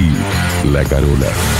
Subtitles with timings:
[0.00, 1.59] y La Carola.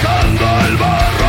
[0.00, 1.19] dejando el barrio.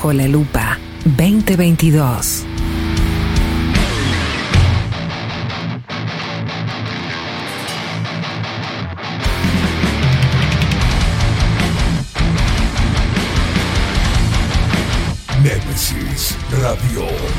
[0.00, 2.46] Bajo la Lupa 2022.
[15.42, 17.29] Nemesis Radio.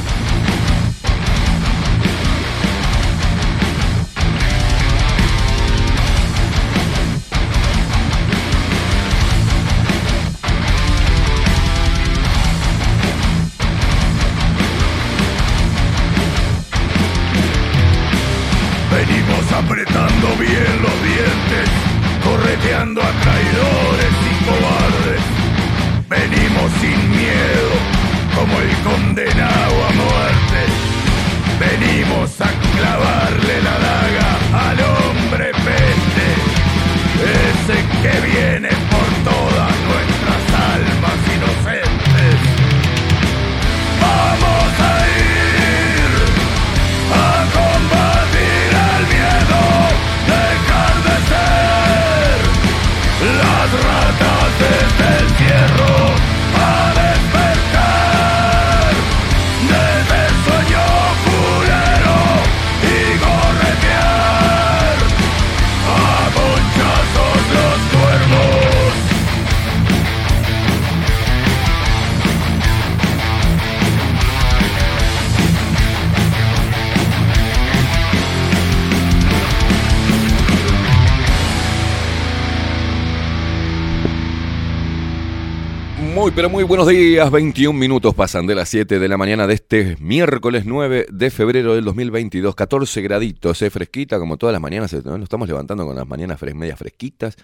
[86.42, 87.30] Pero muy buenos días.
[87.30, 91.76] 21 minutos pasan de las 7 de la mañana de este miércoles 9 de febrero
[91.76, 92.56] del 2022.
[92.56, 94.92] 14 graditos, eh, fresquita, como todas las mañanas.
[94.94, 97.36] eh, Nos estamos levantando con las mañanas fres- medias fresquitas.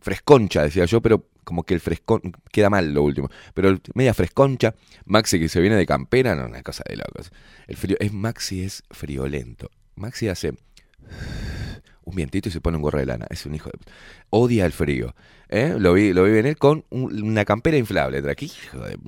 [0.00, 3.28] Fresconcha, decía yo, pero como que el frescón queda mal lo último.
[3.52, 4.74] Pero media fresconcha.
[5.04, 7.30] Maxi que se viene de campera, no, una cosa de locos.
[7.66, 9.68] El frío, es Maxi es friolento.
[9.94, 10.54] Maxi hace
[12.08, 13.26] un vientito y se pone un gorro de lana.
[13.30, 13.78] Es un hijo de...
[14.30, 15.14] Odia el frío.
[15.48, 15.74] ¿eh?
[15.78, 18.22] Lo, vi, lo vi venir con un- una campera inflable.
[18.34, 18.98] ¿Qué hijo de...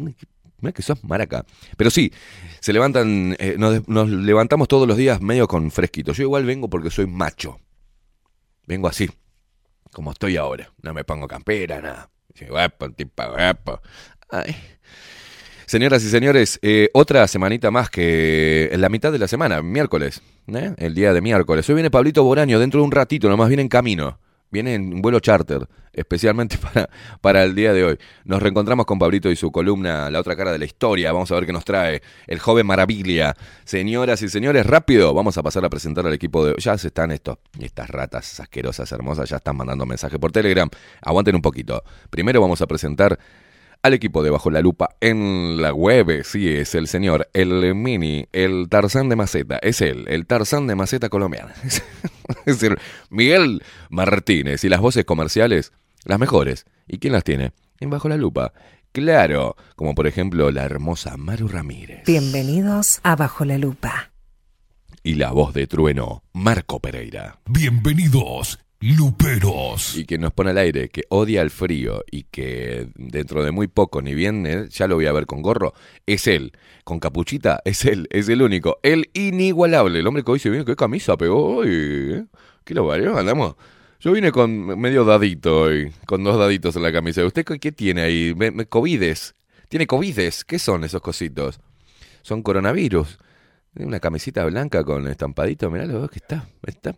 [0.61, 1.47] Mira que sos maraca.
[1.79, 2.13] Pero sí,
[2.61, 6.13] se levantan, eh, nos, levantamos todos los días medio con fresquito.
[6.13, 7.59] Yo igual vengo porque soy macho.
[8.67, 9.11] Vengo así,
[9.93, 10.71] como estoy ahora.
[10.83, 12.11] No me pongo campera, nada.
[12.49, 13.81] "Guapo, tipo, guapo".
[14.31, 14.55] Ay.
[15.71, 20.21] Señoras y señores, eh, otra semanita más que en la mitad de la semana, miércoles,
[20.49, 20.75] ¿eh?
[20.77, 21.69] el día de miércoles.
[21.69, 24.19] Hoy viene Pablito Boraño, dentro de un ratito, nomás viene en camino.
[24.51, 26.91] Viene en vuelo charter, especialmente para,
[27.21, 27.99] para el día de hoy.
[28.25, 31.13] Nos reencontramos con Pablito y su columna La otra cara de la historia.
[31.13, 33.37] Vamos a ver qué nos trae el joven maravilla.
[33.63, 36.57] Señoras y señores, rápido, vamos a pasar a presentar al equipo de...
[36.59, 40.69] Ya se están estos, estas ratas asquerosas, hermosas, ya están mandando mensaje por Telegram.
[41.01, 41.85] Aguanten un poquito.
[42.11, 43.21] Primero vamos a presentar
[43.83, 46.23] al equipo de Bajo la Lupa en la web.
[46.25, 49.59] Sí, es el señor, el mini, el Tarzán de Maceta.
[49.63, 51.51] Es él, el Tarzán de Maceta colombiano.
[52.47, 52.79] es el
[53.09, 54.65] Miguel Martínez.
[54.65, 55.73] Y las voces comerciales,
[56.05, 56.67] las mejores.
[56.87, 57.53] ¿Y quién las tiene?
[57.79, 58.53] En Bajo la Lupa.
[58.93, 62.03] Claro, como por ejemplo la hermosa Maru Ramírez.
[62.07, 64.11] Bienvenidos a Bajo la Lupa.
[65.03, 67.39] Y la voz de trueno, Marco Pereira.
[67.47, 69.95] Bienvenidos, Luperos.
[69.97, 73.67] Y quien nos pone al aire, que odia el frío y que dentro de muy
[73.69, 75.75] poco, ni bien él, ya lo voy a ver con gorro,
[76.07, 76.53] es él.
[76.85, 78.79] Con capuchita, es él, es el único.
[78.83, 79.99] El inigualable.
[79.99, 81.69] El hombre que hoy se viene, ¿qué camisa pegó hoy?
[81.71, 82.25] ¿eh?
[82.65, 83.19] ¿Qué lo varió?
[83.19, 83.57] Andamos.
[84.01, 87.23] Yo vine con medio dadito hoy, con dos daditos en la camisa.
[87.25, 88.33] ¿Usted qué- tiene ahí?
[88.35, 89.35] Me- Covides.
[89.69, 90.43] ¿Tiene covides?
[90.45, 91.61] ¿Qué son esos cositos?
[92.23, 93.19] Son coronavirus.
[93.77, 96.49] Una camisita blanca con estampadito, mirá lo que está.
[96.67, 96.95] Está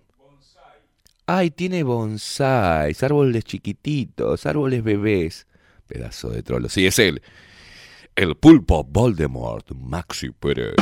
[1.27, 5.47] Ay, tiene bonsáis, árboles chiquititos, árboles bebés.
[5.87, 6.69] Pedazo de trolo.
[6.69, 7.23] Sí, es él.
[8.17, 10.75] El pulpo Voldemort, Maxi Pérez.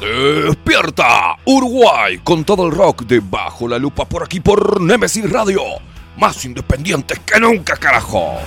[0.00, 1.36] ¡Despierta!
[1.44, 5.60] Uruguay, con todo el rock de Bajo la Lupa por aquí por Nemesis Radio.
[6.16, 8.38] Más independientes que nunca, carajo.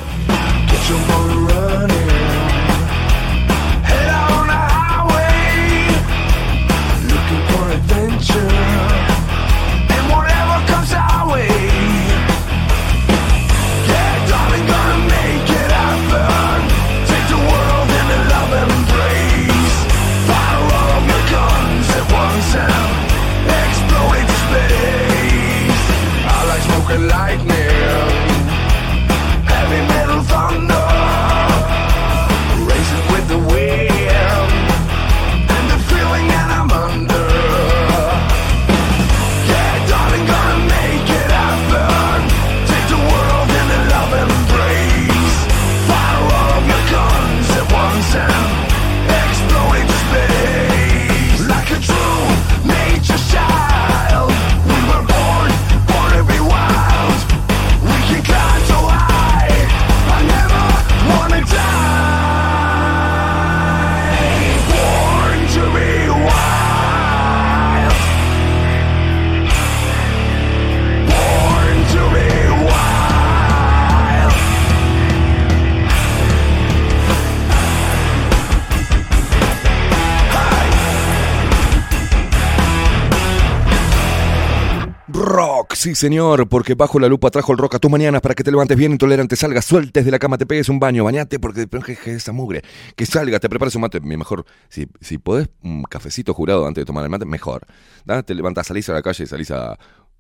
[85.76, 88.52] Sí señor, porque bajo la lupa trajo el rock a tus mañanas para que te
[88.52, 92.12] levantes bien intolerante, salgas, sueltes de la cama, te pegues un baño, bañate porque que,
[92.14, 92.62] esa mugre,
[92.96, 96.86] que salgas, te prepares un mate, mejor, si, si podés un cafecito jurado antes de
[96.86, 97.66] tomar el mate, mejor.
[98.06, 98.22] ¿da?
[98.24, 99.78] Te levantas, salís a la calle y salís a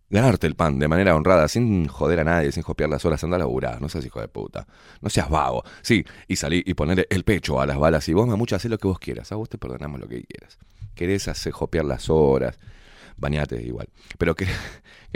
[0.09, 3.35] ganarte el pan de manera honrada, sin joder a nadie, sin copiar las horas, anda
[3.35, 4.67] a laburar, no seas hijo de puta,
[5.01, 8.27] no seas vago, sí, y salí y poner el pecho a las balas y vos,
[8.27, 10.57] mamucha, hacé lo que vos quieras, a vos te perdonamos lo que quieras.
[10.95, 12.59] Querés hacer copiar las horas,
[13.17, 14.45] bañate igual, pero que,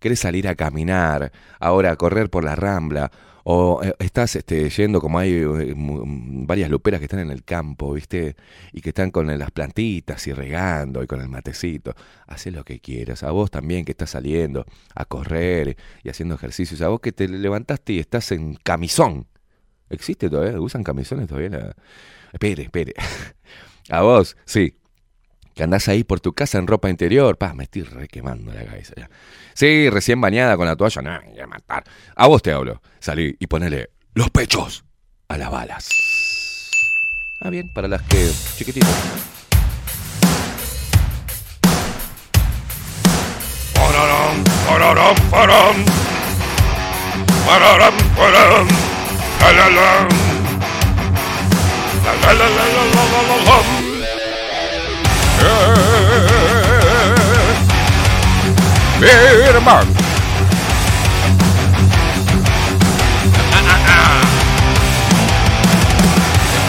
[0.00, 3.10] querés, salir a caminar, ahora a correr por la rambla,
[3.50, 7.94] o eh, estás este, yendo como hay eh, varias luperas que están en el campo,
[7.94, 8.36] ¿viste?
[8.72, 11.94] Y que están con las plantitas y regando y con el matecito.
[12.26, 13.22] Hacé lo que quieras.
[13.22, 16.82] A vos también que estás saliendo a correr y haciendo ejercicios.
[16.82, 19.26] A vos que te levantaste y estás en camisón.
[19.90, 20.60] ¿Existe todavía?
[20.60, 21.50] ¿Usan camisones todavía?
[21.50, 21.76] la-
[22.32, 22.94] Espere, espere.
[23.90, 24.74] A vos, sí.
[25.58, 27.36] Que andás ahí por tu casa en ropa interior.
[27.36, 29.10] Pa, me estoy re quemando la cabeza ya.
[29.54, 31.02] Sí, recién bañada con la toalla.
[31.02, 31.82] No, voy a matar.
[32.14, 32.80] A vos te hablo.
[33.00, 34.84] Salí y ponele los pechos
[35.26, 35.88] a las balas.
[37.40, 38.30] Ah, bien, para las que.
[38.56, 38.88] chiquititas.
[59.00, 59.06] Mi
[59.46, 60.08] hermano.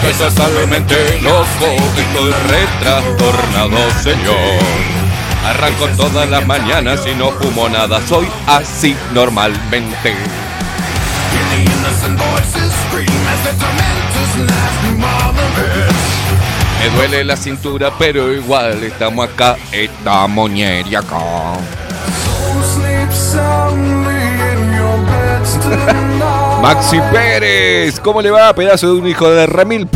[0.08, 4.60] Esa solamente los góticos retrastornados, señor.
[5.46, 10.14] Arranco todas las mañanas y no fumo nada, soy así normalmente.
[16.80, 19.58] Me duele la cintura, pero igual estamos acá.
[19.70, 21.18] Estamos ñeri acá.
[26.62, 29.86] Maxi Pérez, ¿cómo le va, pedazo de un hijo de remil?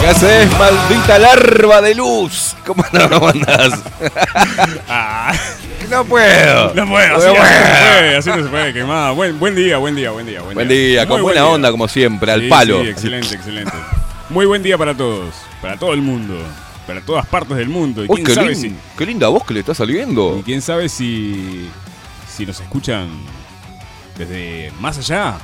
[0.00, 2.54] ¿Qué haces, maldita larva de luz?
[2.66, 3.82] ¿Cómo no lo mandás?
[5.90, 6.74] no puedo.
[6.74, 9.10] No puedo, así, no se puede, así no se puede, quemada.
[9.12, 10.42] Buen, buen día, buen día, buen día.
[10.42, 11.50] Buen, Buen día, con buen buena día.
[11.50, 12.82] onda como siempre, al Sí, palo.
[12.82, 13.72] Sí, excelente, excelente.
[14.28, 16.36] Muy buen día para todos, para todo el mundo,
[16.86, 18.04] para todas partes del mundo.
[18.04, 20.36] Y quién qué, sabe lin- si, qué linda voz que le está saliendo.
[20.38, 21.68] y quién sabe si,
[22.36, 23.08] si nos escuchan
[24.16, 25.38] desde más allá.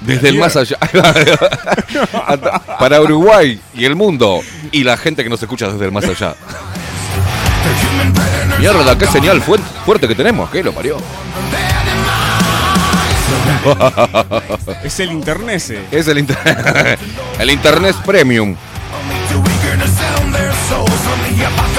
[0.00, 0.76] Desde el más allá.
[2.78, 4.40] Para Uruguay y el mundo.
[4.72, 6.34] Y la gente que nos escucha desde el más allá.
[8.58, 10.48] Mierda, qué señal fuerte que tenemos.
[10.50, 10.96] ¿Qué lo parió?
[14.84, 15.62] Es el internet.
[15.90, 16.98] Es el, inter-
[17.38, 18.54] el Internet Premium.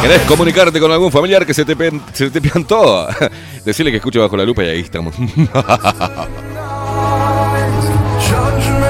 [0.02, 1.76] ¿Querés comunicarte con algún familiar que se te,
[2.14, 3.08] se te piantó?
[3.66, 5.14] Decirle que escucho bajo la lupa y ahí estamos.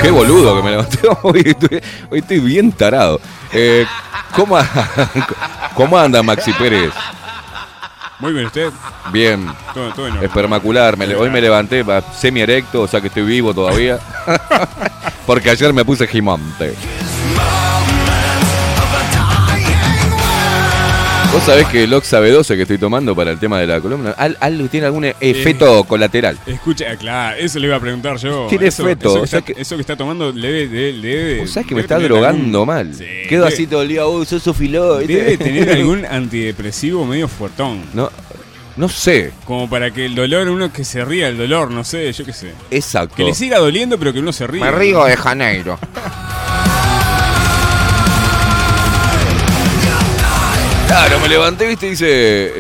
[0.02, 1.42] Qué boludo que me levanté hoy.
[1.46, 3.20] Estoy, hoy estoy bien tarado.
[3.52, 3.86] Eh,
[4.36, 4.68] ¿cómo, a-
[5.76, 6.92] ¿Cómo anda Maxi Pérez?
[8.20, 8.72] Muy bien, usted.
[9.14, 10.98] Bien, Todo, todo espermacular.
[10.98, 11.86] Me hoy me levanté
[12.18, 13.98] semi erecto, o sea que estoy vivo todavía.
[15.26, 16.76] Porque ayer me puse gimante.
[21.32, 24.12] Vos sabés que el Oxa B12 que estoy tomando para el tema de la columna,
[24.18, 26.38] al- algo tiene algún efecto colateral.
[26.48, 28.48] Escucha, claro, eso le iba a preguntar yo.
[28.50, 30.94] Tiene eso, feto, Eso que, o sea está, que- eso que está tomando le debe.
[30.94, 32.94] debe- Vos sabés que debe me está drogando algún- mal.
[32.96, 34.98] Sí, Quedo debe- así todo el día, uy, sos sofiló.
[34.98, 37.84] Debe tener algún antidepresivo medio fuertón.
[37.94, 38.10] No,
[38.76, 42.12] no sé, Como para que el dolor, uno que se ría el dolor, no sé,
[42.12, 42.54] yo qué sé.
[42.72, 43.16] exacto.
[43.16, 44.66] Que le siga doliendo, pero que uno se ría.
[44.66, 45.78] Me río de Janeiro.
[50.90, 52.08] Claro, me levanté, viste, y dice,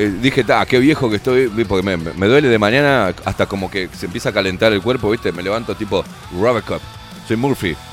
[0.05, 3.89] eh, dije, ta, qué viejo que estoy, porque me, duele de mañana hasta como que
[3.97, 6.05] se empieza a calentar el cuerpo, viste, me levanto tipo
[6.39, 6.79] Robocop,
[7.27, 7.75] soy Murphy.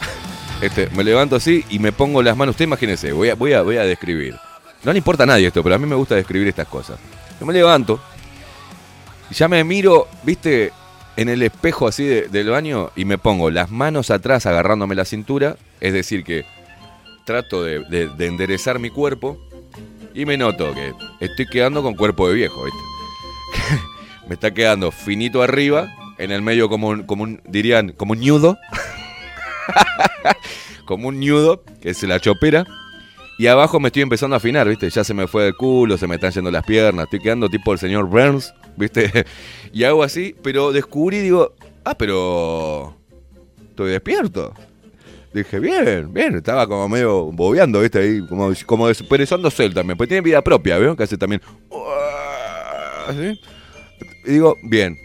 [0.58, 3.60] Este, me levanto así y me pongo las manos, usted imagínese, voy a, voy a,
[3.60, 4.34] voy a describir.
[4.84, 6.98] No le importa a nadie esto, pero a mí me gusta describir estas cosas.
[7.38, 8.00] Yo me levanto,
[9.30, 10.72] y ya me miro, viste,
[11.18, 15.04] en el espejo así de- del baño y me pongo las manos atrás agarrándome la
[15.04, 16.46] cintura, es decir, que
[17.26, 19.45] trato de enderezar mi cuerpo
[20.16, 22.80] y me noto que estoy quedando con cuerpo de viejo, ¿viste?
[24.26, 28.20] me está quedando finito arriba, en el medio como un, como un dirían, como un
[28.20, 28.56] ñudo,
[30.86, 32.64] como un ñudo, que es la chopera.
[33.38, 34.88] Y abajo me estoy empezando a afinar, ¿viste?
[34.88, 37.74] Ya se me fue el culo, se me están yendo las piernas, estoy quedando tipo
[37.74, 39.26] el señor Burns, ¿viste?
[39.74, 41.52] Y hago así, pero descubrí, digo,
[41.84, 42.96] ah, pero
[43.68, 44.54] estoy despierto.
[45.36, 47.98] Dije, bien, bien, estaba como medio bobeando, ¿viste?
[47.98, 50.96] Ahí, como, como desperezándose él también, pues tiene vida propia, ¿veo?
[50.96, 51.42] Que hace también...
[54.24, 54.96] Y digo, bien,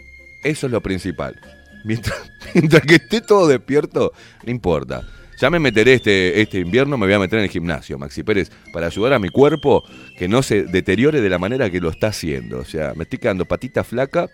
[0.42, 1.38] eso es lo principal.
[1.84, 2.16] Mientras,
[2.54, 4.12] mientras que esté todo despierto,
[4.42, 5.06] no importa.
[5.38, 8.50] Ya me meteré este, este invierno, me voy a meter en el gimnasio, Maxi Pérez,
[8.72, 9.84] para ayudar a mi cuerpo
[10.16, 12.60] que no se deteriore de la manera que lo está haciendo.
[12.60, 14.30] O sea, me estoy quedando patita flaca,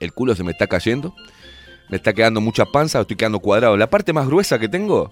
[0.00, 1.14] el culo se me está cayendo,
[1.88, 3.76] me está quedando mucha panza, estoy quedando cuadrado.
[3.76, 5.10] La parte más gruesa que tengo,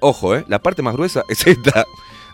[0.00, 0.44] ojo, ¿eh?
[0.48, 1.84] La parte más gruesa es esta.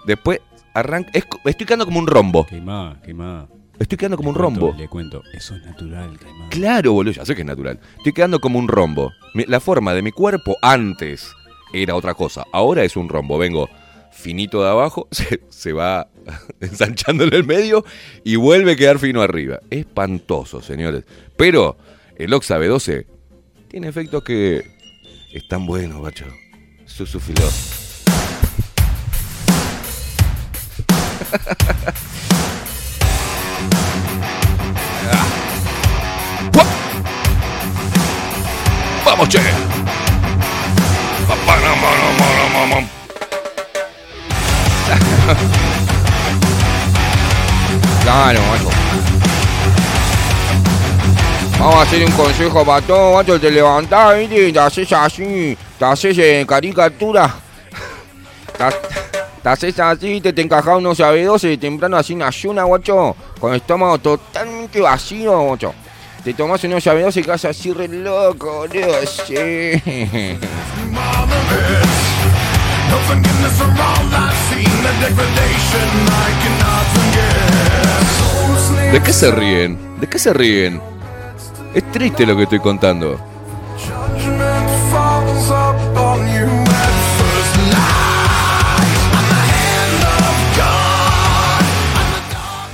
[0.07, 0.41] Después
[0.75, 2.47] arranca, es estoy quedando como un rombo.
[2.47, 3.49] Queimada, queimada.
[3.79, 4.75] Estoy quedando como un cuento, rombo.
[4.77, 6.51] Le cuento, eso es natural, queimada.
[6.51, 7.81] Claro, boludo, ya sé que es natural.
[7.97, 9.13] Estoy quedando como un rombo.
[9.35, 11.33] La forma de mi cuerpo antes
[11.73, 12.45] era otra cosa.
[12.53, 13.39] Ahora es un rombo.
[13.39, 13.69] Vengo
[14.11, 16.09] finito de abajo, se, se va
[16.61, 17.85] ensanchando en el medio
[18.23, 19.61] y vuelve a quedar fino arriba.
[19.71, 21.05] Espantoso, señores.
[21.37, 21.79] Pero
[22.17, 23.07] el Oxa B12
[23.71, 24.67] tiene efectos que
[25.33, 26.27] están buenos, bacho.
[26.87, 27.49] Susufiló.
[39.05, 39.39] Vamos, che.
[48.03, 49.20] Claro, macho.
[51.61, 53.39] Vamos a hacer un consejo para todos, macho.
[53.39, 54.51] Te levantás, ¿viste?
[54.51, 55.59] Te haces así.
[55.79, 57.35] Te haces en caricatura.
[59.43, 63.15] Te, haces así, te, te encajás unos sabedosos temprano así en ayuna, guacho.
[63.39, 65.75] Con el estómago totalmente vacío, guacho.
[66.25, 68.95] Te tomás unos sabedosos y quedas así re loco, boludo.
[69.27, 69.35] Sí.
[78.93, 80.01] ¿De qué se ríen?
[80.01, 80.81] ¿De qué se ríen?
[81.73, 83.19] Es triste lo que estoy contando.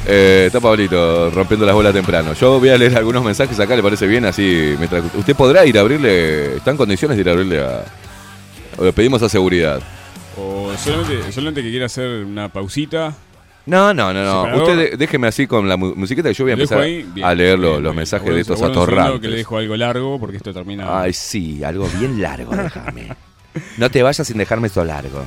[0.08, 2.32] Eh, está Pablito rompiendo las bolas temprano.
[2.34, 4.24] Yo voy a leer algunos mensajes acá, ¿le parece bien?
[4.24, 7.84] Así, mientras usted podrá ir a abrirle, está en condiciones de ir a abrirle a...
[8.78, 9.82] o Le pedimos a seguridad.
[10.38, 13.14] O solamente, solamente que quiera hacer una pausita.
[13.66, 14.56] No, no, no, no.
[14.58, 17.26] Usted de- déjeme así con la mu- musiquita que yo voy a empezar ahí, bien,
[17.26, 17.96] a leer los, bien, los bien.
[17.96, 19.20] mensajes de estos atorrantes.
[19.20, 21.00] que le dejo algo largo porque esto termina.
[21.00, 23.08] Ay, sí, algo bien largo, déjame.
[23.76, 25.24] No te vayas sin dejarme esto largo.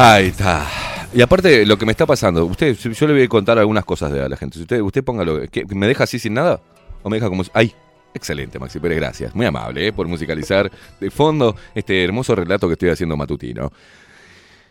[0.00, 0.64] Ahí está.
[1.12, 4.12] Y aparte, lo que me está pasando, usted, yo le voy a contar algunas cosas
[4.12, 4.54] de a la gente.
[4.54, 6.60] Si usted, usted póngalo, ¿qué, ¿me deja así sin nada?
[7.02, 7.42] ¿O me deja como...
[7.52, 7.74] ¡Ay!
[8.14, 9.34] Excelente, Maxi Pérez, gracias.
[9.34, 9.92] Muy amable, ¿eh?
[9.92, 13.72] por musicalizar de fondo este hermoso relato que estoy haciendo matutino.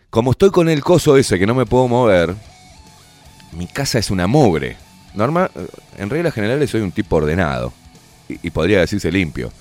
[0.09, 2.33] Como estoy con el coso ese que no me puedo mover,
[3.51, 4.77] mi casa es una mugre.
[5.13, 5.51] Normal,
[5.97, 7.73] en reglas generales soy un tipo ordenado.
[8.29, 9.51] Y, y podría decirse limpio.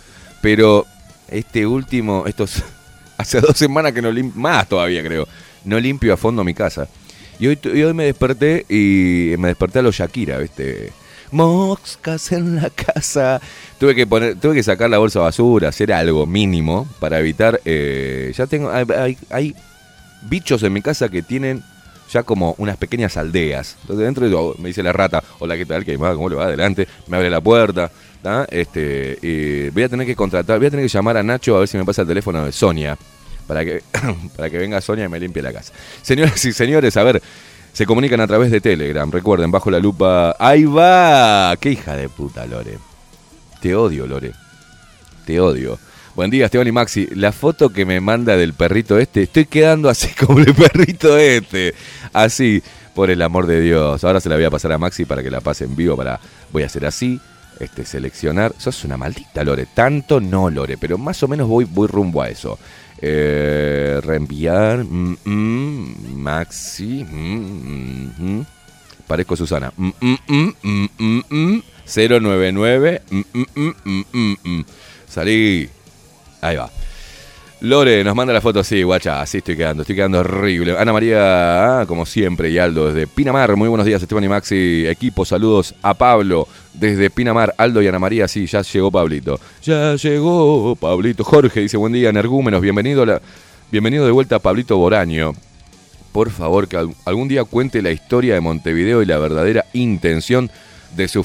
[0.40, 0.86] Pero
[1.26, 2.62] este último, estos...
[3.18, 5.26] Hace dos semanas que no limpio, más todavía creo,
[5.66, 6.88] no limpio a fondo mi casa.
[7.38, 7.58] Y hoy,
[7.92, 10.90] me desperté y me desperté a los Shakira, ¿viste?
[11.32, 13.40] Moscas en la casa.
[13.78, 17.60] Tuve que poner, tuve que sacar la bolsa de basura, hacer algo mínimo para evitar.
[17.64, 19.54] eh, ya tengo, hay, hay-
[20.22, 21.62] bichos en mi casa que tienen
[22.12, 23.76] ya como unas pequeñas aldeas.
[23.82, 25.84] Entonces dentro me dice la rata, hola, ¿qué tal?
[25.84, 26.14] ¿Qué más?
[26.14, 26.44] ¿Cómo le va?
[26.46, 26.88] Adelante.
[27.08, 27.90] Me abre la puerta.
[28.50, 31.60] Este, y voy a tener que contratar, voy a tener que llamar a Nacho a
[31.60, 32.96] ver si me pasa el teléfono de Sonia.
[33.46, 33.82] Para que,
[34.36, 35.72] para que venga Sonia y me limpie la casa.
[36.02, 37.22] Señoras y señores, a ver,
[37.72, 39.10] se comunican a través de Telegram.
[39.10, 40.34] Recuerden, bajo la lupa.
[40.38, 41.54] ¡Ahí va!
[41.60, 42.78] ¡Qué hija de puta, Lore!
[43.60, 44.32] Te odio, Lore.
[45.26, 45.78] Te odio.
[46.14, 47.06] Buen día, Esteban y Maxi.
[47.14, 51.74] La foto que me manda del perrito este, estoy quedando así como el perrito este.
[52.14, 52.62] Así,
[52.94, 54.02] por el amor de Dios.
[54.04, 55.94] Ahora se la voy a pasar a Maxi para que la pase en vivo.
[55.98, 56.18] Para,
[56.50, 57.20] voy a hacer así,
[57.60, 58.54] este, seleccionar.
[58.56, 59.66] Sos una maldita, Lore.
[59.74, 62.58] Tanto no, Lore, pero más o menos voy, voy rumbo a eso.
[63.00, 64.84] Eh, reenviar.
[64.84, 67.04] mm, mm, Maxi.
[67.04, 68.46] mm, mm, mm.
[69.06, 69.72] Parezco Susana.
[69.76, 71.62] Mm, mm, mm, mm, mm, mm.
[71.86, 73.02] 099.
[73.10, 74.64] mm, mm, mm, mm, mm, mm.
[75.08, 75.68] Salí.
[76.40, 76.70] Ahí va.
[77.60, 80.76] Lore nos manda la foto así, guacha, así estoy quedando, estoy quedando horrible.
[80.78, 84.86] Ana María, ah, como siempre, y Aldo desde Pinamar, muy buenos días, Esteban y Maxi,
[84.86, 86.46] equipo, saludos a Pablo
[86.78, 89.40] desde Pinamar, Aldo y Ana María, sí, ya llegó Pablito.
[89.62, 91.24] Ya llegó Pablito.
[91.24, 93.04] Jorge dice, buen día, energúmenos, bienvenido,
[93.70, 95.32] bienvenido de vuelta a Pablito Boraño.
[96.12, 100.50] Por favor, que al- algún día cuente la historia de Montevideo y la verdadera intención
[100.96, 101.22] de su,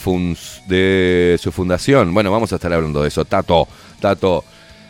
[0.68, 2.14] de su fundación.
[2.14, 3.24] Bueno, vamos a estar hablando de eso.
[3.26, 3.68] Tato,
[4.00, 4.44] Tato.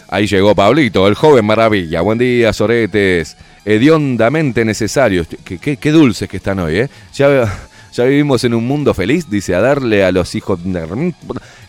[0.10, 2.02] Ahí llegó Pablito, el joven maravilla.
[2.02, 3.38] Buen día, soretes.
[3.64, 5.28] Hediondamente necesarios.
[5.46, 6.90] Qué, qué- qué dulces que están hoy, ¿eh?
[7.14, 7.60] Ya,
[7.94, 10.60] ya vivimos en un mundo feliz, dice, a darle a los hijos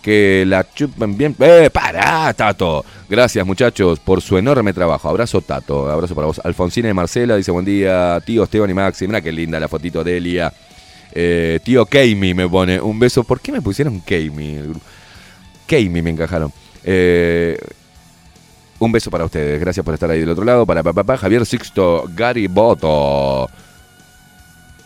[0.03, 1.35] que la chupen bien.
[1.39, 2.85] ¡Eh, pará, Tato!
[3.09, 5.09] Gracias, muchachos, por su enorme trabajo.
[5.09, 5.91] Abrazo, Tato.
[5.91, 6.41] Abrazo para vos.
[6.45, 9.07] Alfonsina y Marcela dice, buen día, tío Esteban y Maxi.
[9.07, 10.53] Mira qué linda la fotito de Elia.
[11.15, 13.25] Eh, tío Keimi me pone un beso.
[13.25, 14.61] ¿Por qué me pusieron Keimi?
[15.67, 16.53] Keimi me encajaron.
[16.85, 17.59] Eh,
[18.79, 19.61] un beso para ustedes.
[19.61, 20.67] Gracias por estar ahí del otro lado.
[20.67, 23.49] Para papá Javier Sixto Gariboto.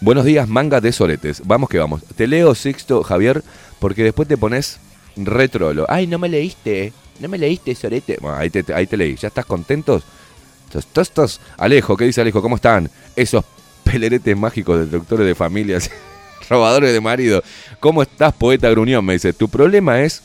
[0.01, 1.43] Buenos días, manga de soretes.
[1.45, 2.03] Vamos que vamos.
[2.17, 3.43] Te leo, Sixto, Javier,
[3.79, 4.79] porque después te pones
[5.17, 5.87] retrolo.
[5.89, 6.93] Ay, no me leíste.
[7.19, 8.19] No me leíste, sorete.
[8.21, 9.17] Bueno, ahí te, leí.
[9.17, 10.03] ¿Ya estás contentos?
[10.71, 11.41] Tos, tos, tos.
[11.57, 12.43] Alejo, ¿qué dice Alejo?
[12.43, 12.91] ¿Cómo están?
[13.15, 13.45] Esos
[13.85, 15.91] peleretes mágicos de doctores de familias,
[16.51, 17.43] robadores de marido.
[17.81, 19.05] ¿Cómo estás, poeta gruñón?
[19.05, 20.23] Me dice, tu problema es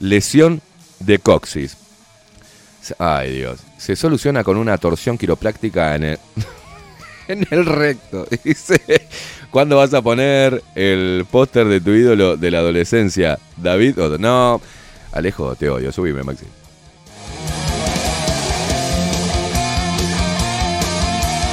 [0.00, 0.60] lesión
[0.98, 1.76] de coxis.
[2.98, 6.18] Ay Dios, se soluciona con una torsión quiropráctica en el,
[7.28, 8.26] en el recto.
[8.44, 8.80] Dice,
[9.50, 13.38] ¿cuándo vas a poner el póster de tu ídolo de la adolescencia?
[13.56, 14.60] David, o no,
[15.12, 16.46] Alejo, te odio, subime Maxi.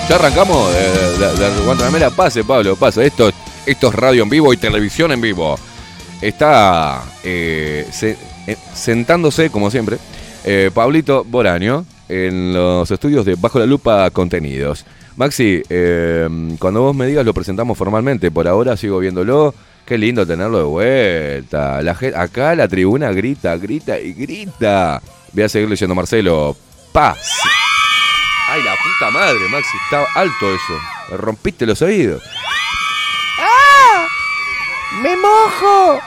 [0.09, 2.11] Ya arrancamos de, de.
[2.11, 3.05] Pase, Pablo, pase.
[3.05, 3.31] Esto,
[3.65, 5.57] esto es radio en vivo y televisión en vivo.
[6.21, 9.97] Está eh, eh, sentándose, como siempre,
[10.43, 14.85] eh, Pablito Boraño en los estudios de Bajo la Lupa Contenidos.
[15.17, 16.27] Maxi, eh,
[16.59, 18.31] cuando vos me digas lo presentamos formalmente.
[18.31, 19.53] Por ahora sigo viéndolo.
[19.85, 21.81] Qué lindo tenerlo de vuelta.
[21.81, 25.01] La gen- acá la tribuna grita, grita y grita.
[25.33, 26.55] Voy a seguir leyendo Marcelo.
[26.93, 27.17] Paz.
[28.49, 29.77] Ay, la puta madre, Maxi.
[29.85, 30.73] Está alto eso.
[31.11, 32.21] Me rompiste los oídos.
[35.01, 35.99] ¡Me mojo!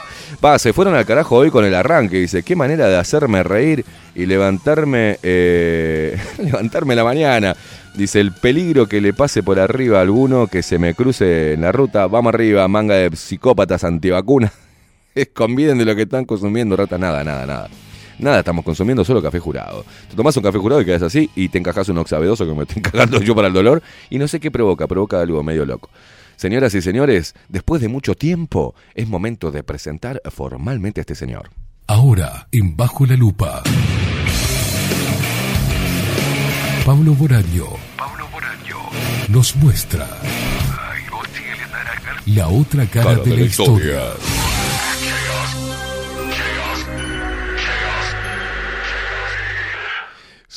[0.45, 2.19] Va, se fueron al carajo hoy con el arranque.
[2.19, 7.57] Dice, qué manera de hacerme reír y levantarme, eh, levantarme la mañana.
[7.95, 11.61] Dice, el peligro que le pase por arriba a alguno que se me cruce en
[11.61, 12.09] la ruta.
[12.09, 14.53] Vamos arriba, manga de psicópatas antivacunas.
[15.35, 16.99] Conviden de lo que están consumiendo, rata.
[16.99, 17.69] Nada, nada, nada.
[18.19, 19.85] Nada, estamos consumiendo solo café jurado.
[20.09, 22.63] Te tomás un café jurado y quedas así y te encajas un oxabedoso que me
[22.63, 25.89] estoy cagando yo para el dolor y no sé qué provoca, provoca algo medio loco.
[26.37, 31.51] Señoras y señores, después de mucho tiempo, es momento de presentar formalmente a este señor.
[31.87, 33.63] Ahora, en Bajo la Lupa.
[36.85, 37.65] Pablo Boraño.
[39.29, 40.07] Nos muestra.
[42.27, 44.01] La otra cara de la historia.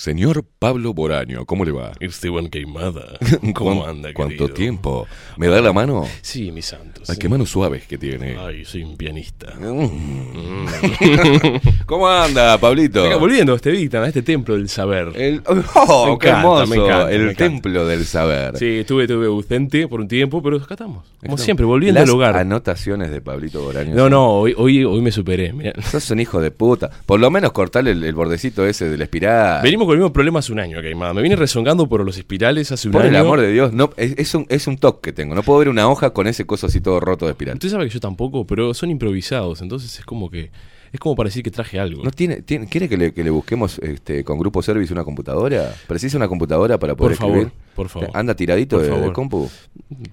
[0.01, 1.91] Señor Pablo Boraño, ¿cómo le va?
[1.99, 3.17] Esteban Queimada.
[3.55, 4.53] ¿Cómo ¿Cuán- anda, ¿Cuánto querido?
[4.53, 5.07] tiempo?
[5.37, 6.05] ¿Me da la mano?
[6.21, 7.09] Sí, mis santos.
[7.09, 7.19] Ay, sí.
[7.21, 8.37] qué manos suaves que tiene.
[8.37, 9.55] Ay, soy un pianista.
[9.59, 10.67] Mm.
[11.87, 13.01] ¿Cómo anda, Pablito?
[13.01, 15.13] Venga, volviendo a este Víctor, a este templo del saber.
[15.15, 15.41] El,
[15.73, 16.67] oh, Me qué encanta, hermoso.
[16.67, 18.55] me encanta, el me templo del saber.
[18.57, 21.05] Sí, estuve, estuve ausente por un tiempo, pero acá estamos.
[21.05, 21.41] Como Estamos.
[21.41, 22.37] siempre, volviendo Las al hogar.
[22.37, 23.95] anotaciones de Pablito Boraño.
[23.95, 25.53] No, no, hoy, hoy, hoy me superé.
[25.53, 25.73] mirá.
[25.81, 26.91] Sos un hijo de puta.
[27.07, 29.63] Por lo menos cortarle el, el bordecito ese de la espiral.
[29.63, 31.13] Venimos con el mismo problema hace un año, Queimada.
[31.13, 33.09] Me vine rezongando por los espirales hace un Por año.
[33.11, 35.35] el amor de Dios, no, es, es un, es un toque que tengo.
[35.35, 37.55] No puedo ver una hoja con ese coso así todo roto de espiral.
[37.55, 40.51] Usted sabe que yo tampoco, pero son improvisados, entonces es como que.
[40.93, 42.01] Es como para decir que traje algo.
[42.01, 45.75] ¿No tiene, tiene- ¿Quiere que le, que le busquemos este, con Grupo Service una computadora?
[45.85, 47.66] ¿Precisa una computadora para poder Por favor, escribir?
[47.77, 48.09] Por favor.
[48.13, 49.49] ¿Anda tiradito de, compu?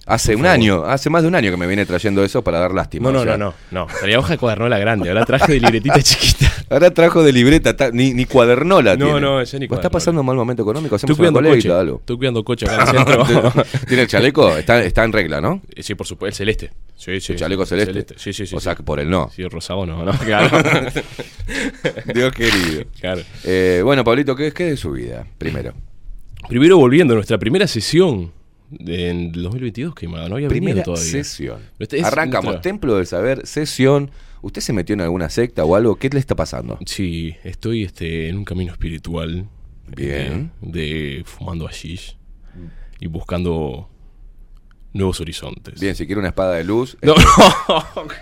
[0.05, 0.53] Hace Por un favor.
[0.53, 3.09] año, hace más de un año que me viene trayendo eso para dar lástima.
[3.09, 3.87] no, no, o sea, no, no, no.
[3.99, 6.49] Tenía hoja de cuadernola grande, ahora traje de libretita chiquita.
[6.69, 9.19] Ahora trajo de libreta, ta- ni, ni cuadernola No, tiene.
[9.21, 9.89] no, ya ni ¿Vos ¿Está cuadernola.
[9.89, 10.95] pasando un mal momento económico?
[10.95, 11.79] Estoy Hacemos cuidando colecta, coche.
[11.79, 11.97] algo.
[11.99, 13.63] Estoy cuidando coche acá en el centro.
[13.87, 14.55] ¿Tiene el chaleco?
[14.57, 15.61] Está, está en regla, ¿no?
[15.75, 16.71] Eh, sí, por supuesto, el celeste.
[16.95, 17.33] Sí, sí.
[17.33, 18.05] ¿El chaleco celeste?
[18.17, 18.55] Sí, sí, sí.
[18.55, 18.63] O sí.
[18.63, 19.29] sea, que por el no.
[19.35, 20.57] Sí, el rosado no, no, claro.
[22.13, 22.83] Dios querido.
[22.99, 23.21] claro.
[23.43, 25.25] Eh, bueno, Pablito, ¿qué, ¿qué de su vida?
[25.37, 25.73] Primero.
[26.49, 28.31] Primero volviendo a nuestra primera sesión
[28.79, 31.11] en el 2022, que no había Primera venido todavía.
[31.11, 31.59] sesión.
[31.79, 32.45] Este es Arrancamos.
[32.45, 34.11] nuestra- Templo del Saber, sesión.
[34.41, 35.95] ¿Usted se metió en alguna secta o algo?
[35.95, 36.77] ¿Qué le está pasando?
[36.85, 39.47] Sí, estoy este, en un camino espiritual.
[39.95, 40.51] Bien.
[40.63, 42.17] eh, de fumando hashish
[42.99, 43.87] y buscando
[44.93, 45.79] nuevos horizontes.
[45.79, 48.13] Bien, si quiere una espada de luz, No, no, ok.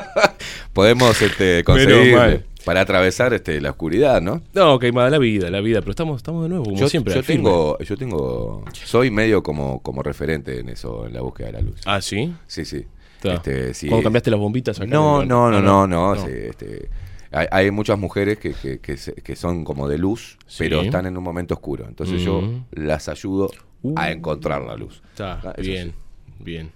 [0.72, 2.46] podemos este, Menos conseguir mal.
[2.66, 4.42] Para atravesar este, la oscuridad, ¿no?
[4.52, 7.14] No, más la vida, la vida, pero estamos, estamos de nuevo, como yo, siempre.
[7.14, 11.52] yo tengo, yo tengo, soy medio como, como referente en eso, en la búsqueda de
[11.54, 11.80] la luz.
[11.86, 12.34] Ah, ¿sí?
[12.48, 12.84] Sí, sí.
[13.16, 13.34] Está.
[13.34, 13.86] Este, sí.
[13.88, 16.14] Cuando cambiaste las bombitas acá No, el- no, no, no, no.
[16.16, 16.20] no.
[16.26, 16.90] sí, este,
[17.30, 20.56] hay, hay muchas mujeres que, que, que, se- que son como de luz, Sí.
[20.64, 21.86] pero están en un momento oscuro.
[21.88, 22.64] Entonces yo Mm.
[22.72, 23.48] las ayudo
[23.94, 24.10] a Uh.
[24.10, 25.02] encontrar la luz.
[25.12, 25.92] Está, Ah, eso bien,
[26.40, 26.70] bien.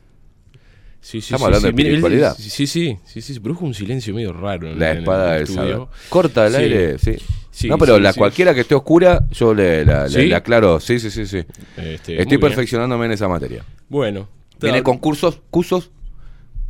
[1.03, 2.37] Sí, sí, Estamos hablando de espiritualidad.
[2.39, 4.69] Sí, sí, sí, sí, produjo un silencio medio raro.
[4.71, 5.79] en- La espada del saber.
[6.09, 7.17] Corta el aire, sí.
[7.51, 8.19] Sí, no, pero sí, la sí.
[8.19, 10.79] cualquiera que esté oscura, yo le, la- le- aclaro.
[10.79, 11.39] Sí, sí, sí, sí.
[11.77, 12.41] Este, Estoy bien.
[12.41, 13.65] perfeccionándome en esa materia.
[13.89, 14.29] Bueno.
[14.61, 15.91] Viene con cursos, cursos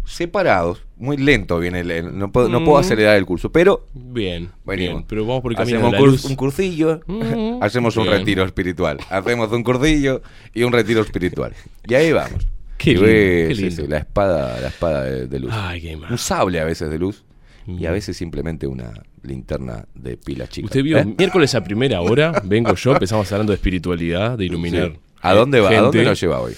[0.07, 0.83] separados.
[0.97, 1.81] Muy lento viene.
[1.81, 2.81] el- no, puedo, no puedo Mm.
[2.81, 4.95] acelerar el curso, pero Bien, venimos.
[4.97, 6.25] bien, pero vamos por el camino Hacemos de la un, luz.
[6.25, 7.21] cur- un cursillo, Mm.
[7.63, 8.99] hacemos un retiro espiritual.
[9.09, 10.23] Hacemos un cursillo
[10.55, 11.55] y un retiro espiritual.
[11.89, 12.47] Y ahí vamos.
[12.81, 13.83] Qué lindo, ves, qué sí, lindo.
[13.83, 15.53] sí, la espada, la espada de, de luz.
[15.55, 17.25] Ay, qué un sable a veces de luz
[17.67, 20.65] y a veces simplemente una linterna de pila chica.
[20.65, 21.05] Usted vio, ¿Eh?
[21.05, 24.93] miércoles a primera hora, vengo yo, empezamos hablando de espiritualidad, de iluminar.
[24.93, 24.99] Sí.
[25.21, 25.69] ¿A dónde va?
[25.69, 26.55] ¿A dónde nos lleva hoy?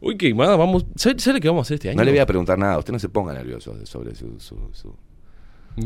[0.00, 0.86] Uy, qué vamos.
[0.94, 1.96] ¿Sabe, sabe qué vamos a hacer este año?
[1.96, 2.78] No le voy a preguntar nada.
[2.78, 4.94] Usted no se ponga nervioso sobre su, su, su,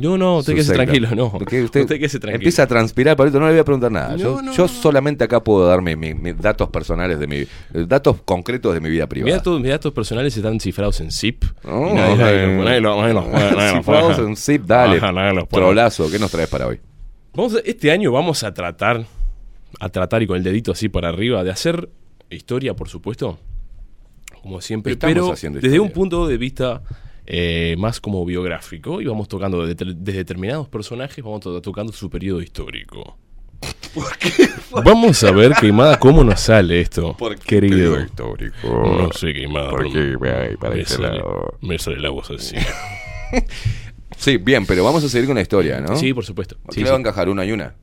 [0.01, 0.85] No, no, usted Su quédese secta.
[0.85, 1.31] tranquilo, no.
[1.33, 2.37] Porque usted, quédese tranquilo.
[2.37, 4.11] empieza a transpirar, Pablito, no le voy a preguntar nada.
[4.13, 4.69] No, yo, no, yo no.
[4.69, 7.45] solamente acá puedo dar mi- mi- mis datos personales de mi
[7.87, 9.37] datos concretos de mi vida Mis privada.
[9.37, 11.45] datos, mis datos personales están cifrados en zip.
[13.77, 14.97] Cifrados en zip, dale.
[14.99, 15.63] Ajá, nadie los pone.
[15.63, 16.81] Trolazo, ¿qué nos traes para hoy?
[17.35, 19.05] Vamos a- este año vamos a tratar,
[19.81, 21.89] a tratar y con el dedito así para arriba, de hacer
[22.31, 23.39] historia, por supuesto,
[24.43, 26.83] como siempre, Estamos pero haciendo desde un punto de vista
[27.27, 32.11] eh, más como biográfico y vamos tocando de, de determinados personajes, vamos to- tocando su
[32.11, 33.17] periodo histórico.
[34.85, 38.01] Vamos a ver, Queimada, cómo nos sale esto, querido.
[38.01, 38.57] histórico.
[38.69, 41.59] No sé, Queimada, ¿Por qué me- para me sale, lado?
[41.61, 42.57] me sale la voz así.
[44.17, 45.97] Sí, bien, pero vamos a seguir con la historia, ¿no?
[45.97, 46.57] Sí, por supuesto.
[46.63, 46.91] ¿Por Sí, qué le sí.
[46.93, 47.75] va a encajar una y una?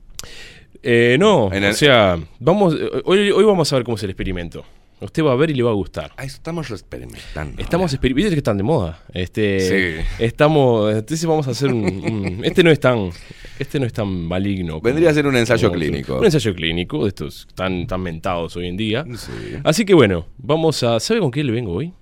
[0.82, 4.02] Eh, no, En el- o sea, vamos, eh, hoy, hoy vamos a ver cómo es
[4.04, 4.64] el experimento.
[5.00, 6.12] Usted va a ver y le va a gustar.
[6.16, 7.60] Ah, estamos experimentando.
[7.62, 9.02] Estamos experimentando, que están de moda.
[9.14, 9.60] Este,
[10.00, 10.06] Sí.
[10.18, 13.10] Estamos, entonces vamos a hacer un, un- este no es tan,
[13.58, 14.74] este no es tan maligno.
[14.74, 16.18] como- Vendría a ser un ensayo clínico.
[16.18, 19.04] Un ensayo clínico de estos tan, tan mentados hoy en día.
[19.16, 19.32] Sí.
[19.64, 21.92] Así que bueno, vamos a, ¿sabe con qué le vengo hoy?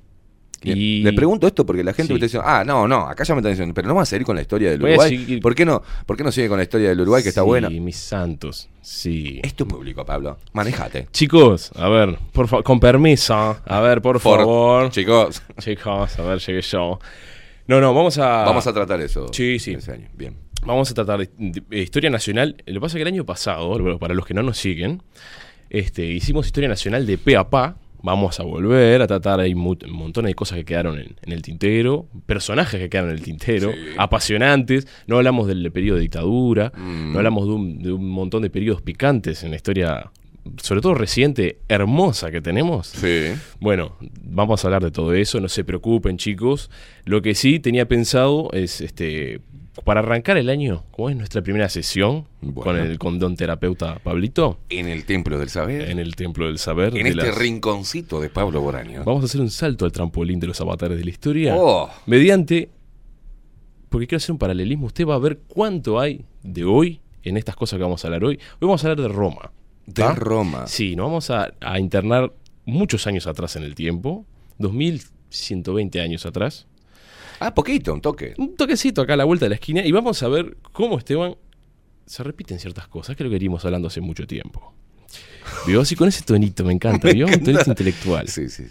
[0.63, 2.13] Y- Le pregunto esto porque la gente Sí.
[2.15, 4.07] me está diciendo, ah, no, no, acá ya me están diciendo, pero no va a
[4.07, 5.11] seguir con la historia del Voy Uruguay.
[5.11, 5.83] seguir- ¿Por qué no?
[6.05, 7.71] ¿Por qué no sigue con la historia del Uruguay que está Sí, buena?
[7.71, 9.41] mis santos, sí.
[9.45, 10.39] Es tu público, Pablo.
[10.53, 11.07] Manejate.
[11.13, 14.91] Chicos, a ver, por fa- con permiso, a ver, por, Por- favor.
[14.91, 16.99] Chicos, Chicos, a ver, llegué yo.
[17.69, 18.45] No, no, vamos a.
[18.45, 19.29] vamos a tratar eso.
[19.33, 19.75] Sí, sí.
[19.75, 20.09] ese año.
[20.15, 20.35] Bien.
[20.67, 22.57] Vamos a tratar de, de- de historia nacional.
[22.67, 25.03] Lo que pasa es que el año pasado, para los que no nos siguen,
[25.71, 27.77] este, hicimos historia nacional de pe a pa.
[28.03, 31.43] Vamos a volver a tratar, hay un montón de cosas que quedaron en, en el
[31.43, 33.79] tintero, personajes que quedaron en el tintero, Sí.
[33.99, 34.87] apasionantes.
[35.07, 37.13] No hablamos del periodo de dictadura, Mm.
[37.13, 40.11] no hablamos de un, de un montón de periodos picantes en la historia,
[40.63, 42.87] sobre todo reciente, hermosa que tenemos.
[42.87, 43.33] Sí.
[43.61, 46.71] Bueno, vamos a hablar de todo eso, no se preocupen chicos.
[47.05, 49.41] Lo que sí tenía pensado es, este,
[49.85, 52.63] para arrancar el año, como es nuestra primera sesión Bueno.
[52.63, 55.89] con el con don terapeuta Pablito, En el Templo del Saber.
[55.91, 56.97] en el Templo del Saber.
[56.97, 59.05] En de este las- rinconcito de Pablo Boraño.
[59.05, 61.55] Vamos a hacer un salto al trampolín de los avatares de la historia.
[61.57, 61.89] Oh.
[62.07, 62.71] Mediante,
[63.89, 67.55] porque quiero hacer un paralelismo, usted va a ver cuánto hay de hoy en estas
[67.57, 68.35] cosas que vamos a hablar hoy.
[68.37, 69.53] Hoy vamos a hablar de Roma.
[69.87, 70.07] De.
[70.15, 70.67] Roma.
[70.67, 72.33] Sí, nos vamos a, a internar
[72.67, 74.27] muchos años atrás en el tiempo,
[74.59, 76.67] 2120 años atrás.
[77.41, 78.35] Ah, poquito, un toque.
[78.39, 81.37] Un toquecito acá a la vuelta de la esquina y vamos a ver cómo Esteban
[82.07, 84.75] se repiten ciertas cosas que lo que venimos hablando hace mucho tiempo.
[85.67, 85.81] ¿Vio?
[85.81, 87.27] Así con ese tonito, me encanta, ¿vio?
[87.27, 88.29] Un tonito intelectual.
[88.29, 88.65] Sí, sí.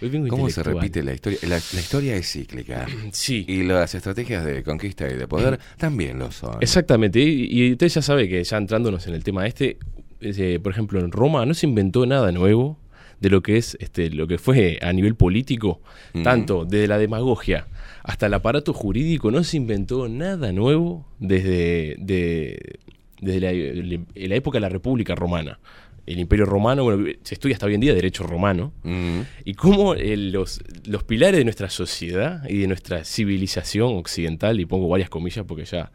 [0.00, 1.38] Hoy vengo ¿Cómo se repite la historia?
[1.42, 2.86] La, la historia es cíclica.
[3.12, 3.44] Sí.
[3.48, 6.56] Y las estrategias de conquista y de poder también lo son.
[6.60, 9.78] Exactamente, y, y usted ya sabe que ya entrándonos en el tema este,
[10.20, 12.78] eh, por ejemplo, en Roma no se inventó nada nuevo
[13.22, 15.80] de lo que es este lo que fue a nivel político,
[16.12, 16.22] Mm.
[16.24, 17.66] tanto desde la demagogia
[18.02, 22.78] hasta el aparato jurídico, no se inventó nada nuevo desde, de-
[23.20, 23.96] desde la,
[24.28, 25.58] la época de la República Romana.
[26.04, 29.20] El Imperio Romano, bueno, se estudia hasta hoy en día derecho romano, Mm.
[29.44, 34.66] y cómo eh, los, los pilares de nuestra sociedad y de nuestra civilización occidental, y
[34.66, 35.92] pongo varias comillas porque ya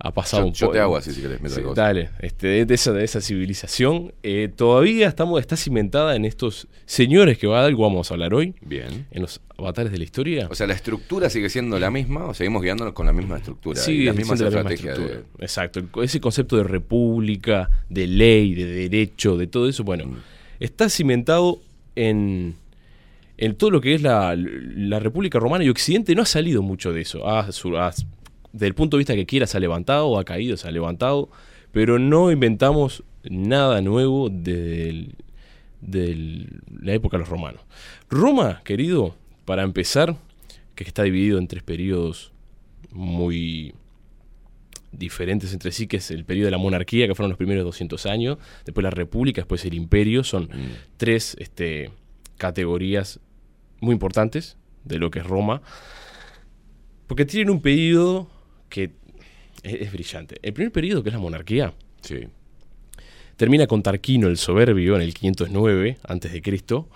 [0.00, 0.72] ha pasado Yo, un yo poco.
[0.74, 1.40] te hago así si querés.
[1.40, 6.24] mientras Sí, dale, este, de, esa, de esa civilización, eh, todavía estamos, está cimentada en
[6.24, 9.06] estos señores que va algo vamos a hablar hoy, Bien.
[9.10, 10.46] en los avatares de la historia.
[10.50, 13.80] O sea, la estructura sigue siendo la misma o seguimos guiándonos con la misma estructura.
[13.80, 15.24] y Sí, las mismas la misma de-.
[15.40, 15.80] Exacto.
[16.02, 20.16] Ese concepto de república, de ley, de derecho, de todo eso, bueno, Mm.
[20.60, 21.60] está cimentado
[21.96, 22.54] en,
[23.36, 26.92] en todo lo que es la, la República Romana y Occidente no ha salido mucho
[26.92, 27.28] de eso.
[27.28, 27.92] Ha, ha-
[28.52, 31.28] del punto de vista que quiera se ha levantado, ha caído, se ha levantado,
[31.72, 35.14] pero no inventamos nada nuevo desde
[36.80, 37.60] la época de los romanos.
[38.08, 40.16] Roma, querido, para empezar,
[40.74, 42.32] que está dividido en tres periodos
[42.90, 43.74] muy
[44.92, 48.06] diferentes entre sí, que es el periodo de la monarquía, que fueron los primeros 200
[48.06, 50.70] años, después la república, después el imperio, son Mm.
[50.96, 51.90] tres este,
[52.38, 53.20] categorías
[53.80, 55.60] muy importantes de lo que es Roma,
[57.06, 58.28] porque tienen un periodo
[58.68, 58.90] que
[59.62, 60.36] es, es brillante.
[60.42, 62.20] El primer periodo, que es la monarquía, Sí.
[63.36, 66.88] termina con Tarquino el Soberbio en el 509 antes de Cristo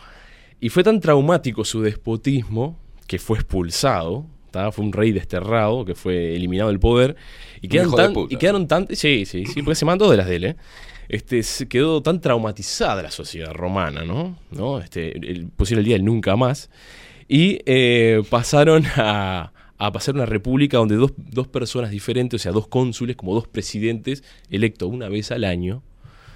[0.60, 4.26] y fue tan traumático su despotismo que fue expulsado,
[4.72, 7.16] fue un rey desterrado que fue eliminado del poder
[7.62, 10.36] y quedaron tan y quedaron tan sí, sí, sí, porque se mandó de las de
[10.36, 10.56] él, ¿eh?
[11.08, 14.38] Este, se quedó tan traumatizada la sociedad romana, ¿no?
[14.50, 14.78] ¿No?
[14.78, 16.70] Este, el- pusieron el día del nunca más
[17.28, 19.51] y eh, pasaron a,
[19.86, 23.48] a pasar una república donde dos, dos personas diferentes, o sea, dos cónsules, como dos
[23.48, 25.82] presidentes, electos una vez al año,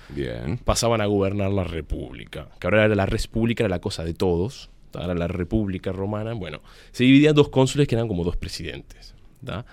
[0.08, 0.58] Bien.
[0.58, 2.48] pasaban a gobernar la república.
[2.58, 4.70] Que ahora era la república, era la cosa de todos.
[4.94, 6.60] Ahora la república romana, bueno,
[6.92, 9.15] se dividían dos cónsules que eran como dos presidentes.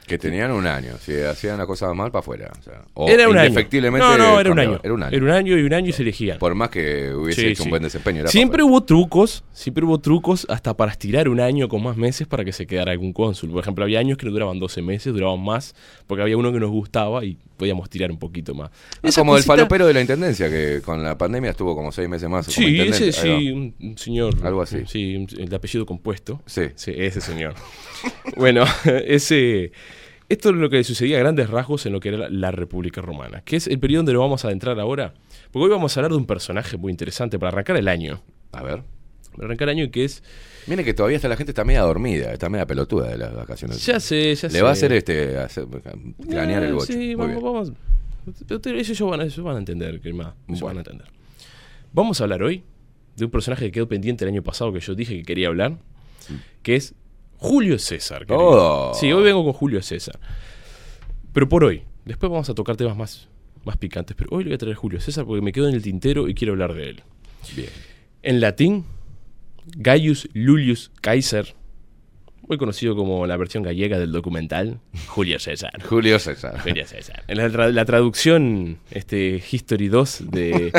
[0.05, 0.93] Que tenían un año.
[0.99, 2.51] Si hacían una cosa mal, para afuera.
[2.59, 3.53] O sea, o Era un año.
[3.97, 4.79] No, no, era un año.
[4.83, 5.15] Era un año.
[5.15, 6.37] Era un año y un año y se elegían.
[6.39, 7.67] Por más que hubiese Sí, hecho sí.
[7.67, 8.21] un buen desempeño.
[8.21, 12.27] era Siempre hubo trucos, siempre hubo trucos hasta para estirar un año con más meses
[12.27, 13.51] para que se quedara algún cónsul.
[13.51, 15.75] Por ejemplo, había años que no duraban 12 meses, duraban más,
[16.07, 18.69] porque había uno que nos gustaba y podíamos tirar un poquito más.
[19.01, 22.09] Esa como el cosita- falopero de la intendencia, que con la pandemia estuvo como seis
[22.09, 22.45] meses más.
[22.45, 23.07] como Sí, intendente.
[23.07, 24.35] ese sí, un, señor.
[24.45, 24.79] Algo así.
[24.85, 26.41] Sí, el apellido compuesto.
[26.45, 26.63] Sí.
[26.75, 27.53] Sí, ese señor.
[28.37, 28.65] bueno,
[29.07, 29.71] ese.
[30.29, 33.01] Esto es lo que sucedía a grandes rasgos en lo que era la, la República
[33.01, 35.13] Romana, que es el periodo donde lo vamos a adentrar ahora.
[35.51, 38.21] Porque hoy vamos a hablar de un personaje muy interesante para arrancar el año.
[38.51, 38.83] A ver.
[39.35, 40.23] Para arrancar el año que es.
[40.67, 43.85] Mire que todavía está la gente está media dormida, está media pelotuda de las vacaciones.
[43.85, 44.55] Ya sé, ya sé.
[44.55, 45.65] Le va a hacer este hacer,
[46.29, 46.93] cranear Eh, el bocho.
[46.93, 47.71] Sí, vamos, vamos.
[48.65, 50.33] Ellos van, a- ellos van a entender, que más.
[50.47, 50.65] Ellos Bueno.
[50.65, 51.07] van a entender.
[51.91, 52.63] Vamos a hablar hoy
[53.17, 55.77] de un personaje que quedó pendiente el año pasado que yo dije que quería hablar,
[56.61, 56.93] que es
[57.37, 58.25] Julio César.
[58.29, 58.93] Oh.
[58.95, 60.19] Sí, hoy vengo con Julio César.
[61.33, 61.83] Pero por hoy.
[62.05, 63.27] Después vamos a tocar temas más,
[63.65, 64.15] más picantes.
[64.17, 66.27] Pero hoy le voy a traer a Julio César porque me quedo en el tintero
[66.29, 67.03] y quiero hablar de él.
[67.55, 67.69] Bien.
[68.21, 68.85] En latín,
[69.77, 71.45] Gaius Lulius Caesar,
[72.47, 75.71] muy conocido como la versión gallega del documental, Julio César.
[75.89, 76.59] Julio César.
[76.61, 77.23] Julio César.
[77.27, 80.71] En la, tra- la traducción este, History 2 de,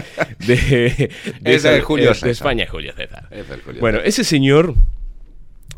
[0.46, 2.28] de, de, es Julio de César.
[2.30, 3.28] España, Julio César.
[3.30, 4.08] Es el Julio Bueno, César.
[4.08, 4.74] ese señor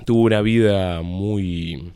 [0.04, 1.92] tuvo una vida muy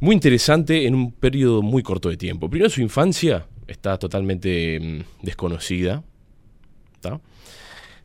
[0.00, 2.48] muy interesante en un periodo muy corto de tiempo.
[2.50, 6.02] Primero su infancia está totalmente mm, desconocida.
[7.00, 7.20] ¿tá?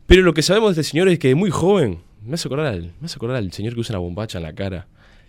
[0.10, 2.66] Pero lo que sabemos de este señor es que de muy joven, me hace acordar
[2.68, 4.88] al, me hace acordar al señor que usa una bombacha en la cara.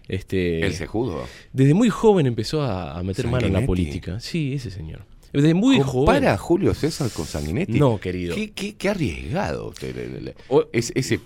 [0.08, 1.24] Este, el sejudo.
[1.52, 4.18] desde muy joven empezó a, a meter mano en la política.
[4.18, 5.02] Sí, ese señor.
[5.32, 6.06] Desde muy joven.
[6.06, 7.78] ¿Compara a Julio César con Sanguinetti?
[7.78, 8.34] No, querido.
[8.34, 10.34] Qué, qué- qué arriesgado usted.
[10.72, 11.20] Es- ese,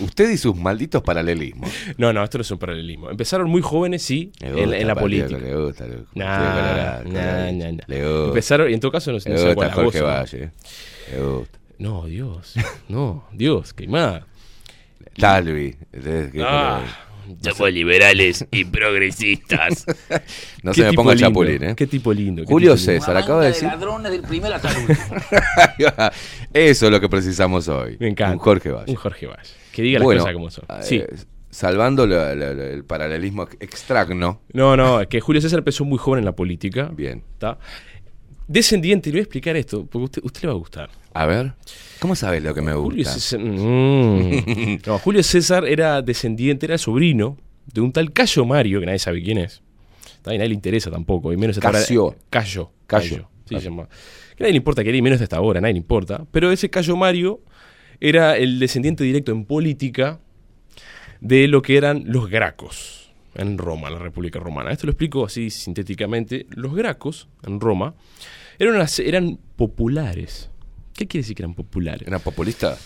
[0.00, 1.70] usted y sus malditos paralelismos.
[1.98, 3.08] No, no, esto no es un paralelismo.
[3.08, 5.38] Empezaron muy jóvenes, sí, en, la política.
[5.38, 6.10] Le gusta, le gusta.
[6.16, 7.84] Nah, nah, nah, nah.
[7.86, 8.26] Le gusta.
[8.28, 10.06] Empezaron, y en todo caso no, no gusta la Jorge voz, ¿no?
[10.06, 10.50] Valle.
[11.12, 11.55] Le gusta.
[11.78, 12.54] No, Dios.
[12.88, 14.22] No, Dios, qué más.
[15.18, 15.76] Talvi.
[15.92, 16.82] Entonces, ¿qué- Ah,
[17.42, 19.84] Somos liberales y progresistas.
[20.62, 21.74] No se me ponga lindo, chapulín, ¿eh?
[21.76, 22.42] Qué tipo lindo.
[22.42, 23.00] qué Julio tipo lindo.
[23.04, 23.64] César acaba de decir.
[23.68, 25.16] ladrones del primero hasta el último.
[26.52, 27.96] Eso es lo que precisamos hoy.
[28.00, 28.32] Me encanta.
[28.34, 28.90] Un Jorge Valle.
[28.90, 29.50] Un Jorge Valle.
[29.72, 30.64] Que diga Bueno, las cosas como son.
[30.68, 31.02] eh, Sí.
[31.50, 34.42] Salvando la- la- la- el paralelismo extracno.
[34.52, 36.90] No, no, es que Julio César empezó muy joven en la política.
[36.92, 37.22] Bien.
[37.38, 37.58] ¿tá?
[38.48, 40.90] Descendiente, y le voy a explicar esto, porque a usted, usted le va a gustar.
[41.14, 41.54] A ver.
[41.98, 43.12] ¿Cómo sabes lo que me Julio gusta?
[43.14, 44.78] César, mm.
[44.86, 47.36] no, Julio César era descendiente, era sobrino
[47.72, 49.62] de un tal Cayo Mario, que nadie sabe quién es.
[50.24, 52.16] A nadie le interesa tampoco, y menos Casio.
[52.30, 52.70] Cayo.
[52.86, 53.28] Cayo.
[53.48, 53.88] Sí, se llama.
[54.36, 56.24] Que nadie le importa que era, y menos hasta ahora, nadie le importa.
[56.30, 57.40] Pero ese Cayo Mario
[58.00, 60.20] era el descendiente directo en política
[61.20, 63.05] de lo que eran los gracos
[63.36, 64.70] en Roma, la República Romana.
[64.72, 66.46] Esto lo explico así sintéticamente.
[66.50, 67.94] Los gracos en Roma
[68.58, 70.50] eran, unas- eran populares.
[70.94, 72.06] ¿Qué quiere decir que eran populares?
[72.08, 72.76] ¿Era populista?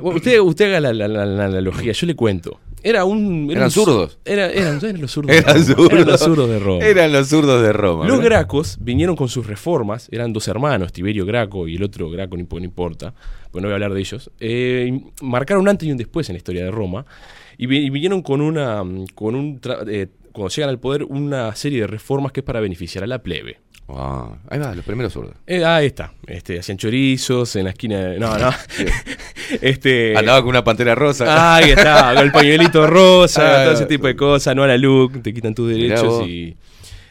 [0.00, 2.60] Bueno, usted, usted haga la, la- la- la analogía, yo le cuento.
[2.84, 3.46] Era un.
[3.50, 4.18] era ¿Eran un- zurdos?
[4.24, 5.34] Era, eran, eran los zurdos.
[5.34, 5.88] Eran de Roma.
[5.88, 5.90] zurdos.
[5.92, 6.84] Eran los zurdos de Roma.
[6.84, 8.06] Eran los zurdos de Roma.
[8.06, 8.30] Los ¿verdad?
[8.40, 12.42] gracos vinieron con sus reformas, eran dos hermanos, Tiberio Graco y el otro Graco, no
[12.64, 13.12] importa,
[13.50, 14.30] pues no voy a hablar de ellos.
[14.38, 17.04] eh, marcaron un antes y un después en la historia de Roma
[17.58, 18.82] y, vi- y vinieron con una,
[19.14, 22.60] con un, tra- eh, cuando llegan al poder, una serie de reformas que es para
[22.60, 23.58] beneficiar a la plebe.
[23.88, 25.36] Ah, ahí va, los primeros zurdos.
[25.46, 28.50] Eh, ah, ahí está, este, hacían chorizos en la esquina, de- no, no,
[29.62, 31.24] este, Andaba con una pantera rosa.
[31.28, 34.66] Ah, ahí está, con el pañuelito rosa, Ah, todo ese tipo de cosas, no a
[34.66, 36.56] la look, te quitan tus derechos y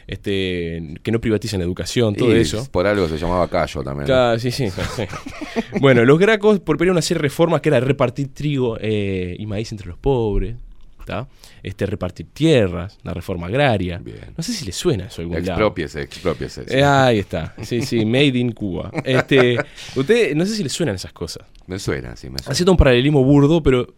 [0.06, 2.66] este que no privaticen la educación, todo Y eso.
[2.70, 4.08] Por algo se llamaba Cayo también.
[4.08, 4.38] ¿no?
[4.38, 5.02] Sí, sí, sí.
[5.80, 9.98] bueno, los gracos serie de reformas que era repartir trigo eh, y maíz entre los
[9.98, 10.56] pobres,
[11.04, 11.28] ¿tá?
[11.62, 13.98] este repartir tierras, la reforma agraria.
[13.98, 14.32] Bien.
[14.36, 15.50] No sé si le suena eso a algún lado.
[15.50, 16.64] Expropiese, expropiese.
[16.64, 16.76] sí.
[16.76, 18.92] Eh, ahí está, sí, sí, made in Cuba.
[19.04, 19.58] Este,
[19.96, 21.44] usted, no sé si le suenan esas cosas.
[21.66, 22.52] Me suena, sí, me suena.
[22.52, 23.92] Haciendo un paralelismo burdo, pero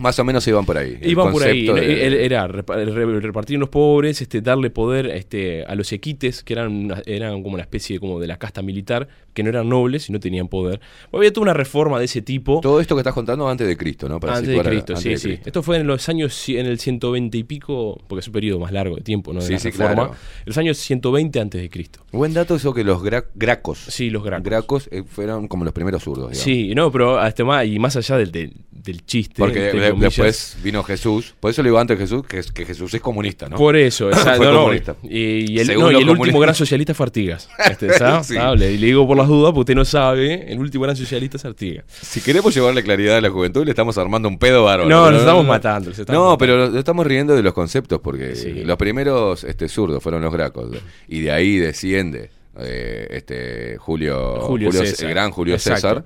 [0.00, 0.98] Más o menos iban por ahí.
[1.02, 1.66] Iban por ahí.
[1.66, 6.54] de- Era repa- re- repartir los pobres, este, darle poder este, a los equites, que
[6.54, 9.68] eran, una- eran como una especie de, como de la casta militar, que no eran
[9.68, 10.80] nobles y no tenían poder.
[11.12, 12.60] Había toda una reforma de ese tipo.
[12.60, 14.18] Todo esto que estás contando antes de Cristo, ¿no?
[14.18, 15.28] Para antes de a- Cristo, antes sí, de sí.
[15.28, 15.42] Cristo.
[15.46, 18.72] Esto fue en los años, en el 120 y pico, porque es un periodo más
[18.72, 19.40] largo de tiempo, ¿no?
[19.40, 19.94] De Sí, la sí, reforma.
[19.94, 20.14] claro.
[20.46, 22.00] Los años 120 antes de Cristo.
[22.12, 23.78] Buen dato eso que los gra- gracos.
[23.88, 24.44] Sí, los gracos.
[24.44, 26.42] Gracos eh, fueron como los primeros zurdos, digamos.
[26.42, 29.34] Sí, no, pero hasta más, y más allá del, del- del chiste.
[29.36, 30.16] Porque entre de- comillas.
[30.16, 31.34] después vino Jesús.
[31.38, 33.56] Por eso le digo antes Jesús, que, es- que Jesús es comunista, ¿no?
[33.56, 34.52] Por eso, exacto.
[34.52, 34.72] No.
[35.02, 37.48] Y, y el, Según no, y los el último gran socialista fue Artigas.
[37.70, 38.24] Este, ¿sabe?
[38.24, 38.34] Sí.
[38.34, 40.52] Le, le digo por las dudas, porque usted no sabe.
[40.52, 41.84] El último gran socialista es Artigas.
[41.88, 44.88] Si queremos llevarle claridad a la juventud, le estamos armando un pedo bárbaro.
[44.88, 46.38] No, nos estamos matando, estamos No, matando.
[46.38, 48.64] pero nos estamos riendo de los conceptos, porque Sí.
[48.64, 50.70] los primeros este, zurdos fueron los gracos.
[51.08, 55.06] Y de ahí desciende eh, este Julio, Julio Julio- César.
[55.08, 55.88] el gran Julio Exacto.
[55.88, 56.04] César.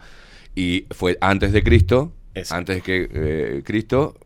[0.55, 2.13] Y fue antes de Cristo,
[2.51, 4.17] Antes que eh, Cristo,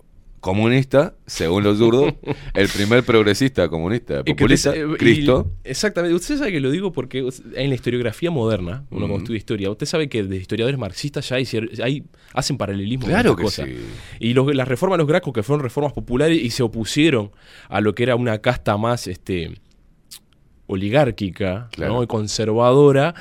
[0.40, 2.14] comunista, según los zurdos,
[2.54, 5.50] el primer progresista comunista, Y que populista, eh, y- Cristo.
[5.64, 6.14] exactamente.
[6.14, 9.86] Usted sabe que lo digo porque en la historiografía moderna, uno cuando estudia historia, usted
[9.86, 11.46] sabe que de historiadores marxistas ya hay,
[11.82, 12.04] hay-
[12.34, 13.66] hacen paralelismo Claro con que cosas.
[13.68, 13.76] sí.
[14.20, 17.32] Y los, las reformas de los gracos, que fueron reformas populares y se opusieron
[17.68, 19.58] a lo que era una casta más este,
[20.66, 21.94] oligárquica Claro.
[21.94, 22.02] ¿no?
[22.02, 23.14] y conservadora,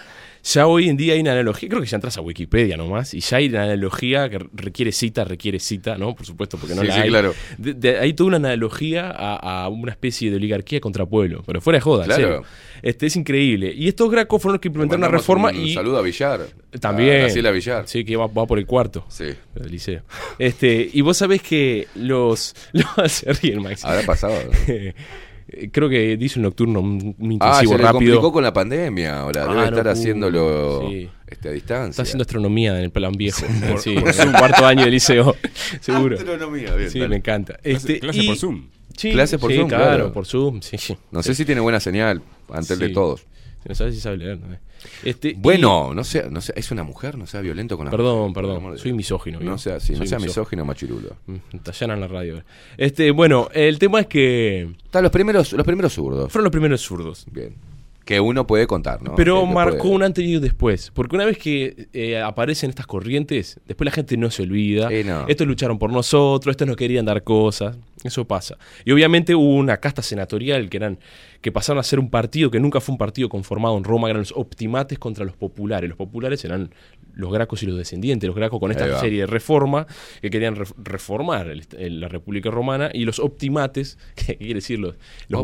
[0.54, 3.20] ya hoy en día hay una analogía, creo que ya entras a Wikipedia nomás, y
[3.20, 6.16] ya hay una analogía que requiere cita, requiere cita, ¿no?
[6.16, 7.10] Por supuesto, porque no Sí, la sí, hay.
[7.10, 7.34] claro.
[7.58, 11.60] De- de- hay toda una analogía a, a una especie de oligarquía contra pueblo, pero
[11.62, 12.44] fuera de joda, Claro.
[12.82, 13.74] Este, es increíble.
[13.76, 16.42] Y estos gracos fueron los que implementaron una reforma un y saludo a Villar.
[16.80, 17.28] también.
[17.54, 17.88] Villar.
[17.88, 19.26] Sí, que va, va por el cuarto Sí.
[19.56, 20.04] del liceo.
[20.38, 22.54] Este, y vos sabés que los.
[22.74, 23.88] los se ríen, Maxi.
[23.88, 24.36] Habrá pasado.
[24.68, 24.94] Eh,
[25.72, 28.00] Creo que dice un nocturno, un, un Ah, se intensivo le rápido.
[28.16, 29.42] complicó con la pandemia ahora.
[29.44, 31.10] Debe Ah, no estar haciéndolo Sí.
[31.28, 31.90] este, a distancia.
[31.92, 33.46] Está haciendo astronomía en el plan viejo.
[33.80, 35.36] Sí, es un cuarto año de liceo,
[35.80, 36.18] seguro.
[36.18, 37.10] Astronomía, bien, Sí, dale.
[37.10, 37.54] me encanta.
[37.54, 38.68] Clase, Este, clase y- por Zoom.
[38.98, 40.14] Sí, Clase por sí, Zoom, claro, claro.
[40.14, 40.98] por Zoom, sí, sí.
[41.12, 42.22] No sé si tiene buena señal
[42.52, 42.94] ante el de Sí.
[43.68, 44.40] No sabes si sabe leer.
[44.40, 44.58] ¿no?
[45.04, 47.92] Este, y- Bueno, no sea, no sea, es una mujer, no sea violento con la
[47.92, 48.78] Perdón, mujer, perdón.
[48.78, 49.40] Soy misógino.
[49.40, 51.16] No sea así, no sea misógino machirulo.
[51.26, 52.44] Mm, Te allanan la radio.
[52.78, 56.32] Este, bueno, el tema es que Están los primeros, los primeros zurdos.
[56.32, 57.26] fueron los primeros zurdos.
[57.32, 57.56] Bien.
[58.06, 59.16] Que uno puede contar, ¿no?
[59.16, 60.92] Pero Que- marcó puede- un antes y un después.
[60.94, 64.90] Porque una vez que eh, aparecen estas corrientes, después la gente no se olvida.
[64.90, 65.28] Eh, no.
[65.28, 67.76] Estos lucharon por nosotros, estos no querían dar cosas.
[68.06, 68.58] Eso pasa.
[68.86, 71.00] Y obviamente hubo una casta senatorial que eran
[71.42, 74.12] que pasaron a ser un partido que nunca fue un partido conformado en Roma, que
[74.12, 75.88] eran los optimates contra los populares.
[75.90, 76.72] Los populares eran
[77.14, 78.28] los gracos y los descendientes.
[78.28, 79.88] Los gracos con esta serie de reformas
[80.22, 82.92] que querían re- reformar el- el- la República Romana.
[82.94, 84.78] Y los optimates, ¿qué quiere decir?
[84.80, 84.96] Los,
[85.28, 85.44] los,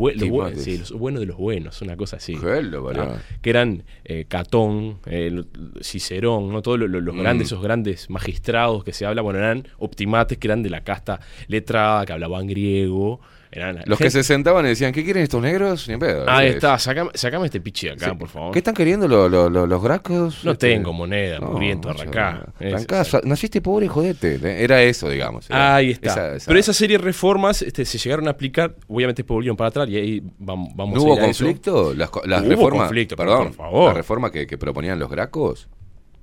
[0.57, 2.35] sí, buenos de los buenos, una cosa así.
[2.37, 3.05] Qué lo parió.
[3.05, 3.11] ¿no?
[3.41, 5.43] que eran eh, Catón, eh,
[5.81, 6.61] Cicerón, ¿no?
[6.61, 7.19] todos lo- lo- los Mm.
[7.19, 11.19] grandes, esos grandes magistrados que se habla, bueno, eran optimates que eran de la casta
[11.47, 13.19] letrada, que hablaban griego.
[13.55, 15.87] Eran Los que se sentaban y decían, ¿qué quieren estos negros?
[15.87, 16.27] Ni pedo.
[16.27, 18.15] Ahí Es- está, sacame, sacame este pichi de acá, Sí.
[18.17, 18.51] por favor.
[18.51, 20.43] ¿Qué están queriendo los, los, los- los gracos?
[20.43, 22.47] No Este, tengo moneda, no, mugriento, macho, arrancá.
[22.59, 24.39] Arrancá, naciste pobre, jodete.
[24.63, 25.49] Era eso, digamos.
[25.49, 26.09] Era Ahí está.
[26.11, 29.67] esa- esa- Pero esa serie de reformas este, se llegaron a aplicar, obviamente volvieron para
[29.69, 31.25] atrás y ahí vam- vamos ¿No a hubo eso.
[31.25, 31.93] conflicto?
[31.93, 33.87] Las, Hubo reformas, conflicto, perdón, por favor.
[33.89, 35.67] la reforma que, que proponían los gracos,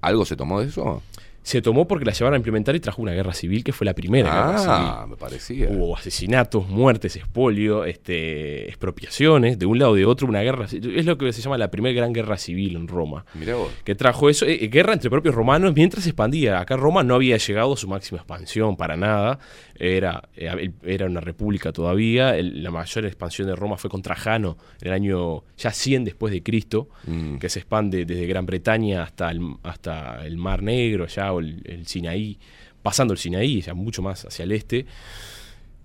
[0.01, 1.03] ¿algo se tomó de eso?
[1.43, 3.95] Se tomó porque la llevaron a implementar y trajo una guerra civil que fue la
[3.95, 4.71] primera guerra civil.
[4.77, 5.69] Ah, me parecía.
[5.71, 10.67] Hubo asesinatos, muertes, expolio, este, expropiaciones, de un lado de otro, una guerra.
[10.67, 13.25] Es lo que se llama la primera gran guerra civil en Roma.
[13.35, 13.71] Mirá vos.
[13.85, 16.61] Que trajo eso, eh, guerra entre propios romanos mientras se expandía.
[16.61, 19.39] Acá Roma no había llegado a su máxima expansión para nada.
[19.83, 22.37] Era, eh, era una república todavía.
[22.37, 26.33] El- la mayor expansión de Roma fue con Trajano en el año ya 100 después
[26.33, 27.39] de Cristo, Mm.
[27.39, 31.63] que se expande desde Gran Bretaña hasta el, hasta el Mar Negro, ya, o el,
[31.65, 32.39] el Sinaí,
[32.83, 34.87] pasando el Sinaí, ya mucho más hacia el este.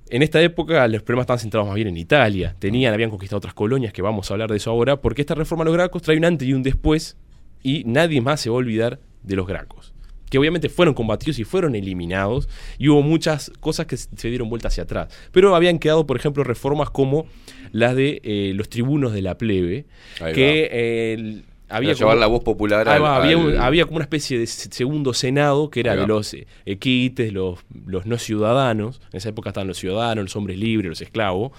[0.09, 2.55] En esta época los problemas estaban centrados más bien en Italia.
[2.59, 5.63] Tenían, habían conquistado otras colonias, que vamos a hablar de eso ahora, porque esta reforma
[5.63, 7.17] de los gracos trae un antes y un después,
[7.63, 9.93] y nadie más se va a olvidar de los gracos.
[10.29, 12.47] Que obviamente fueron combatidos y fueron eliminados,
[12.77, 15.07] y hubo muchas cosas que se dieron vuelta hacia atrás.
[15.31, 17.25] Pero habían quedado, por ejemplo, reformas como
[17.71, 19.85] las de eh, los tribunos de la plebe,
[20.19, 23.97] Ahí que había Era llevar como- la voz popular al- va, había, al- había como
[23.97, 28.17] una especie de se- segundo senado que era de los eh, equites, los, los no
[28.17, 29.01] ciudadanos.
[29.11, 31.51] En esa época estaban los ciudadanos, los hombres libres, los esclavos.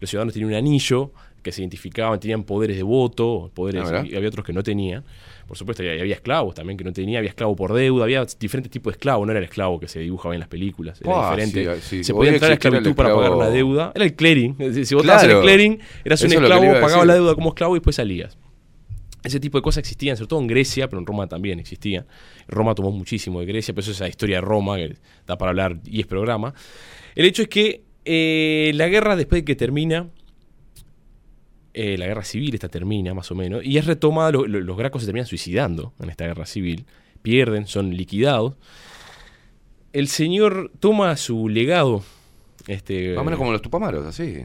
[0.00, 1.12] Los ciudadanos tenían un anillo
[1.42, 5.04] que se identificaban, tenían poderes de voto, poderes, Ah, había otros que no tenían.
[5.46, 8.92] Por supuesto, había esclavos también que no tenían, había esclavo por deuda, había diferentes tipos
[8.92, 11.80] de esclavos, no era el esclavo que se dibujaba en las películas, era Ah, diferente.
[11.82, 12.04] sí, sí.
[12.04, 14.56] Se podía entrar a esclavitud para pagar una deuda, era el clearing.
[14.86, 15.42] Si vos estabas en el Claro.
[15.42, 18.38] clearing, eras un Eso esclavo, pagabas la deuda como esclavo y después salías.
[19.24, 22.06] Ese tipo de cosas existían, sobre todo en Grecia, pero en Roma también existían.
[22.46, 24.96] Roma tomó muchísimo de Grecia, pero eso es la historia de Roma, que
[25.26, 26.52] da para hablar 10 programas.
[27.14, 30.08] El hecho es que eh, la guerra, después de que termina,
[31.72, 34.76] eh, la guerra civil, esta termina más o menos, y es retomada, lo- lo- los
[34.76, 36.84] gracos se terminan suicidando en esta guerra civil,
[37.22, 38.54] pierden, son liquidados.
[39.92, 42.04] El señor toma su legado.
[42.66, 44.44] Este, Más o menos como los tupamaros, así.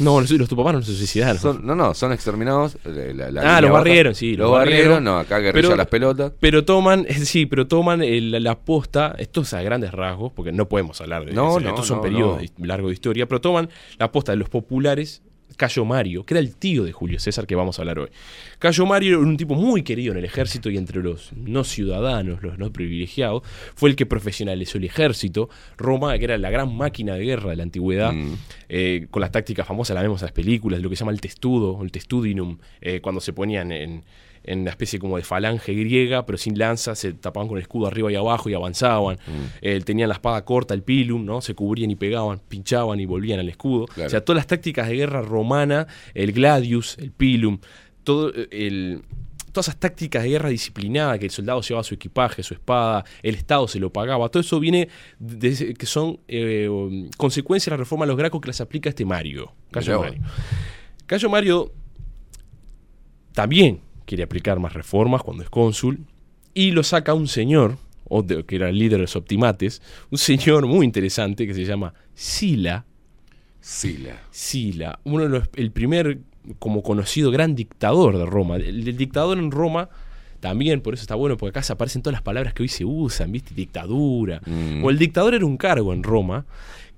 [0.00, 1.38] No, los, los tupamaros no se suicidaron.
[1.40, 2.76] Son- no, no, son exterminados.
[2.84, 5.86] eh, la- la Ah, los barrieron, sí, Los los barrieron, no, acá guerrilla Pero- las
[5.88, 6.32] pelotas.
[6.40, 10.52] Pero toman, sí, pero toman el- la, la posta, esto es a grandes rasgos, porque
[10.52, 13.40] no podemos hablar de No, eso, no, estos son no, periodos largos de historia, pero
[13.40, 15.22] toman la posta de los populares,
[15.58, 18.08] Cayo Mario, que era el tío de Julio César que vamos a hablar hoy.
[18.58, 22.42] Cayo Mario era un tipo muy querido en el ejército y entre los no ciudadanos,
[22.42, 23.42] los no privilegiados,
[23.74, 25.50] fue el que profesionalizó el ejército.
[25.76, 28.34] Roma, que era la gran máquina de guerra de la antigüedad, Mm.
[28.70, 31.20] eh, con las tácticas famosas, la vemos en las películas, lo que se llama el
[31.20, 34.04] testudo, el testudinum, eh, cuando se ponían en,
[34.48, 37.86] en una especie como de falange griega, pero sin lanza, se tapaban con el escudo
[37.86, 39.16] arriba y abajo y avanzaban.
[39.16, 39.44] Mm.
[39.60, 41.42] Eh, tenían la espada corta, el pilum, ¿no?
[41.42, 43.84] Se cubrían y pegaban, pinchaban y volvían al escudo.
[43.86, 44.06] Claro.
[44.06, 47.58] O sea, todas las tácticas de guerra romana, el gladius, el pilum,
[48.04, 49.02] todo eh, el
[49.52, 53.34] todas esas tácticas de guerra disciplinada, que el soldado llevaba su equipaje, su espada, el
[53.34, 54.88] Estado se lo pagaba, todo eso viene
[55.18, 56.68] de, que son eh,
[57.16, 60.00] consecuencias de la reforma de los gracos que las aplica este Mario, Cayo.
[60.00, 60.22] Mario.
[61.06, 61.72] Cayo Mario
[63.32, 66.00] también quiere aplicar más reformas cuando es cónsul
[66.54, 67.76] y lo saca un señor,
[68.46, 72.84] que era el líder de los optimates, un señor muy interesante que se llama Sila,
[73.60, 74.22] Sila.
[74.30, 76.20] Sila, uno de los, el primer
[76.58, 78.56] como conocido gran dictador de Roma.
[78.56, 79.90] El, el dictador en Roma
[80.40, 82.84] también, por eso está bueno, porque acá se aparecen todas las palabras que hoy se
[82.84, 83.54] usan, ¿viste?
[83.54, 84.40] Dictadura.
[84.46, 84.84] Mm.
[84.84, 86.46] O el dictador era un cargo en Roma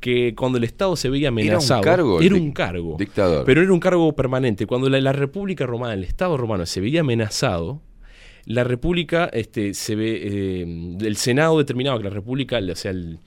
[0.01, 1.83] que cuando el Estado se veía amenazado.
[1.83, 2.97] cargo el Era dic- un cargo.
[2.99, 3.45] dictador.
[3.45, 4.67] Pero era un cargo permanente.
[4.67, 7.83] Cuando la, la República Romana, el Estado romano, se veía amenazado,
[8.47, 13.19] la República, este, se ve, eh, el Senado determinaba que la República, o sea, el,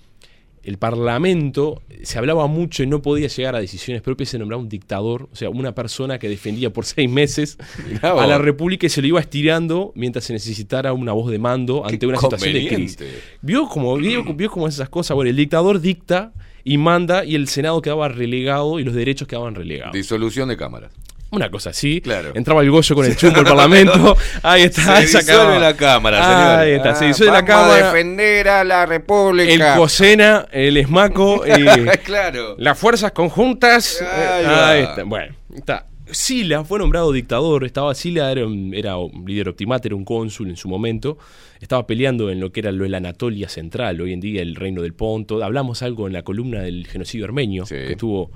[0.64, 4.70] el Parlamento, se hablaba mucho y no podía llegar a decisiones propias, se nombraba un
[4.70, 7.58] dictador, o sea, una persona que defendía por seis meses
[7.88, 11.40] Mirá a la República y se lo iba estirando mientras se necesitara una voz de
[11.40, 12.98] mando ante una situación de crisis.
[13.42, 16.34] Vio como, vio, vio como esas cosas, bueno, el dictador dicta
[16.64, 19.94] y manda y el Senado quedaba relegado y los derechos quedaban relegados.
[19.94, 20.92] Disolución de cámaras.
[21.34, 22.00] Una cosa así.
[22.00, 22.32] Claro.
[22.36, 24.16] Entraba el Goyo con el chumbo al Parlamento.
[24.44, 24.98] Ahí está.
[24.98, 25.60] Se esa disuelve cámara.
[25.60, 26.60] la cámara, señor.
[26.60, 26.96] Ahí está.
[26.96, 27.86] se Ah, disuelve la vamos a cámara.
[27.92, 29.76] defender a la El República.
[29.76, 32.56] Cosena, el Esmaco y claro.
[32.60, 34.00] las fuerzas conjuntas.
[34.02, 35.04] eh, Ahí ahí está.
[35.04, 35.88] Bueno, está.
[36.12, 37.64] Sila fue nombrado dictador.
[37.66, 41.18] Estaba Sila, era un, era un líder optimate, era un cónsul en su momento.
[41.60, 44.56] Estaba peleando en lo que era lo de la Anatolia Central, hoy en día el
[44.56, 45.44] reino del Ponto.
[45.44, 47.74] Hablamos algo en la columna del genocidio armenio, Sí.
[47.76, 48.30] que estuvo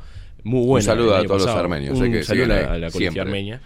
[0.48, 0.86] muy buena.
[0.86, 2.92] saludo el a todos los armenios, Un eh, que saludo a la, a la comunidad
[3.00, 3.22] siempre.
[3.22, 3.62] armenia.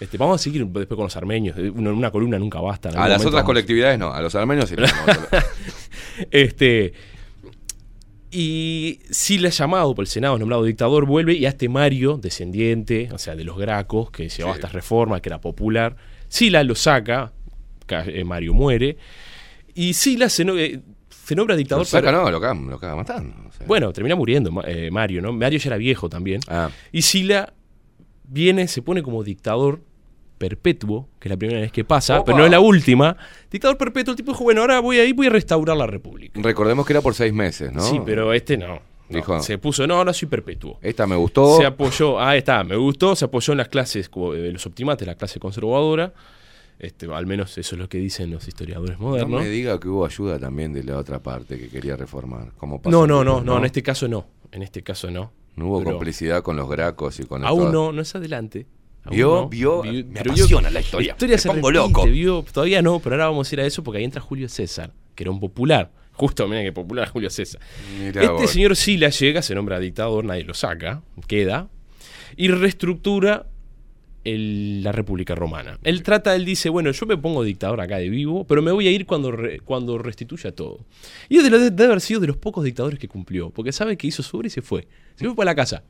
[0.00, 1.56] Este, vamos a seguir después con los armenios.
[1.56, 2.88] Una, una columna nunca basta.
[2.90, 4.74] A las otras vamos- colectividades no, a los armenios sí.
[6.30, 6.92] Este.
[8.30, 13.18] Y Sila llamado por el Senado, nombrado dictador, vuelve y a este Mario, descendiente, o
[13.18, 14.58] sea, de los Gracos, que llevaba Sí.
[14.60, 15.96] estas reformas, que era popular,
[16.28, 17.30] Sila lo saca,
[17.84, 18.96] ca- eh, Mario muere,
[19.74, 20.80] y Sila se,
[21.22, 21.86] no- eh, se nombra Lo dictador.
[21.86, 23.34] saca, pero- no, lo caga matando.
[23.48, 23.66] o sea.
[23.66, 25.32] Bueno, termina muriendo eh, Mario, ¿no?
[25.32, 26.40] Mario ya era viejo también.
[26.48, 27.52] Ah, Y Sila
[28.24, 29.80] viene, se pone como dictador
[30.38, 32.24] perpetuo, que es la primera vez que pasa, Opa.
[32.26, 33.16] pero no es la última.
[33.50, 36.40] Dictador perpetuo, el tipo dijo, bueno, ahora voy a ir, voy a restaurar la república.
[36.42, 37.80] recordemos que era por seis meses, ¿no?
[37.82, 38.80] Sí, pero este no.
[39.08, 40.78] No, Dijo- Se puso, no, ahora soy perpetuo.
[40.80, 41.58] Esta me gustó.
[41.58, 45.16] Se apoyó, ahí está, me gustó, se apoyó en las clases de los optimates, la
[45.16, 46.12] clase conservadora.
[46.78, 49.42] Este, al menos eso es lo que dicen los historiadores no modernos.
[49.42, 52.52] me diga que hubo ayuda también de la otra parte que quería reformar.
[52.56, 54.26] Como No, no, no, no, en este caso no.
[54.50, 55.32] En este caso no.
[55.54, 58.66] No hubo complicidad con los gracos y con Aún no, no es adelante.
[59.10, 59.48] Vio, no.
[59.48, 61.08] vio, Vi- me apasiona la historia.
[61.08, 62.04] La historia Me se pongo loco.
[62.06, 64.92] vio, todavía no, pero ahora vamos a ir a eso porque ahí entra Julio César,
[65.14, 65.90] que era un popular.
[66.12, 67.60] Justo, mira que popular Julio César.
[67.98, 68.50] Mirá este vos.
[68.50, 71.68] señor Sila llega, se nombra dictador, nadie lo saca, queda,
[72.36, 73.46] y reestructura
[74.24, 75.78] el- la República Romana.
[75.82, 78.86] Él trata, él dice, bueno, yo me pongo dictador acá de vivo, pero me voy
[78.86, 80.80] a ir cuando, re- cuando restituya todo.
[81.28, 83.96] Y es de lo- debe haber sido de los pocos dictadores que cumplió, porque sabe
[83.96, 84.86] que hizo su obra y se fue.
[85.16, 85.82] Se fue para la casa.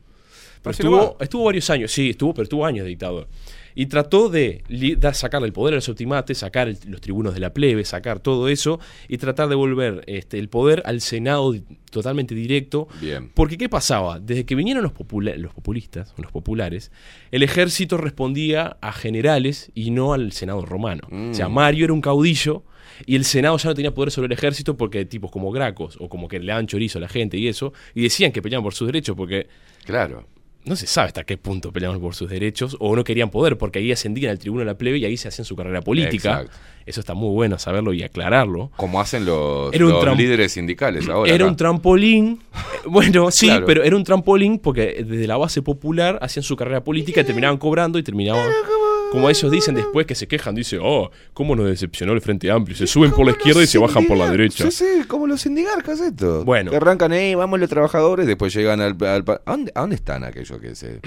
[0.63, 3.27] Pero estuvo, estuvo varios años, sí, estuvo, pero estuvo años de dictador.
[3.75, 4.63] Y trató de
[4.99, 8.21] da- sacarle el poder a los optimates, sacar el- los tribunos de la plebe, sacar
[8.21, 11.55] todo eso y tratar de volver este, el poder al Senado
[11.91, 12.89] totalmente directo.
[13.01, 13.31] Bien.
[13.35, 14.19] Porque ¿qué pasaba?
[14.21, 16.91] Desde que vinieron los, popula- los populistas, los populares,
[17.31, 21.03] el ejército respondía a generales y no al Senado romano.
[21.11, 21.53] O sea, Mm.
[21.53, 22.63] Mario era un caudillo
[23.07, 26.09] y el Senado ya no tenía poder sobre el ejército porque tipos como Gracos o
[26.09, 28.75] como que le daban chorizo a la gente y eso, y decían que peleaban por
[28.75, 29.49] sus derechos porque
[29.85, 30.27] Claro.
[30.65, 33.81] No se sabe hasta qué punto peleaban por sus derechos o no querían poder, porque
[33.81, 36.43] ahí ascendían al tribuno de la plebe y ahí se hacían su carrera política.
[36.43, 36.57] Exacto.
[36.85, 38.71] Eso está muy bueno saberlo y aclararlo.
[38.77, 39.73] Como hacen los,
[40.17, 41.33] líderes sindicales ahora.
[41.33, 42.41] Era un trampolín.
[42.87, 43.67] Bueno, sí, Claro.
[43.67, 47.57] pero era un trampolín porque desde la base popular hacían su carrera política y terminaban
[47.59, 48.51] cobrando y terminaban.
[49.13, 52.77] Como ellos dicen después que se quejan, dice, oh, ¿cómo nos decepcionó el Frente Amplio?
[52.77, 54.71] Se suben por la izquierda y se bajan por la derecha.
[54.71, 56.45] Sí, sí, como los sindigarcas esto.
[56.45, 56.71] Bueno.
[56.71, 58.97] Que arrancan ahí, vamos los trabajadores, después llegan al...
[59.03, 59.21] ¿A,
[59.53, 61.01] dónde, a dónde están aquellos que se,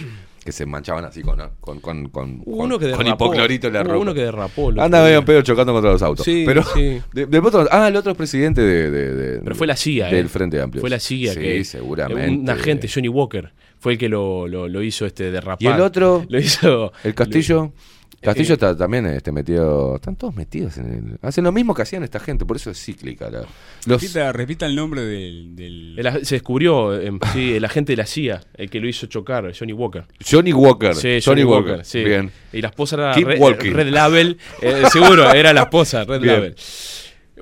[0.44, 1.80] que se manchaban así con, con,
[2.10, 3.98] con, uno que con hipoclorito en la ropa?
[3.98, 4.70] uno que derrapó.
[4.70, 5.26] Anda medio día.
[5.26, 6.24] pedo chocando contra los autos.
[6.24, 7.02] Sí, pero, sí.
[7.14, 10.30] de- después otro- ah, el otro es presidente de, Pero fue la CIA, del ¿eh?
[10.30, 10.82] Frente Amplio.
[10.82, 11.64] Fue la CIA sí, que.
[11.64, 12.42] seguramente.
[12.42, 15.62] Un agente, Johnny Walker, fue el que lo, lo, lo hizo este derrapar.
[15.62, 16.26] ¿Y el otro?
[16.30, 16.92] Lo hizo.
[17.04, 17.74] El Castillo.
[18.22, 19.96] Castillo Eh, está también este, metido.
[19.96, 21.20] Están todos metidos en el.
[21.22, 23.30] Hacen lo mismo que hacían esta gente, por eso es cíclica.
[23.30, 23.46] la-
[23.86, 25.56] los, Repita, repita el nombre del.
[25.56, 28.88] del- el ag- se descubrió, em, sí, el agente de la CIA, el que lo
[28.88, 30.06] hizo chocar, Johnny Walker.
[30.30, 30.96] Johnny Walker.
[30.96, 31.86] Sí, Johnny, Walker.
[31.86, 32.04] sí.
[32.04, 32.32] Bien.
[32.52, 33.28] Y la esposa era Keep
[33.74, 36.34] Red, Label, eh, seguro, era la esposa, Red Bien.
[36.36, 36.56] Label.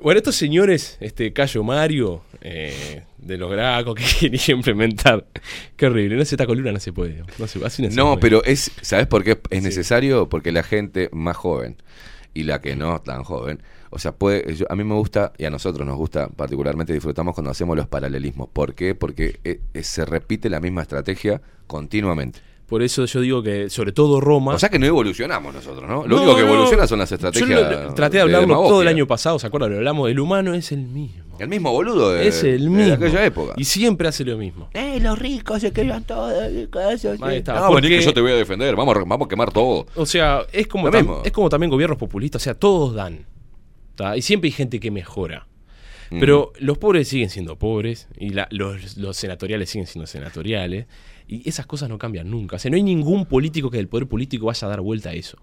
[0.02, 5.26] Bueno, estos señores, este Cayo Mario, eh, de los Gracos, que quería implementar.
[5.76, 7.22] Qué horrible, no esta columna no se puede.
[7.38, 8.20] No, se, así no, se No, puede.
[8.20, 8.70] pero es.
[8.82, 10.28] ¿Sabes por qué es necesario?
[10.28, 11.76] Porque la gente más joven
[12.34, 13.62] y la que no tan joven.
[13.90, 17.34] O sea, puede, yo- a mí me gusta y a nosotros nos gusta particularmente disfrutamos
[17.34, 18.48] cuando hacemos los paralelismos.
[18.52, 18.94] ¿Por qué?
[18.96, 22.40] Porque eh, eh, se repite la misma estrategia continuamente.
[22.66, 24.54] Por eso yo digo que, sobre todo Roma.
[24.54, 26.06] O sea que no evolucionamos nosotros, ¿no?
[26.06, 26.48] Lo No, único que no.
[26.54, 27.60] evoluciona son las Yo estrategias.
[27.70, 29.70] lo- lo- traté de hablarlo todo el año pasado, ¿se acuerdan?
[29.72, 31.22] Lo hablamos, el humano es el mismo.
[31.38, 32.94] El mismo boludo de, es el de mismo.
[32.94, 33.52] aquella época.
[33.56, 34.70] Y siempre hace lo mismo.
[34.72, 36.32] Eh, los ricos se quedan todos.
[36.32, 37.54] Ahí está.
[37.60, 38.74] No, porque- vení que yo te voy a defender.
[38.76, 39.86] Vamos a, vamos a quemar todo.
[39.96, 43.26] O sea, es como, tam- es como también gobiernos populistas, o sea, todos dan.
[43.94, 44.16] ¿tá?
[44.16, 45.46] Y siempre hay gente que mejora.
[46.10, 46.20] Mm.
[46.20, 50.86] Pero los pobres siguen siendo pobres y la- los, los senatoriales siguen siendo senatoriales.
[51.26, 52.56] Y esas cosas no cambian nunca.
[52.56, 55.12] O sea, no hay ningún político que del poder político vaya a dar vuelta a
[55.14, 55.38] eso.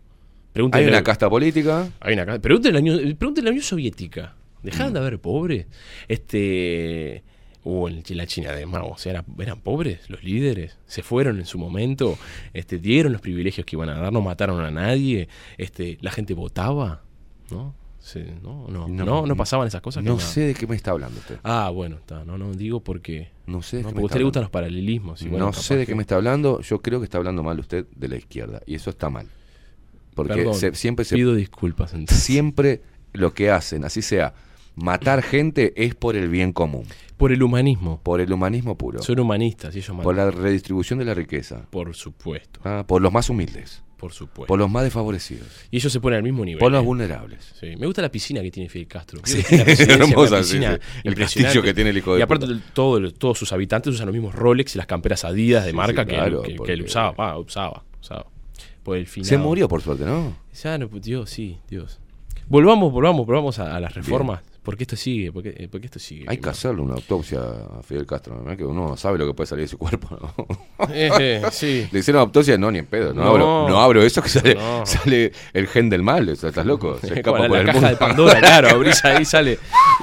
[0.73, 1.89] Hay una casta política.
[1.99, 4.35] hay una ca- Pregúntenle a la Unión, la Soviética.
[4.63, 5.65] ¿Dejaron de haber pobres?
[6.07, 7.23] Este.
[7.63, 10.77] O en la China de Mao, o sea, ¿eran, eran pobres los líderes?
[10.87, 12.17] ¿Se fueron en su momento?
[12.53, 14.11] Este, ¿Dieron los privilegios que iban a dar?
[14.11, 15.27] ¿No mataron a nadie?
[15.59, 17.03] Este, ¿La gente votaba?
[17.51, 17.75] ¿No?
[17.99, 20.03] Sí, no, no, no, no, pasaban esas cosas.
[20.03, 21.37] No sé de qué me está hablando usted.
[21.43, 23.29] Ah, bueno, está, no, no, digo porque.
[23.51, 25.23] No sé de no, porque a usted le gustan los paralelismos.
[25.25, 26.61] no sé de que- qué me está hablando.
[26.61, 28.61] Yo creo que está hablando mal usted de la izquierda.
[28.65, 29.27] Y eso está mal.
[30.15, 32.23] Porque Perdón, se- siempre se Pido disculpas entonces.
[32.23, 32.81] siempre
[33.13, 34.33] lo que hacen, así sea,
[34.75, 36.85] matar gente es por el bien común,
[37.17, 37.99] Por el humanismo.
[38.03, 40.15] por el humanismo puro, Son humanistas y ellos por matan.
[40.17, 44.47] la redistribución de la riqueza, Por supuesto, ah, por los más humildes, por supuesto.
[44.47, 46.59] por los más desfavorecidos, Y ellos se ponen al mismo nivel.
[46.59, 46.85] por los ¿eh?
[46.85, 47.53] vulnerables.
[47.59, 49.21] Sí, Me gusta la piscina que tiene Fidel Castro.
[49.23, 50.79] Sí, que la hermosa, piscina.
[51.03, 54.13] El castillo que tiene el hijo de Y aparte, todo- todos sus habitantes usan los
[54.13, 57.13] mismos Rolex y las camperas Adidas de marca que, claro, que- que porque- él usaba.
[57.17, 58.25] Ah, usaba, usaba.
[58.83, 59.29] Por el final.
[59.29, 60.35] Se murió por suerte, ¿no?
[60.63, 61.99] Ya, no, Dios, sí, Dios.
[62.47, 64.41] Volvamos, volvamos, volvamos a, a las reformas.
[64.63, 66.25] Porque esto sigue, porque, eh, porque esto sigue.
[66.27, 68.55] Hay que hacerle una autopsia a Fidel Castro, ¿no?
[68.55, 70.09] que uno no sabe lo que puede salir de su cuerpo.
[70.21, 70.87] ¿no?
[70.93, 71.87] Eh, eh, sí.
[71.91, 73.11] Le hicieron autopsia, no, ni en pedo.
[73.11, 73.29] No, No.
[73.31, 74.85] abro, no abro eso que sale, No.
[74.85, 76.29] sale el gen del mal.
[76.29, 76.99] ¿Estás loco?
[77.01, 77.89] Se escapa la, por la el caja mundo.
[77.89, 79.57] de Pandora, claro, abrís ahí sale,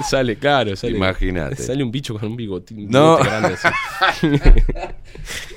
[0.09, 0.97] sale, claro, sale.
[0.97, 1.55] Imagínate.
[1.55, 3.15] Sale un bicho con un bigotín No.
[3.17, 4.27] bigote grande así.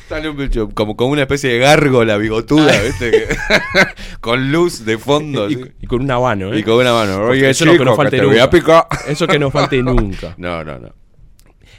[0.08, 3.10] Sale un bicho como, como una especie de gárgola bigotuda, ¿viste?
[3.10, 3.28] Que-
[4.20, 5.48] con luz de fondo.
[5.48, 6.58] y, con un habano, ¿eh?
[6.58, 7.16] Y con una mano.
[7.18, 8.86] Porque Oye, eso es lo que no chico, falte te voy a picar.
[9.06, 10.34] Eso que no falte nunca.
[10.38, 10.94] No, no, no.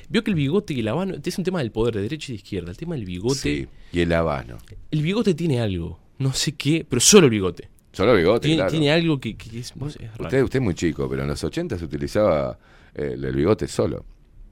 [0.10, 2.36] Vio que el bigote y el habano es un tema del poder de derecha y
[2.36, 2.72] de izquierda.
[2.72, 3.36] El tema del bigote.
[3.40, 4.58] Sí, y el habano.
[4.92, 6.00] El bigote tiene algo.
[6.20, 7.70] No sé qué, pero solo el bigote.
[7.92, 8.72] Solo bigote, Tiene, claro.
[8.72, 9.88] tiene algo que, que es, raro.
[10.20, 12.58] Usted, usted es muy chico, pero en los 80 se utilizaba
[12.96, 14.04] eh, el, el bigote solo.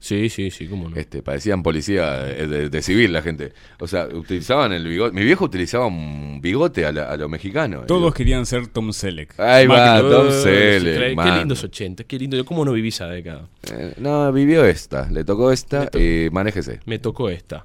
[0.04, 0.96] Sí, sí, sí, cómo no.
[0.96, 3.52] Este, parecían policía eh, de, de civil la gente.
[3.78, 5.14] O sea, utilizaban el bigote.
[5.14, 7.82] Mi viejo utilizaba un bigote a, la- a lo mexicano.
[7.86, 9.38] Todos Digo, querían ser Tom Selleck.
[9.38, 11.38] Ahí va, Más que- Tom Eh, Selleck, Qué man.
[11.38, 12.44] lindos 80, qué lindo.
[12.44, 13.48] ¿Cómo no viví esa década?
[13.72, 15.08] eh, no, vivió esta.
[15.08, 16.00] Le tocó esta tocó.
[16.00, 16.80] y manéjese.
[16.84, 17.64] Me tocó esta.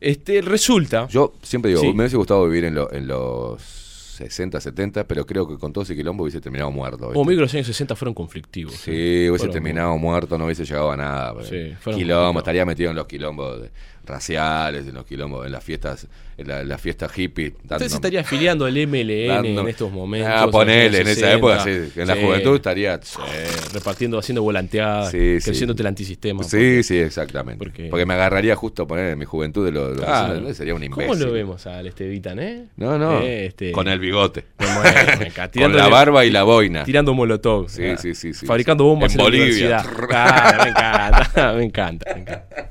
[0.00, 1.08] Este, resulta.
[1.08, 1.88] Yo siempre digo, Sí.
[1.88, 3.81] me hubiese gustado vivir en, lo- en los
[4.24, 7.06] 60, 70, pero creo que con todo ese quilombo hubiese terminado muerto.
[7.06, 7.14] ¿viste?
[7.14, 8.74] Como que los años 60 fueron conflictivos.
[8.74, 11.34] Sí, hubiese Fueron terminado muerto, no hubiese llegado a nada.
[11.42, 13.70] Sí, Quilombo, estaría metido en los quilombos de-
[14.04, 17.48] raciales, en los quilombos, en las fiestas, en la, en las fiestas hippie.
[17.48, 20.32] Usted dando- se estaría afiliando al MLN dando- en estos momentos.
[20.34, 21.32] Ah, ponele, en esa 60.
[21.34, 22.00] época, sí.
[22.00, 23.00] En la juventud estaría.
[23.02, 23.18] sí,
[23.72, 26.42] repartiendo, haciendo volanteadas, creciéndote el antisistema.
[26.42, 27.58] Sí, sí, exactamente.
[27.58, 30.28] porque- Porque, me agarraría justo poner en mi juventud de Claro.
[30.34, 31.06] 60, sería un imbécil.
[31.08, 32.64] ¿Cómo lo vemos al Estevitan, eh?
[32.76, 33.20] No, no.
[33.20, 34.44] Este- Con el bigote.
[35.54, 36.84] Con la barba y la boina.
[36.84, 37.68] Tirando molotov.
[37.68, 39.44] Sí, sí, sí, sí, Fabricando bombas En en, la Bolivia.
[39.46, 39.86] universidad.
[40.08, 42.70] Claro, me encanta, me encanta, me encanta.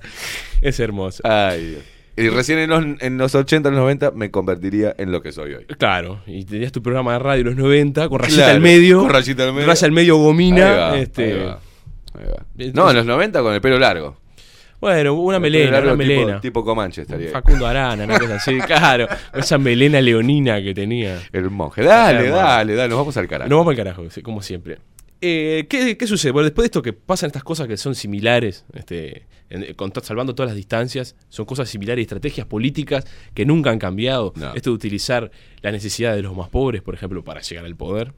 [0.62, 1.22] Es hermoso.
[1.26, 1.82] Ay, Dios.
[2.18, 5.32] Y recién en los, en los 80, en los 90, me convertiría en lo que
[5.32, 5.66] soy hoy.
[5.66, 9.00] Claro, y tenías tu programa de radio en los 90 con rayita Claro, al medio.
[9.00, 9.68] con rayita al medio.
[9.68, 10.72] Raya al medio Ahí gomina.
[10.76, 11.60] va, este, ahí va,
[12.14, 12.46] ahí va.
[12.58, 14.18] Entonces- No, en los 90 con el pelo largo.
[14.82, 16.42] Bueno, una melena, largo, una tipo- melena.
[16.42, 17.28] Tipo Comanche estaría.
[17.28, 17.32] ahí.
[17.34, 19.08] Facundo Arana, una cosa así, claro.
[19.34, 21.20] Esa melena leonina que tenía.
[21.32, 21.84] El monje.
[21.84, 22.36] Dale, Hermano.
[22.36, 23.48] dale, dale, nos vamos al carajo.
[23.50, 24.80] Nos vamos al carajo, como siempre.
[25.24, 26.32] Eh, ¿qué, qué sucede?
[26.32, 30.34] Bueno, después de esto que pasan estas cosas que son similares, este, en- con- salvando
[30.34, 33.06] todas las distancias, son cosas similares, estrategias políticas
[33.36, 34.34] que nunca han cambiado.
[34.36, 34.54] No.
[34.56, 35.30] Esto de utilizar
[35.62, 38.14] la necesidad de los más pobres, por ejemplo, para llegar al poder.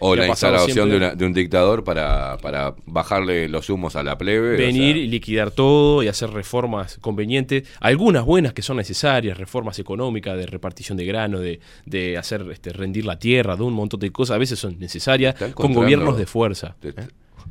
[0.00, 0.96] O la instalación de, siempre.
[0.96, 4.54] una- de un dictador para, para bajarle los humos a la plebe.
[4.54, 9.36] o venir sea, y liquidar todo y hacer reformas convenientes, algunas buenas que son necesarias,
[9.38, 13.74] reformas económicas de repartición de grano, de, de hacer este, rendir la tierra, de un
[13.74, 16.76] montón de cosas, a veces son necesarias, con gobiernos de fuerza.
[16.80, 16.94] te-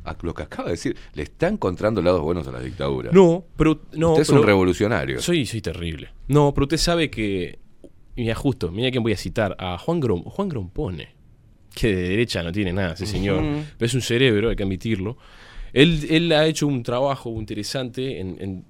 [0.04, 3.10] a lo que acaba de decir, le está encontrando lados buenos a la dictadura.
[3.12, 5.20] No, pero no, Usted es pero un revolucionario.
[5.20, 6.08] soy, soy terrible.
[6.28, 7.58] No, pero usted sabe que,
[8.16, 11.10] mira justo, mira quién voy a citar, a Juan Grom, Juan Grompone,
[11.74, 13.42] que de derecha no tiene nada ese señor,
[13.78, 15.16] pero es un cerebro, hay que admitirlo.
[15.72, 18.64] Él, él ha hecho un trabajo interesante en, en-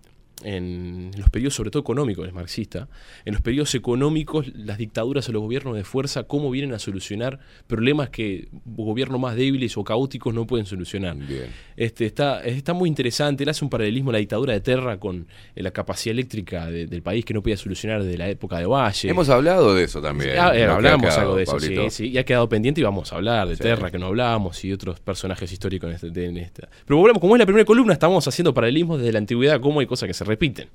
[0.45, 2.89] en los periodos, sobre todo económicos, es marxista,
[3.25, 7.41] en los periodos económicos, las dictaduras o los gobiernos de fuerza, cómo vienen a solucionar
[7.67, 11.17] problemas que gobiernos más débiles o caóticos no pueden solucionar.
[11.17, 11.47] Bien.
[11.77, 13.43] Este, está, está muy interesante.
[13.43, 16.87] Él hace un paralelismo a la dictadura de Terra con eh, la capacidad eléctrica de-
[16.87, 19.09] del país que no podía solucionar desde la época de Valle.
[19.11, 20.33] Hemos hablado de eso también.
[20.39, 23.13] Ah, eh, hablamos quedado, algo de eso, sí, sí, y ha quedado pendiente y vamos
[23.13, 23.63] a hablar de Sí.
[23.63, 26.69] Terra, que no hablamos, y otros personajes históricos en, este- en esta.
[26.87, 29.87] Pero volvemos, como es la primera columna, estamos haciendo paralelismos desde la antigüedad, cómo hay
[29.87, 30.69] cosas que se repiten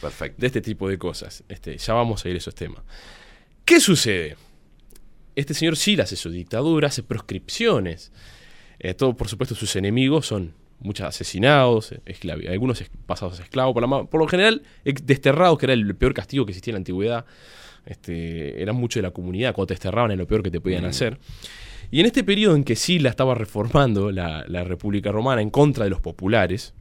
[0.00, 0.40] Perfecto.
[0.40, 1.42] de este tipo de cosas.
[1.48, 2.82] Este, ya vamos a ir a esos temas.
[3.64, 4.36] ¿Qué sucede?
[5.36, 8.12] Este señor Sila hace su dictadura, hace proscripciones.
[8.78, 11.94] Eh, todo, por supuesto, sus enemigos son muchos asesinados,
[12.48, 16.14] algunos pasados a esclavos, por, la ma- por lo general desterrados, que era el peor
[16.14, 17.24] castigo que existía en la antigüedad.
[17.86, 20.84] Este, eran mucho de la comunidad, cuando te desterraban era lo peor que te podían
[20.86, 21.18] hacer.
[21.90, 25.84] Y en este periodo en que Sila estaba reformando la, la República Romana en contra
[25.84, 26.72] de los populares,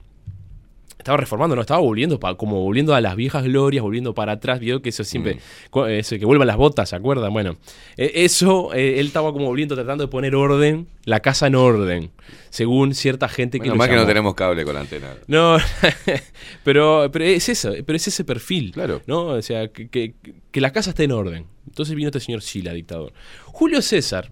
[1.00, 4.60] estaba reformando, no, estaba volviendo pa- como volviendo a las viejas glorias, volviendo para atrás,
[4.60, 5.36] vio que eso siempre,
[5.74, 5.80] Mm.
[5.88, 7.32] eso, que vuelvan las botas, ¿se acuerdan?
[7.32, 7.56] Bueno,
[7.96, 12.12] eh, eso, eh, él estaba como volviendo, tratando de poner orden, la casa en orden,
[12.50, 14.08] según cierta gente que Menos lo mal que no llamó.
[14.10, 15.14] tenemos cable con la antena.
[15.28, 15.58] No,
[16.64, 18.72] pero, pero es eso, pero es ese perfil.
[18.72, 19.02] Claro.
[19.08, 19.28] ¿no?
[19.28, 20.14] O sea, que, que-
[20.52, 21.46] que la casa esté en orden.
[21.68, 23.14] Entonces vino este señor Sila, dictador.
[23.46, 24.32] Julio César,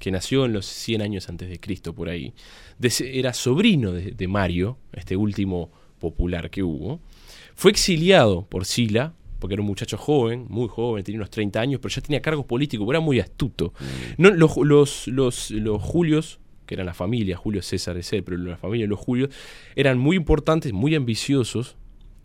[0.00, 2.32] que nació en los 100 años antes de Cristo, por ahí,
[2.78, 7.00] de- era sobrino de, de Mario, este último popular que hubo.
[7.54, 11.80] Fue exiliado por Sila, porque era un muchacho joven, muy joven, tenía unos 30 años,
[11.80, 13.72] pero ya tenía cargos políticos, era muy astuto.
[14.16, 18.36] No, los, los, los, los Julios, que eran la familia, Julio César es él, pero
[18.36, 19.30] la familia de los Julios,
[19.76, 21.76] eran muy importantes, muy ambiciosos.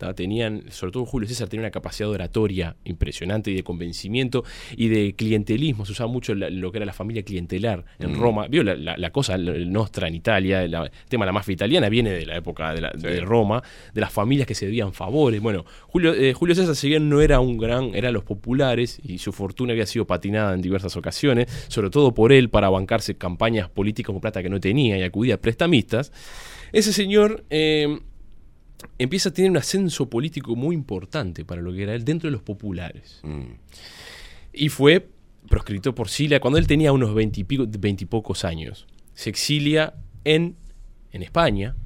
[0.04, 0.14] ¿Tá?
[0.14, 4.44] Tenían, sobre todo Julio César tenía una capacidad de oratoria impresionante y de convencimiento
[4.76, 5.86] y de clientelismo.
[5.86, 8.46] Se usaba mucho la- lo que era la familia clientelar en Roma.
[8.48, 11.88] Vio la, la- la cosa nostra en Italia, la- el tema de la mafia italiana
[11.88, 13.62] viene de la época de, la- de Roma,
[13.94, 15.40] de las familias que se debían favores.
[15.40, 19.18] Bueno, Julio, eh, Julio César, si bien no era un gran, eran los populares y
[19.18, 23.68] su fortuna había sido patinada en diversas ocasiones, sobre todo por él para bancarse campañas
[23.70, 26.12] políticas con plata que no tenía y acudía a prestamistas.
[26.72, 28.00] Ese señor eh,
[28.98, 32.32] empieza a tener un ascenso político muy importante para lo que era él dentro de
[32.32, 33.20] los populares.
[33.22, 33.54] Mm.
[34.52, 35.08] Y fue
[35.48, 38.86] proscrito por Sila cuando él tenía unos veintipocos años.
[39.14, 40.56] Se exilia en,
[41.12, 41.76] en España.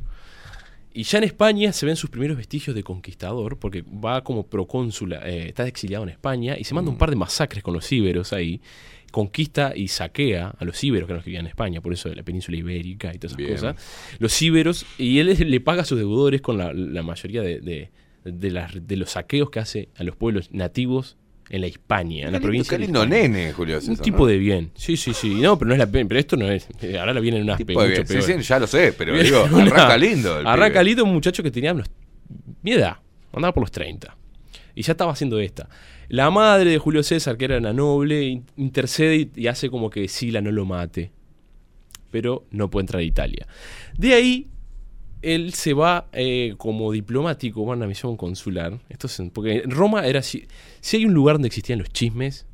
[0.92, 5.20] Y ya en España se ven sus primeros vestigios de conquistador, porque va como procónsula,
[5.28, 8.32] eh, está exiliado en España y se manda un par de masacres con los íberos
[8.32, 8.60] ahí.
[9.10, 12.08] Conquista y saquea a los íberos que eran los que vivían en España, por eso
[12.08, 13.50] de la península ibérica y todas esas Bien.
[13.52, 13.76] cosas.
[14.18, 17.90] Los íberos, y él le paga a sus deudores con la, la mayoría de, de-
[18.24, 21.16] de las- de los saqueos que hace a los pueblos nativos
[21.50, 22.76] en la Hispania, en la provincia.
[22.76, 24.26] qué lindo nene, Julio Un tipo ¿no?
[24.26, 24.70] de bien.
[24.74, 25.34] Sí, sí, sí.
[25.36, 26.68] No, pero no es la pero esto no es.
[26.82, 28.06] eh, Ahora la vienen unas mucho bien.
[28.06, 30.40] Sí, sí, ya lo sé, pero Viene digo, una- arranca lindo.
[30.40, 31.88] el Arranca lindo un muchacho que tenía unos-
[32.62, 32.98] mi edad,
[33.32, 34.14] andaba por los 30.
[34.74, 35.68] Y ya estaba haciendo esta.
[36.08, 40.08] La madre de Julio César, que era una noble, in- intercede y, hace como que
[40.08, 41.10] Sila no lo mate.
[42.10, 43.46] Pero no puede entrar a Italia.
[43.96, 44.48] De ahí,
[45.20, 48.78] él se va eh, como diplomático, va a una misión consular.
[48.88, 50.22] Esto es porque en Roma era.
[50.22, 50.46] Si,
[50.80, 52.46] si hay un lugar donde existían los chismes,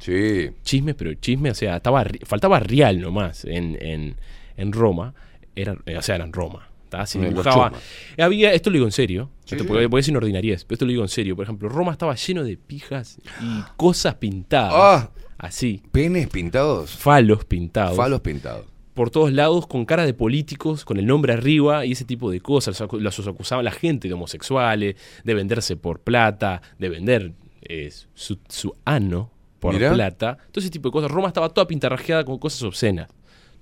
[0.00, 0.50] Sí.
[0.64, 4.16] chisme, pero chisme, o sea, estaba, faltaba real nomás en, en,
[4.56, 5.14] en Roma,
[5.54, 6.68] era, eh, o sea, era en Roma.
[6.92, 7.06] ¿Tá?
[7.06, 7.72] Se dibujaba.
[8.18, 11.02] Había, esto lo digo en serio, Sí, esto puede ser ordinariez, pero esto lo digo
[11.02, 11.34] en serio.
[11.34, 14.72] Por ejemplo, Roma estaba lleno de pijas y cosas pintadas.
[14.74, 15.10] Ah.
[15.38, 16.90] Así, Penes pintados.
[16.96, 17.96] falos pintados.
[17.96, 18.66] Falos pintados.
[18.94, 22.40] Por todos lados, con cara de políticos, con el nombre arriba y ese tipo de
[22.40, 22.78] cosas.
[22.78, 27.32] Los, los acusaban la gente de homosexuales, de venderse por plata, de vender
[27.62, 29.92] eh, su, su ano por Mirá.
[29.94, 30.36] plata.
[30.52, 31.10] Todo ese tipo de cosas.
[31.10, 33.08] Roma estaba toda pintarrajeada con cosas obscenas.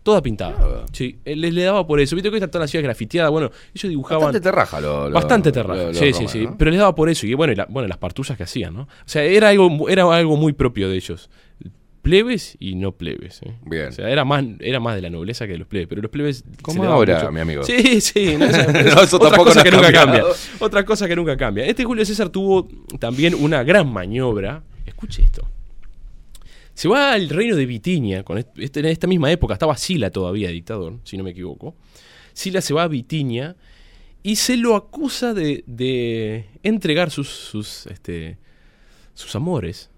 [0.03, 0.87] Toda pintada.
[0.93, 2.17] Sí, eh, les le daba por eso.
[2.17, 3.29] Viste que esta toda la ciudad grafiteada.
[3.29, 4.25] Bueno, ellos dibujaban.
[4.25, 5.83] Bastante terraja lo, lo- Bastante terraja.
[5.85, 6.45] lo- sí, sí, sí.
[6.47, 6.57] ¿no?
[6.57, 7.27] Pero les daba por eso.
[7.27, 8.83] Y bueno, y la- bueno, las partullas que hacían, ¿no?
[8.83, 11.29] O sea, era algo, era algo muy propio de ellos.
[12.03, 13.43] Plebes y no plebes.
[13.43, 13.59] ¿eh?
[13.67, 13.89] Bien.
[13.89, 15.87] O sea, era más, era más de la nobleza que de los plebes.
[15.87, 16.45] Pero los plebes.
[16.67, 17.33] Daba ahora, mucho.
[17.33, 17.63] mi amigo.
[17.63, 18.37] Sí, sí.
[18.39, 20.25] No, eso otra tampoco cosa que nunca cambia.
[20.61, 21.67] Otra cosa que nunca cambia.
[21.67, 22.67] Este Julio César tuvo
[22.99, 24.63] también una gran maniobra.
[24.87, 25.47] Escuche esto.
[26.81, 30.09] Se va al reino de Bitinia, con est- este- en esta misma época, estaba Sila
[30.11, 31.75] todavía dictador, si no me equivoco.
[32.33, 33.55] Sila se va a Bitinia
[34.23, 38.39] y se lo acusa de, de entregar sus, sus, este,
[39.13, 39.91] sus amores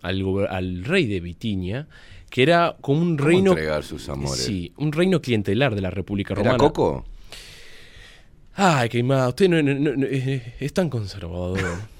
[0.00, 1.88] al, al rey de Bitinia,
[2.30, 3.50] que era como un ¿Cómo reino...
[3.50, 4.44] entregar sus amores?
[4.44, 6.58] Sí, un reino clientelar de la República ¿Era Romana.
[6.58, 7.04] Coco?
[8.54, 11.58] Ay, más, usted no, no- no- no- es, es tan conservador.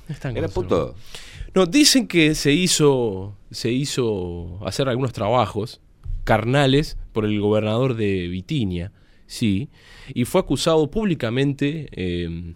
[0.08, 0.94] es tan ¿Era conservador.
[0.94, 1.27] puto?
[1.54, 5.80] No, dicen que se hizo, se hizo hacer algunos trabajos
[6.24, 8.92] carnales por el gobernador de Bitinia,
[9.26, 9.68] sí,
[10.12, 12.54] y fue acusado públicamente eh,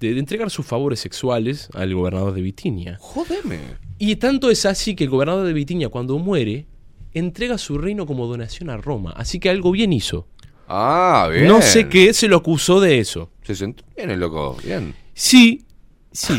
[0.00, 2.98] de, de entregar sus favores sexuales al gobernador de Bitinia.
[3.00, 3.60] Jodeme.
[3.98, 6.66] Y tanto es así que el gobernador de Bitinia, cuando muere,
[7.14, 9.12] entrega su reino como donación a Roma.
[9.16, 10.26] Así que algo bien hizo.
[10.68, 11.46] Ah, bien.
[11.46, 13.30] No sé qué se lo acusó de eso.
[13.42, 14.94] Se sentó bien el loco, bien.
[15.14, 15.64] Sí,
[16.10, 16.34] sí,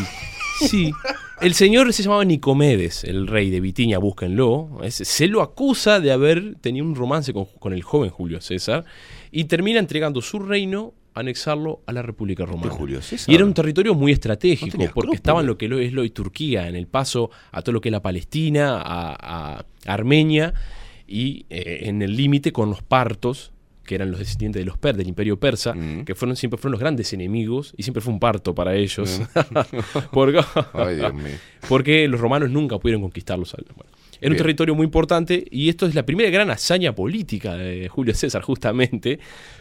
[0.68, 0.92] sí.
[1.40, 4.78] El señor se llamaba Nicomedes, el rey de Bitinia, búsquenlo.
[4.82, 8.84] Es- se lo acusa de haber tenido un romance con, con el joven Julio César
[9.30, 12.70] y termina entregando su reino, anexarlo a la República Romana.
[12.70, 13.30] Julio César?
[13.30, 16.68] Y era un territorio muy estratégico, porque estaba en lo que es lo de Turquía,
[16.68, 20.54] en el paso a todo lo que es la Palestina, a, a Armenia
[21.06, 23.52] y eh, en el límite con los partos
[23.86, 26.04] que eran los descendientes de los per, del imperio persa, Mm.
[26.04, 29.20] que fueron siempre fueron los grandes enemigos y siempre fue un parto para ellos.
[30.12, 30.40] porque,
[30.74, 31.34] Ay, Dios mío.
[31.68, 33.54] porque los romanos nunca pudieron conquistarlos.
[33.74, 37.88] Bueno, era un territorio muy importante y esto es la primera gran hazaña política de
[37.88, 39.18] Julio César, justamente,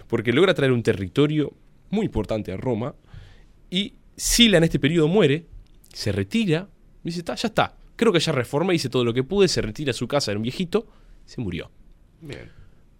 [0.07, 1.53] porque logra traer un territorio
[1.89, 2.95] muy importante a Roma
[3.69, 5.45] y Sila en este periodo muere,
[5.93, 6.69] se retira,
[7.03, 9.61] y dice, "Ta, ya está, creo que ya reformé, hice todo lo que pude, se
[9.61, 10.87] retira a su casa, era un viejito,
[11.25, 11.69] se murió.
[12.21, 12.49] Bien.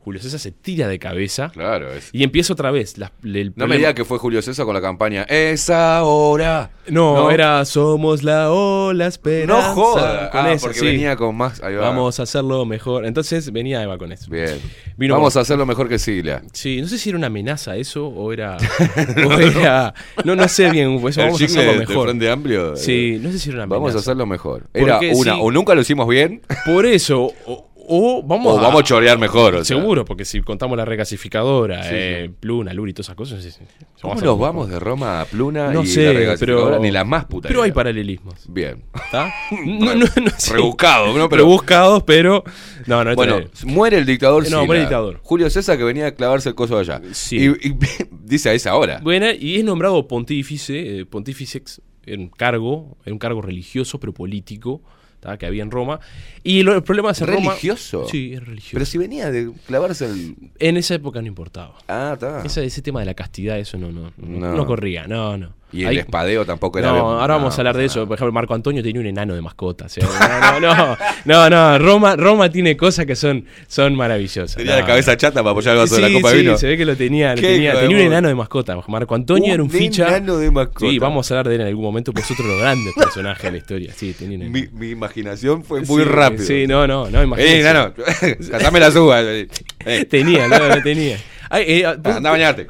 [0.05, 2.09] Julio César se tira de cabeza Claro, es.
[2.13, 2.97] y empieza otra vez.
[2.99, 6.69] la- el No me diga que fue Julio César con la campaña Esa hora.
[6.87, 7.31] No, No.
[7.31, 9.69] era Somos la ola esperanza.
[9.69, 10.29] No joda.
[10.29, 10.85] Con Ah, esa, porque sí.
[10.85, 11.61] venía con más.
[11.63, 11.89] ahí va.
[11.89, 13.05] Vamos a hacerlo mejor.
[13.07, 14.29] Entonces venía Eva con eso.
[14.29, 14.59] Bien.
[14.95, 16.43] Vino Vamos con- a hacerlo mejor que Sila.
[16.53, 18.57] Sí, no sé si era una amenaza eso o era.
[19.27, 19.93] o era
[20.23, 20.99] no, no sé bien.
[21.05, 22.09] Eso, El vamos a hacerlo mejor.
[22.29, 22.75] Amplio.
[22.75, 23.79] Sí, eh, no sé si era una amenaza.
[23.79, 24.67] Vamos a hacerlo mejor.
[24.73, 28.81] Era Porque una, o nunca lo hicimos bien, Por eso, o, o vamos o vamos
[28.81, 29.55] a chorear mejor.
[29.55, 29.77] o sea.
[29.77, 33.59] Seguro, porque si contamos la regasificadora, Sí, eh, Pluna, Luri y todas esas cosas.
[34.01, 36.65] ¿Cómo vamos nos vamos de Roma a Pluna No y sé, la regasificadora?
[36.77, 36.79] pero.
[36.81, 37.47] Ni la más puta.
[37.47, 38.45] Pero hay paralelismos.
[38.47, 38.83] Bien.
[38.93, 39.31] ¿Está?
[39.65, 40.53] No, no, no sé.
[40.53, 41.29] Rebuscado, ¿no?
[41.29, 42.43] Pero, Rebuscados, pero.
[42.87, 45.19] No, no, esto bueno, es- muere el dictador No, muere el dictador.
[45.23, 47.01] Julio César que venía a clavarse el coso allá.
[47.13, 47.37] Sí.
[47.37, 47.75] Y, y
[48.23, 48.99] dice a esa hora.
[49.03, 54.13] Bueno, y es nombrado pontífice, eh, pontíficex, era un cargo, era un cargo religioso, pero
[54.13, 54.81] político,
[55.25, 55.37] ¿tá?
[55.37, 55.99] que había en Roma.
[56.43, 57.49] Y lo- el problema es en Roma.
[57.51, 58.07] ¿Religioso?
[58.09, 58.73] Sí, es religioso.
[58.73, 60.35] Pero si venía de clavarse el.
[60.59, 61.75] En esa época no importaba.
[61.87, 62.43] Ah, está.
[62.45, 64.53] Ese, ese tema de la castidad, eso no, no, no, No.
[64.55, 65.53] no corría, no, no.
[65.73, 66.89] Y el Ahí- espadeo tampoco era.
[66.91, 68.07] No, ahora vamos a hablar de eso.
[68.07, 69.85] Por ejemplo, Marco Antonio tenía un enano de mascota.
[69.85, 74.55] o sea, no, no, no, no, no, Roma, Roma tiene cosas que son, son maravillosas.
[74.55, 76.41] Tenía No, la cabeza chata para apoyar el vaso sí, de la copa sí, de
[76.43, 76.57] vino.
[76.57, 77.35] se ve que lo tenía.
[77.35, 78.13] lo Qué tenía hijo de tenía un puta.
[78.17, 78.77] enano de mascota.
[78.87, 80.07] Marco Antonio era un ficha.
[80.07, 80.89] enano de mascota.
[80.91, 83.43] Sí, vamos a hablar de él en algún momento, pues otro de los grandes personajes
[83.43, 83.93] de la historia.
[83.93, 84.67] Sí, tenía un enano.
[84.71, 86.43] Mi, mi imaginación fue muy Sí, rápido.
[86.45, 87.59] Sí, no, no, no, Eh, imagínate.
[87.59, 87.93] enano,
[88.51, 89.23] cazame las uvas.
[89.25, 89.47] Eh,
[89.85, 91.17] eh, Tenía, no, no tenía.
[91.49, 92.67] Ay, eh, anda a bañarte.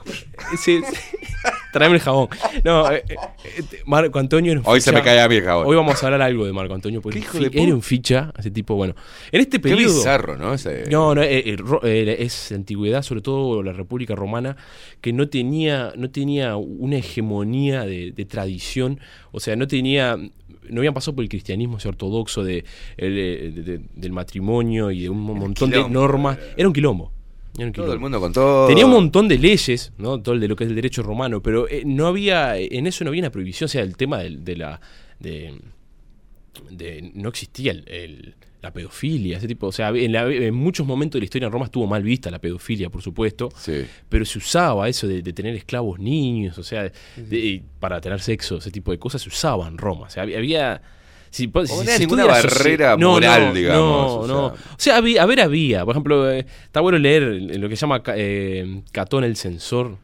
[0.64, 0.82] Sí, sí.
[1.76, 2.30] Tráeme el jabón.
[2.64, 5.44] No, eh, eh, eh, Marco Antonio era un Hoy se me cae a mí el
[5.44, 5.66] jabón.
[5.68, 7.02] Hoy vamos a hablar algo de Marco Antonio.
[7.02, 8.96] Porque hijo de era un ficha, ese tipo, bueno.
[9.30, 9.94] En este Qué periodo.
[9.94, 10.54] bizarro, ¿no?
[10.54, 14.56] Ese- No, no, eh, eh, eh, es antigüedad, sobre todo la República Romana,
[15.02, 19.02] que no tenía, no tenía una hegemonía de, de tradición,
[19.34, 22.64] o sea, no tenía, no habían pasado por el cristianismo ese ortodoxo de,
[22.98, 26.38] de- de- del matrimonio y de un montón de normas.
[26.56, 27.12] Era un quilombo.
[27.58, 28.68] Era un Todo el mundo con todo.
[28.68, 30.22] Tenía un montón de leyes, ¿no?
[30.22, 33.04] Todo el de lo que es el derecho romano, pero eh, no había, en eso
[33.04, 34.82] no había una prohibición, o sea, el tema de, la,
[35.20, 35.54] de,
[36.70, 40.88] de- no existía el, el- la pedofilia, ese tipo, o sea, en, la- en muchos
[40.88, 43.86] momentos de la historia en Roma estuvo mal vista la pedofilia, por supuesto, Sí.
[44.10, 48.58] pero se usaba eso de, de tener esclavos niños, o sea, de- para tener sexo,
[48.58, 50.38] ese tipo de cosas se usaba en Roma, o sea, había...
[50.40, 50.82] había
[51.36, 54.56] si, si se ninguna barrera No, moral, no, digamos, No, o no.
[54.56, 54.64] sea.
[54.72, 55.84] O sea, había, a ver, había.
[55.86, 59.98] Por ejemplo, eh, está bueno leer lo que se llama eh, Catón el Censor.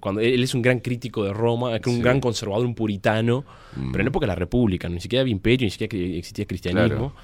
[0.00, 2.00] Cuando él es un gran crítico de Roma, es un Sí.
[2.02, 3.44] gran conservador, un puritano,
[3.74, 6.88] pero en la época de la República, ni siquiera había imperio, ni siquiera existía cristianismo.
[6.88, 7.14] Claro.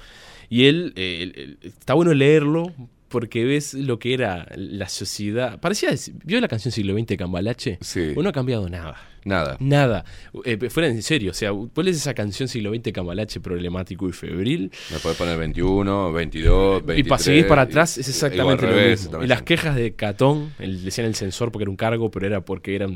[0.47, 2.71] Y él, eh, él- él- está bueno leerlo
[3.09, 5.59] porque ves lo que era la sociedad.
[5.59, 5.89] Parecía,
[6.23, 7.77] ¿vio la canción siglo XX de Cambalache?
[7.81, 8.13] Sí.
[8.13, 8.95] Bueno, no ha cambiado nada.
[9.25, 9.57] Nada.
[9.59, 10.05] Nada.
[10.45, 14.13] Eh, fuera en serio, o sea, ¿cuál es esa canción siglo XX Cambalache problemático y
[14.13, 14.71] febril?
[14.91, 17.05] Me podés poner 21, 22, 23.
[17.05, 19.23] y para seguir para atrás es exactamente lo revés, mismo.
[19.23, 22.41] Y las quejas de Catón, el, decían el censor porque era un cargo, pero era
[22.41, 22.87] porque era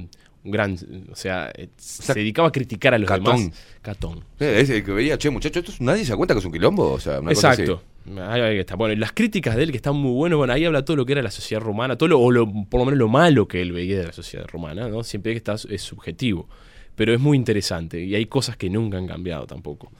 [0.43, 0.77] un gran,
[1.11, 3.37] o sea, eh, se dedicaba a criticar a los Catón.
[3.37, 3.61] demás.
[3.81, 4.19] Catón.
[4.39, 6.45] Eh, Es el que veía, che, muchacho, esto es- nadie se da cuenta que es
[6.45, 6.91] un quilombo.
[6.91, 7.51] O sea, una cosa.
[7.53, 7.81] Exacto.
[8.29, 8.75] Ahí está.
[8.75, 11.13] Bueno, las críticas de él que están muy buenas, bueno, ahí habla todo lo que
[11.13, 13.71] era la sociedad romana, todo lo, o lo- por lo menos lo malo que él
[13.71, 15.03] veía de la sociedad romana, ¿no?
[15.03, 16.49] Siempre que está es subjetivo.
[16.95, 19.91] Pero es muy interesante y hay cosas que nunca han cambiado tampoco.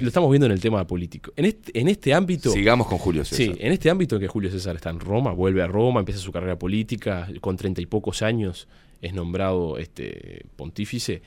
[0.00, 1.32] Lo estamos viendo en el tema político.
[1.36, 2.50] En este, en este ámbito.
[2.50, 3.54] Sigamos con Julio César.
[3.54, 6.18] Sí, en este ámbito en que Julio César está en Roma, vuelve a Roma, empieza
[6.20, 8.66] su carrera política, con treinta y pocos años
[9.02, 11.22] es nombrado este pontífice.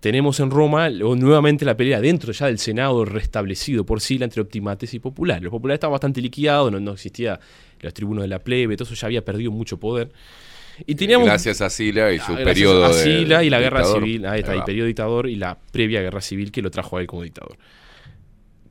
[0.00, 4.94] Tenemos en Roma nuevamente la pelea dentro ya del Senado restablecido por Sila entre optimates
[4.94, 5.42] y populares.
[5.42, 7.40] Los populares estaban bastante liquidados, no, no existía
[7.80, 10.12] los tribunos de la plebe, todo eso ya había perdido mucho poder.
[10.86, 13.58] Y teníamos Gracias a Sila y su Ah, gracias periodo a de Sila y la
[13.58, 14.02] guerra dictador.
[14.04, 17.00] civil, ahí está, el periodo dictador y la previa guerra civil que lo trajo a
[17.00, 17.58] él como dictador.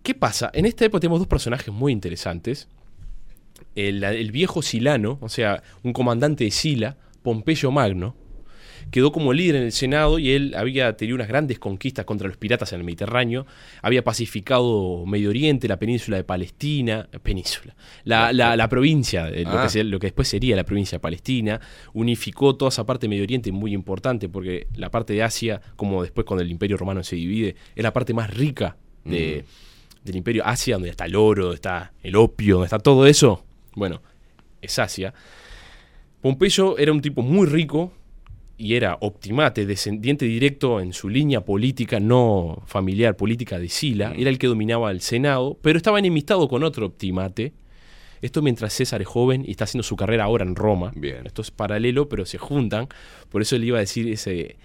[0.04, 0.50] ¿Qué pasa?
[0.54, 2.70] En esta época tenemos dos personajes muy interesantes.
[3.76, 8.16] El, el viejo Silano, o sea, un comandante de Sila, Pompeyo Magno,
[8.92, 12.38] quedó como líder en el Senado y él había tenido unas grandes conquistas contra los
[12.38, 13.46] piratas en el Mediterráneo,
[13.82, 19.52] había pacificado Medio Oriente, la península de Palestina, península, la, la- la provincia, eh, lo,
[19.60, 19.68] Ah.
[19.72, 21.60] que lo que después sería la provincia de Palestina,
[21.94, 26.02] unificó toda esa parte de Medio Oriente muy importante porque la parte de Asia, como
[26.04, 29.44] después cuando el Imperio Romano se divide, es la parte más rica de,
[30.04, 33.44] del Imperio Asia, donde está el oro, donde está el opio, donde está todo eso.
[33.76, 34.02] Bueno,
[34.62, 35.14] es Asia.
[36.22, 37.94] Pompeyo era un tipo muy rico
[38.58, 44.14] y era optimate, descendiente directo en su línea política, no familiar, política de Sila.
[44.18, 47.54] Era el que dominaba el Senado, pero estaba enemistado con otro optimate.
[48.20, 50.92] Esto mientras César es joven y está haciendo su carrera ahora en Roma.
[50.96, 51.28] Bien.
[51.28, 52.88] Esto es paralelo, pero se juntan.
[53.30, 54.58] Por eso le iba a decir ese.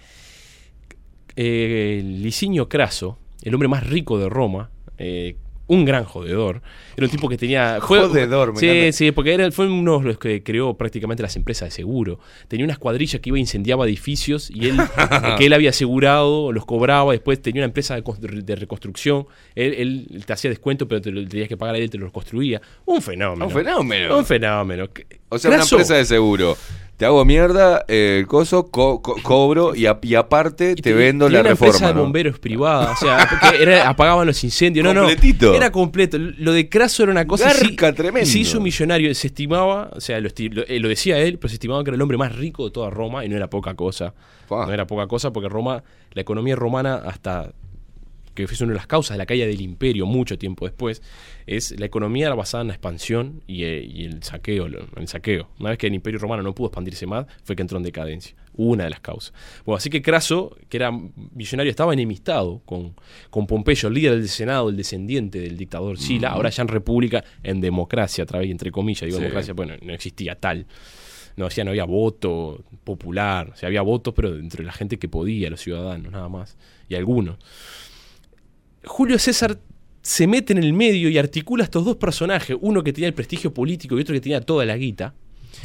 [1.35, 5.35] Eh, Licinio Craso, el hombre más rico de Roma, eh,
[5.67, 6.61] un gran jodedor.
[6.95, 7.79] Era un tipo que tenía.
[7.81, 11.71] Jodedor, Sí, sí, porque era, fue uno de los que creó prácticamente las empresas de
[11.71, 12.19] seguro.
[12.47, 14.77] Tenía una escuadrilla que iba e incendiaba edificios y él,
[15.37, 17.13] que él había asegurado, los cobraba.
[17.13, 19.25] Después tenía una empresa de, de reconstrucción.
[19.55, 22.11] Él, él te hacía descuento, pero te lo tenías que pagar a él, te lo
[22.11, 22.61] construía.
[22.85, 23.45] Un fenómeno.
[23.45, 24.17] Un fenómeno.
[24.17, 24.89] Un fenómeno.
[25.29, 26.57] O sea, una empresa de seguro.
[26.97, 30.81] Te hago mierda, eh, el coso, co- co- cobro y, a- y aparte Y te
[30.83, 31.69] te- vendo la una reforma.
[31.73, 32.01] empresa de ¿no?
[32.01, 33.27] bomberos privada, o sea,
[33.59, 34.83] era- apagaban los incendios.
[34.85, 36.17] No, no, era completo.
[36.19, 37.65] Lo de Craso era una cosa así.
[37.75, 38.29] Garca tremendo.
[38.29, 39.13] Se hizo millonario.
[39.15, 41.89] Se estimaba, o sea, lo, esti- lo- eh, lo decía él, pero se estimaba que
[41.89, 44.13] era el hombre más rico de toda Roma y no era poca cosa.
[44.47, 44.65] Fua.
[44.67, 45.83] No era poca cosa porque Roma,
[46.13, 47.51] la economía romana hasta
[48.33, 51.01] que fue una de las causas de la caída del imperio mucho tiempo después,
[51.45, 55.49] es la economía basada en la expansión y, eh, y el saqueo, el saqueo.
[55.59, 58.35] Una vez que el imperio romano no pudo expandirse más, fue que entró en decadencia.
[58.55, 59.33] Una de las causas.
[59.65, 62.93] Bueno, así que Craso, que era millonario, estaba enemistado con,
[63.31, 67.23] con Pompeyo, el líder del Senado, el descendiente del dictador Sila, ahora ya en república,
[67.41, 69.23] en democracia, a través, entre comillas, digo Sí.
[69.23, 70.67] democracia, bueno, no existía tal.
[71.35, 75.09] No, decía, no había voto popular, o sea, había votos, pero entre la gente que
[75.09, 76.55] podía, los ciudadanos, nada más,
[76.89, 77.37] y algunos.
[78.85, 79.59] Julio César
[80.01, 83.53] se mete en el medio y articula estos dos personajes, uno que tenía el prestigio
[83.53, 85.13] político y otro que tenía toda la guita.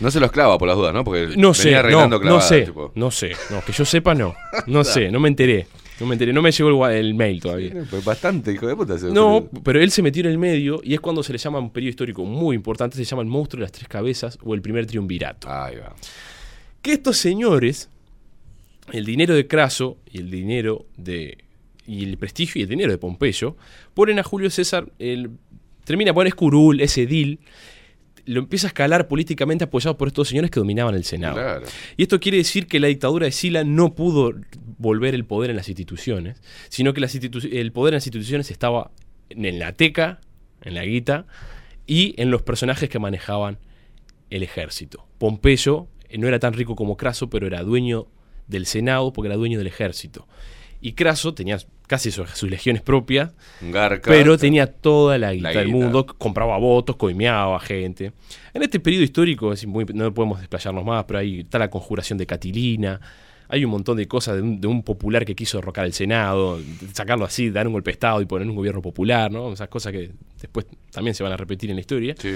[0.00, 1.02] No se los clava por las dudas, ¿no?
[1.02, 2.92] Porque No venía sé, no, arreglando no clavadas, sé, tipo.
[2.94, 4.34] no sé, no, que yo sepa no,
[4.66, 5.66] no sé, no me enteré,
[5.98, 7.72] no me enteré, no me llegó el, mail todavía.
[7.90, 8.94] Pues bastante, hijo de puta.
[9.12, 11.70] No, pero él se metió en el medio y es cuando se le llama un
[11.70, 14.86] periodo histórico muy importante, se llama el monstruo de las tres cabezas o el primer
[14.86, 15.50] triunvirato.
[15.50, 15.96] Ahí va.
[16.80, 17.90] que estos señores,
[18.92, 21.38] el dinero de Craso y el dinero de.
[21.88, 23.56] Y el prestigio y el dinero de Pompeyo,
[23.94, 25.30] ponen a Julio César, el,
[25.84, 27.40] termina por es curul, es edil,
[28.26, 31.36] lo empieza a escalar políticamente apoyado por estos señores que dominaban el Senado.
[31.36, 31.66] Claro.
[31.96, 34.34] Y esto quiere decir que la dictadura de Sila no pudo
[34.76, 38.50] volver el poder en las instituciones, sino que las institu- el poder en las instituciones
[38.50, 38.90] estaba
[39.30, 40.20] en la teca,
[40.62, 41.26] en la guita,
[41.86, 43.56] y en los personajes que manejaban
[44.28, 45.06] el ejército.
[45.16, 48.08] Pompeyo no era tan rico como Craso, pero era dueño
[48.46, 50.28] del Senado porque era dueño del ejército.
[50.80, 54.10] Y Craso tenía casi sus, sus legiones propias, garca.
[54.10, 58.12] pero tenía toda la guita La del mundo, compraba votos, coimeaba gente.
[58.54, 62.18] En este periodo histórico, es muy- no podemos desplayarnos más, pero ahí está la conjuración
[62.18, 63.00] de Catilina,
[63.48, 66.60] hay un montón de cosas de un, de un popular que quiso derrocar al Senado,
[66.92, 69.52] sacarlo así, dar un golpe de Estado y poner un gobierno popular, ¿no?
[69.52, 70.10] Esas cosas que
[70.40, 72.14] después también se van a repetir en la historia.
[72.18, 72.34] Sí.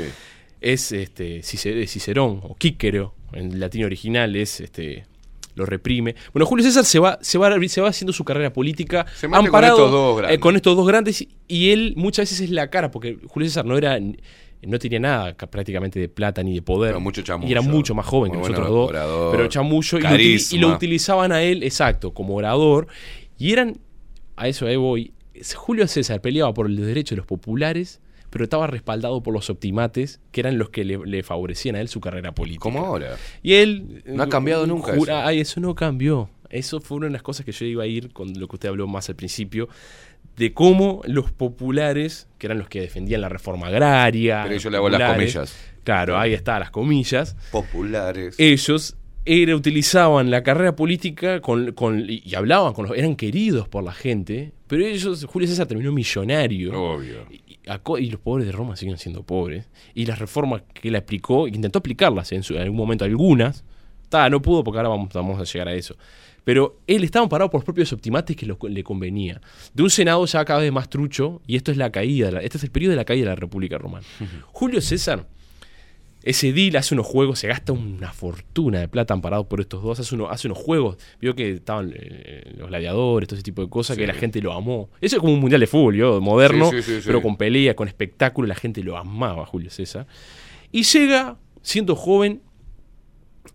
[0.61, 5.05] Es este, Cicer- Cicerón, o Quíquero, en latín original es este
[5.55, 6.15] lo reprime.
[6.33, 9.39] Bueno, Julio César se va, se va, se va haciendo su carrera política Se mete
[9.39, 10.37] con amparado, estos dos grandes.
[10.37, 13.65] eh, con estos dos grandes y él muchas veces es la cara, porque Julio César
[13.65, 13.99] no era
[14.65, 16.91] no tenía nada ca- prácticamente de plata ni de poder.
[16.93, 17.49] Pero mucho chamullo.
[17.49, 18.89] Y era mucho más joven que nosotros dos.
[18.91, 22.87] orador, pero chamullo y lo, y lo utilizaban a él, exacto, como orador.
[23.39, 23.77] Y eran,
[24.37, 25.13] a eso ahí voy,
[25.57, 28.01] Julio César peleaba por los derechos de los populares,
[28.33, 31.89] pero estaba respaldado por los optimates, que eran los que le, le favorecían a él
[31.89, 32.63] su carrera política.
[32.63, 33.17] Como ahora.
[33.43, 34.03] Y él...
[34.07, 35.29] No ha cambiado nunca jura- eso.
[35.29, 36.31] Ay, eso no cambió.
[36.49, 38.71] Eso fue una de las cosas que yo iba a ir con lo que usted
[38.71, 39.69] habló más al principio,
[40.37, 44.45] de cómo los populares, que eran los que defendían la reforma agraria...
[44.49, 45.55] Pero yo le hago las comillas.
[45.85, 47.37] Claro, ahí está, las comillas.
[47.51, 48.37] Populares.
[48.39, 52.97] Ellos era, utilizaban la carrera política con, con- y, y hablaban con los...
[52.97, 56.73] Eran queridos por la gente, pero ellos, Julio César terminó millonario.
[56.81, 57.27] Obvio.
[57.99, 59.69] Y, los pobres de Roma siguen siendo pobres.
[59.95, 63.65] Y las reformas que él aplicó, intentó aplicarlas en, su- en algún momento algunas.
[64.09, 65.97] Ta, no pudo porque ahora vamos, vamos a llegar a eso.
[66.45, 69.41] Pero él estaba parado por los propios optimates que lo- le convenía.
[69.73, 72.65] De un Senado ya cada vez más trucho, y esto es la caída, este es
[72.65, 74.05] el periodo de la caída de la República Romana.
[74.51, 75.27] Julio César,
[76.25, 79.99] ese deal hace unos juegos, se gasta una fortuna de plata amparado por estos dos,
[80.01, 83.69] hace, uno- hace unos juegos, vio que estaban eh, los gladiadores, todo ese tipo de
[83.69, 84.89] cosas, que la gente lo amó.
[85.01, 86.21] Eso es como un mundial de fútbol, ¿vio?
[86.21, 90.07] moderno, Sí, sí, pero con pelea, con espectáculo, la gente lo amaba, Julio César.
[90.71, 92.41] Y llega, siendo joven,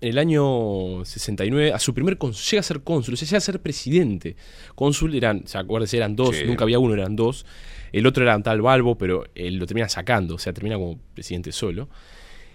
[0.01, 3.37] en el año 69, a su primer cónsul, llega a ser cónsul, o sea, llega
[3.37, 4.35] a ser presidente.
[4.75, 6.43] Cónsul eran, se acuérdense, eran dos, Sí.
[6.45, 7.45] nunca había uno, eran dos.
[7.93, 10.99] El otro era un tal Balbo, pero él lo termina sacando, o sea, termina como
[11.13, 11.87] presidente solo.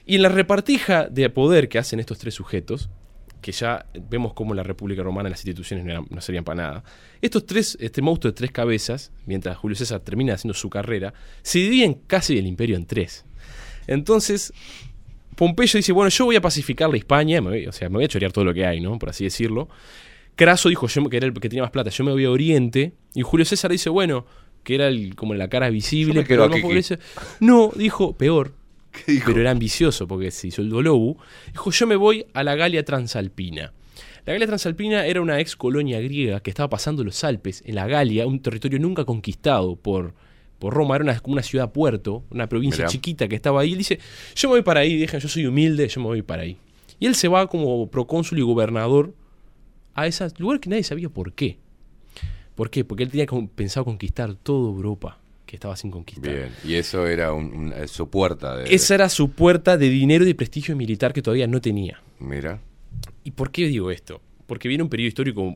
[0.06, 2.90] Y en la repartija de poder que hacen estos tres sujetos,
[3.40, 6.62] que ya vemos como en la República Romana las instituciones no, eran- no serían para
[6.62, 6.84] nada,
[7.20, 11.58] estos tres, este monstruo de tres cabezas, mientras Julio César termina haciendo su carrera, se
[11.58, 13.24] dividen casi el imperio en tres.
[13.86, 14.52] Entonces,
[15.36, 18.04] Pompeyo dice, bueno, yo voy a pacificar la España, me voy- o sea, me voy
[18.04, 18.98] a chorear todo lo que hay, ¿no?
[18.98, 19.68] Por así decirlo.
[20.36, 22.30] Craso dijo, yo, me- que era el que tenía más plata, yo me voy a
[22.30, 22.92] Oriente.
[23.14, 24.24] Y Julio César dice, bueno,
[24.62, 26.42] que era el, como la cara visible, pero
[26.76, 26.98] dice,
[27.40, 28.54] no, dijo, peor,
[29.06, 29.26] ¿Qué dijo?
[29.26, 31.16] pero era ambicioso porque se hizo el Dolobu.
[31.52, 33.72] Dijo, yo me voy a la Galia Transalpina.
[34.24, 37.86] La Galia Transalpina era una ex colonia griega que estaba pasando los Alpes en la
[37.86, 40.14] Galia, un territorio nunca conquistado por,
[40.58, 42.88] por Roma, era una, como una ciudad puerto, una provincia Mirá.
[42.88, 43.72] chiquita que estaba ahí.
[43.72, 43.98] Él dice,
[44.36, 46.56] yo me voy para ahí, dejan, yo soy humilde, yo me voy para ahí.
[47.00, 49.12] Y él se va como procónsul y gobernador
[49.94, 51.58] a ese lugar que nadie sabía por qué.
[52.54, 52.84] ¿Por qué?
[52.84, 55.18] Porque él tenía pensado conquistar toda Europa,
[55.52, 56.32] que estaba sin conquistar.
[56.34, 56.48] Bien.
[56.64, 58.56] Y eso era un- un- eh, su puerta.
[58.56, 62.00] De, Esa era su puerta de dinero y de prestigio militar que todavía no tenía.
[62.20, 62.58] Mira.
[63.22, 64.22] ¿Y por qué digo esto?
[64.46, 65.54] Porque viene un periodo histórico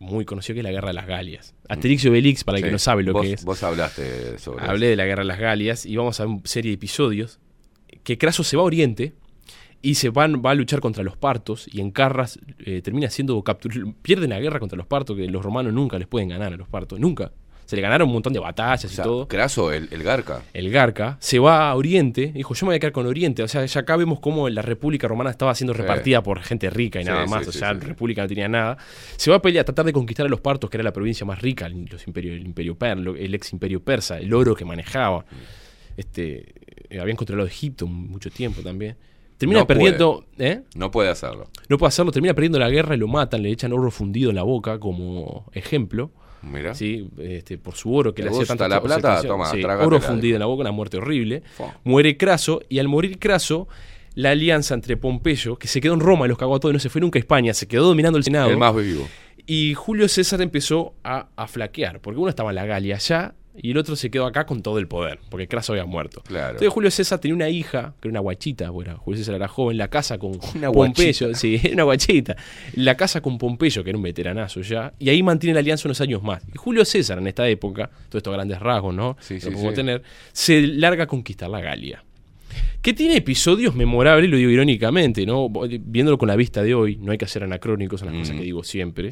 [0.00, 1.54] muy conocido que es la Guerra de las Galias.
[1.68, 3.44] Asterix y Obelix, para el que no sabe lo vos, que es.
[3.44, 6.42] Vos hablaste sobre Hablé de la Guerra de las Galias y vamos a ver una
[6.44, 7.38] serie de episodios
[8.02, 9.12] que Craso se va a Oriente
[9.80, 13.40] y se van, va a luchar contra los partos y en Carras eh, termina siendo
[13.44, 13.94] capturado.
[14.02, 16.66] Pierden la guerra contra los partos, que los romanos nunca les pueden ganar a los
[16.68, 17.30] partos, nunca.
[17.66, 19.28] Se le ganaron un montón de batallas O y todo.
[19.28, 20.40] Craso, el, el Garca.
[20.54, 23.42] el Garca, se va a Oriente, dijo, yo me voy a quedar con Oriente.
[23.42, 27.00] O sea, ya acá vemos cómo la República Romana estaba siendo repartida por gente rica
[27.00, 27.42] y Sí, nada más.
[27.42, 27.80] sí, o sea, la.
[27.80, 28.78] República no tenía nada.
[29.16, 31.26] Se va a pelear, a tratar de conquistar a los partos, que era la provincia
[31.26, 34.64] más rica, los imperios, el imperio per, lo- el ex imperio persa, el oro que
[34.64, 35.24] manejaba.
[35.96, 36.54] Este,
[36.90, 38.96] eh, habían controlado Egipto mucho tiempo también.
[39.38, 40.62] Termina No perdiendo, ¿eh?
[40.74, 41.50] No puede hacerlo.
[41.68, 44.36] No puede hacerlo, termina perdiendo la guerra y lo matan, le echan oro fundido en
[44.36, 46.10] la boca como ejemplo.
[46.50, 46.74] Mira.
[46.74, 47.08] ¿sí?
[47.18, 49.22] Este, por su oro que ¿Te le hacía tanta la plata?
[49.22, 51.42] Toma, Sí, oro fundido en la boca, una muerte horrible.
[51.56, 51.74] Fua.
[51.84, 53.68] Muere Craso, y al morir Craso,
[54.14, 56.74] la alianza entre Pompeyo, que se quedó en Roma y los cagó a todos y
[56.74, 58.50] no se fue nunca a España, se quedó dominando el Senado.
[58.50, 59.06] El más vivo.
[59.46, 63.70] Y Julio César empezó a, a flaquear, porque uno estaba en la Galia allá y
[63.70, 66.22] el otro se quedó acá con todo el poder, porque Craso había muerto.
[66.22, 66.50] Claro.
[66.50, 69.78] Entonces Julio César tenía una hija, que era una guachita, bueno, Julio César era joven,
[69.78, 72.36] la casa con Una Pompeyo, sí, una guachita.
[72.74, 76.00] La casa con Pompeyo, que era un veteranazo ya, y ahí mantiene la alianza unos
[76.00, 76.42] años más.
[76.54, 79.16] Y Julio César, en esta época, todos estos grandes rasgos, ¿no?
[79.20, 79.76] Sí, Lo sí, podemos sí.
[79.76, 80.02] tener,
[80.32, 82.02] se larga a conquistar la Galia.
[82.86, 85.48] Que tiene episodios memorables, lo digo irónicamente, ¿no?
[85.50, 88.38] Viéndolo con la vista de hoy, no hay que ser anacrónicos, son las cosas Mm.
[88.38, 89.10] que digo siempre.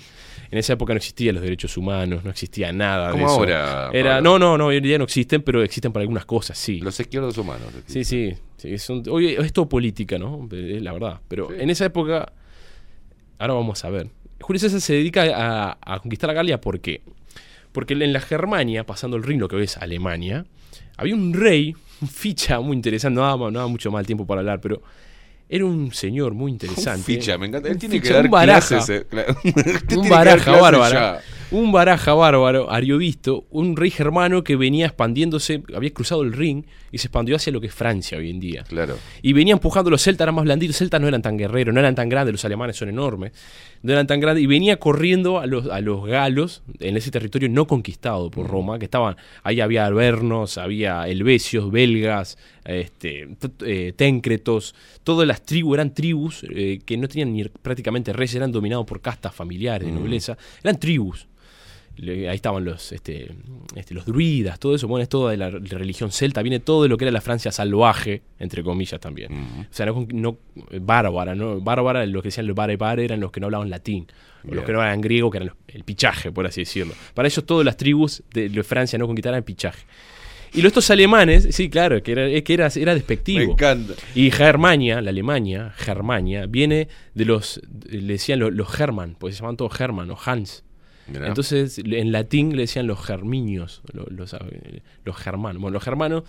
[0.48, 3.34] En esa época no existían los derechos humanos, no existía nada Como de eso.
[3.40, 6.56] ahora, Era, no, no, no, hoy en día no existen, pero existen para algunas cosas,
[6.56, 6.78] sí.
[6.78, 7.66] Los izquierdos humanos.
[7.86, 8.32] Sí, sí.
[8.58, 10.48] sí, son- hoy es todo política, ¿no?
[10.52, 11.20] Es la verdad.
[11.26, 12.32] Pero en esa época,
[13.38, 14.06] ahora vamos a ver.
[14.40, 17.02] Julio César se dedica a, a conquistar la Galia, ¿por qué?
[17.72, 20.46] Porque en la Germania, pasando el Rin, lo que hoy es Alemania,
[20.96, 21.74] había un rey,
[22.08, 24.82] ficha muy interesante, no daba, no daba mucho mal tiempo para hablar, pero
[25.48, 26.98] era un señor muy interesante.
[27.12, 27.68] Un ficha, me encanta.
[27.68, 28.66] Él tiene que dar un baraja.
[28.68, 29.02] clases.
[29.02, 29.36] eh, claro.
[30.00, 31.18] Un baraja bárbaro.
[31.50, 36.98] Un baraja bárbaro, ariovisto, un rey germano que venía expandiéndose, había cruzado el Rin y
[36.98, 38.64] se expandió hacia lo que es Francia hoy en día.
[38.64, 38.96] Claro.
[39.22, 41.78] Y venía empujando los celtas, eran más blanditos, los celtas no eran tan guerreros, no
[41.78, 43.32] eran tan grandes, los alemanes son enormes.
[43.84, 47.50] No eran tan grandes, y venía corriendo a los, a los galos en ese territorio
[47.50, 53.28] no conquistado por Roma, que estaban, ahí había albernos, había helvecios, belgas, este,
[53.60, 54.74] eh, téncretos,
[55.04, 59.02] todas las tribus, eran tribus eh, que no tenían ni prácticamente reyes, eran dominados por
[59.02, 61.28] castas familiares de nobleza, eran tribus.
[61.96, 63.30] Le- Ahí estaban los, este,
[63.76, 66.88] este, los druidas, todo eso, bueno, es toda de la, religión celta, viene todo de
[66.88, 69.32] lo que era la Francia salvaje, entre comillas también.
[69.32, 70.38] O sea, no, no-
[70.80, 71.60] bárbara, ¿no?
[71.60, 74.06] Bárbara, los que decían los bare bare eran los que no hablaban latín,
[74.48, 76.94] o los que no hablaban griego, que eran los- el pichaje, por así decirlo.
[77.14, 79.84] Para ellos todas las tribus de, de Francia no conquistaban el pichaje.
[80.52, 83.38] Y los estos alemanes, sí, claro, que era, que era, era despectivo.
[83.44, 83.94] Me encanta.
[84.14, 87.60] Y Germania, la Alemania, Germania, viene de los,
[87.90, 90.62] le decían los, los German, porque se llamaban todos German o Hans.
[91.28, 94.34] Entonces, en latín le decían los germinios, lo- los,
[95.16, 95.60] germanos.
[95.60, 96.24] Bueno, los germanos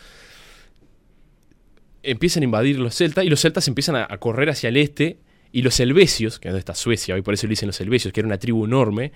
[2.03, 5.17] empiezan a invadir los celtas y los celtas empiezan a, a correr hacia el este
[5.51, 8.13] y los helvecios, que es donde está Suecia, hoy por eso le dicen los helvecios,
[8.13, 9.11] que era una tribu enorme,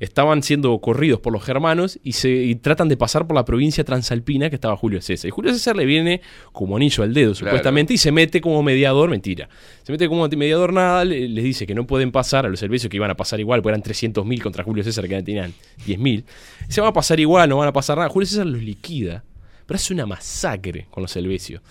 [0.00, 3.84] estaban siendo corridos por los germanos y, se, y tratan de pasar por la provincia
[3.84, 5.28] transalpina que estaba Julio César.
[5.28, 6.20] Y Julio César le viene
[6.52, 9.48] como anillo al dedo, supuestamente, y se mete como mediador, mentira.
[9.82, 12.90] Se mete como mediador nada, le- les dice que no pueden pasar a los helvecios
[12.90, 15.52] que iban a pasar igual, porque eran 300.000 contra Julio César que tenían
[15.86, 16.24] 10.000.
[16.68, 18.08] Se van a pasar igual, no van a pasar nada.
[18.08, 19.24] Julio César los liquida,
[19.66, 21.62] pero hace una masacre con los helvecios.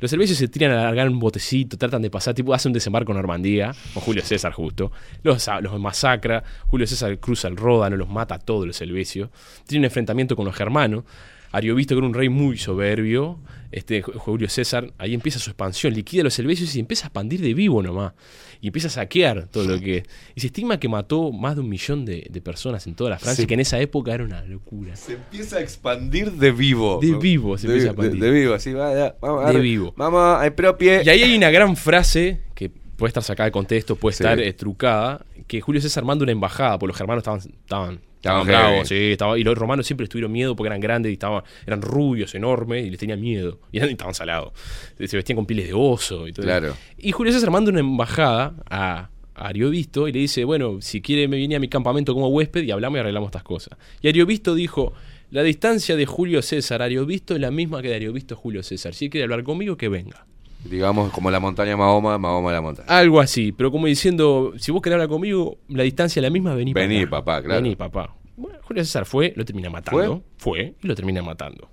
[0.00, 3.12] Los helvecios se tiran a largar un botecito, tratan de pasar, tipo, hace un desembarco
[3.12, 4.90] en Normandía, con Julio César justo.
[5.22, 9.28] Los, los masacra, Julio César cruza el Ródano, los mata a todos los helvecios.
[9.66, 11.04] Tiene un enfrentamiento con los germanos.
[11.52, 13.38] Ariovisto, que era un rey muy soberbio,
[13.72, 17.40] este, Julio César, ahí empieza su expansión, liquida a los helvecios y empieza a expandir
[17.40, 18.12] de vivo nomás.
[18.60, 20.02] Y empieza a saquear todo lo que...
[20.34, 23.18] Y se estima que mató más de un millón de, de personas en toda la
[23.18, 23.46] Francia, Sí.
[23.46, 24.94] que en esa época era una locura.
[24.96, 26.98] Se empieza a expandir de vivo.
[27.00, 28.20] De vivo se de, empieza a expandir.
[28.22, 28.92] De, vivo, así va.
[28.94, 29.94] ya, vamos, De vivo.
[29.96, 31.02] Vamos al propio.
[31.02, 34.22] Y ahí hay una gran frase que puede estar sacada de contexto, puede Sí.
[34.24, 38.46] estar eh, trucada, que Julio César manda una embajada, porque los germanos estaban, estaban, estaban
[38.46, 41.42] bravos, sí, estaba- y los romanos siempre les tuvieron miedo porque eran grandes y estaban,
[41.66, 44.52] eran rubios, enormes, y les tenían miedo, y eran- estaban salados.
[44.98, 46.68] Se vestían con pieles de oso y todo Claro.
[46.68, 46.76] eso.
[46.98, 51.26] Y Julio César manda una embajada a, a Ariovisto y le dice, bueno, si quiere
[51.28, 53.78] me viene a mi campamento como huésped y hablamos y arreglamos estas cosas.
[54.02, 54.92] Y Ariovisto dijo,
[55.30, 58.62] la distancia de Julio César a Ariovisto es la misma que de Ariovisto a Julio
[58.62, 58.92] César.
[58.94, 60.26] Si quiere hablar conmigo, que venga.
[60.64, 62.88] Digamos como la montaña Mahoma, Mahoma la montaña.
[62.88, 66.54] Algo así, pero como diciendo, si vos querés hablar conmigo, la distancia es la misma,
[66.54, 67.10] vení, Vení, acá.
[67.10, 67.62] papá, claro.
[67.62, 68.14] Vení, papá.
[68.36, 70.22] Bueno, Julio César fue, lo termina matando.
[70.36, 71.68] Fue, y lo termina matando.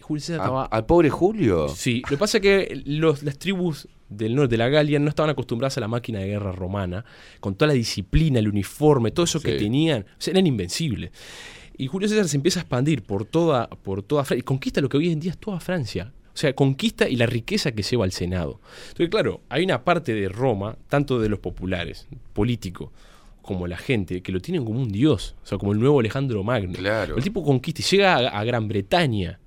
[0.00, 0.64] Julio César ¿A- estaba...
[0.64, 1.68] ¿Al pobre Julio?
[1.68, 5.08] Sí, lo que pasa es que los, las tribus del norte de la Galia no
[5.08, 7.04] estaban acostumbradas a la máquina de guerra romana,
[7.38, 11.10] con toda la disciplina, el uniforme, todo eso que tenían, o sea, eran invencibles.
[11.76, 14.88] Y Julio César se empieza a expandir por toda, por toda Francia y conquista lo
[14.88, 16.12] que hoy en día es toda Francia.
[16.32, 18.60] O sea, conquista y la riqueza que lleva al Senado.
[18.88, 22.90] Entonces, claro, hay una parte de Roma, tanto de los populares, políticos,
[23.42, 26.42] como la gente, que lo tienen como un dios, o sea, como el nuevo Alejandro
[26.44, 26.74] Magno.
[26.74, 27.16] Claro.
[27.16, 29.40] El tipo conquista y llega a, a Gran Bretaña.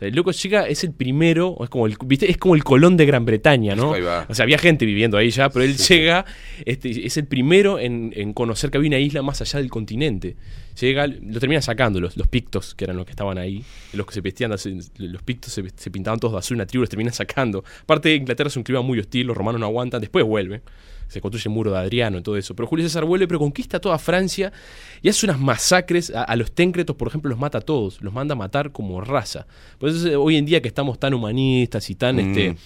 [0.00, 2.30] El loco llega, es el primero, es como el, ¿viste?
[2.30, 3.94] es como el Colón de Gran Bretaña, ¿no?
[3.94, 4.26] Ahí va.
[4.28, 6.24] O sea, había gente viviendo ahí ya, pero él llega,
[6.64, 10.36] este, es el primero en, en conocer que había una isla más allá del continente.
[10.80, 14.14] Llega, lo termina sacando los, los pictos, que eran los que estaban ahí, los que
[14.14, 17.64] se vestían, los pictos se, se pintaban todos de azul, una tribu los termina sacando.
[17.82, 20.62] Aparte, Inglaterra es un clima muy hostil, los romanos no aguantan, después vuelven.
[21.08, 22.54] Se construye el muro de Adriano y todo eso.
[22.54, 24.52] Pero Julio César vuelve, pero conquista toda Francia
[25.02, 26.10] y hace unas masacres.
[26.14, 28.00] A, a los téncretos, por ejemplo, los mata a todos.
[28.02, 29.46] Los manda a matar como raza.
[29.78, 32.18] Por eso eh, hoy en día que estamos tan humanistas y tan Mm.
[32.18, 32.56] este,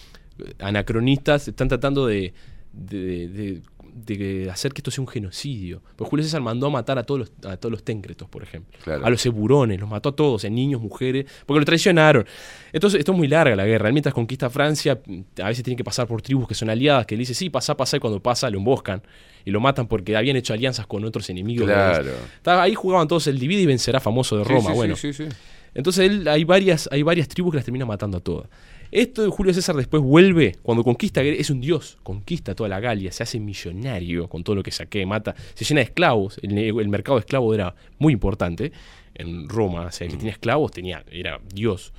[0.59, 2.32] anacronistas, están tratando de,
[2.73, 3.60] de- de-
[3.93, 5.82] de hacer que esto sea un genocidio.
[5.97, 8.78] Pues Julio César mandó a matar a todos los, a todos los téncretos, por ejemplo.
[8.82, 9.05] Claro.
[9.05, 12.27] A los eburones, los mató a todos, en niños, mujeres, porque lo traicionaron.
[12.73, 13.89] Entonces, esto es muy larga la guerra.
[13.89, 15.01] Él mientras conquista Francia,
[15.43, 17.77] a veces tiene que pasar por tribus que son aliadas, que le dice, sí, pasa,
[17.77, 19.02] pasa, y cuando pasa lo emboscan
[19.44, 21.66] y lo matan porque habían hecho alianzas con otros enemigos.
[21.66, 22.12] Claro.
[22.44, 24.70] Ahí jugaban todos el divide y vencerá famoso de Roma.
[24.70, 25.36] sí, bueno, sí, sí, sí.
[25.74, 28.48] entonces él, hay, varias, hay varias tribus que las termina matando a todas.
[28.93, 33.10] Esto de Julio César después vuelve, cuando conquista, es un dios, conquista toda la Galia,
[33.10, 37.16] se hace millonario con todo lo que saqué, mata, se llena de esclavos, el, mercado
[37.16, 38.70] de esclavos era muy importante
[39.14, 41.93] en Roma, o sea, el que tenía esclavos tenía, era dios.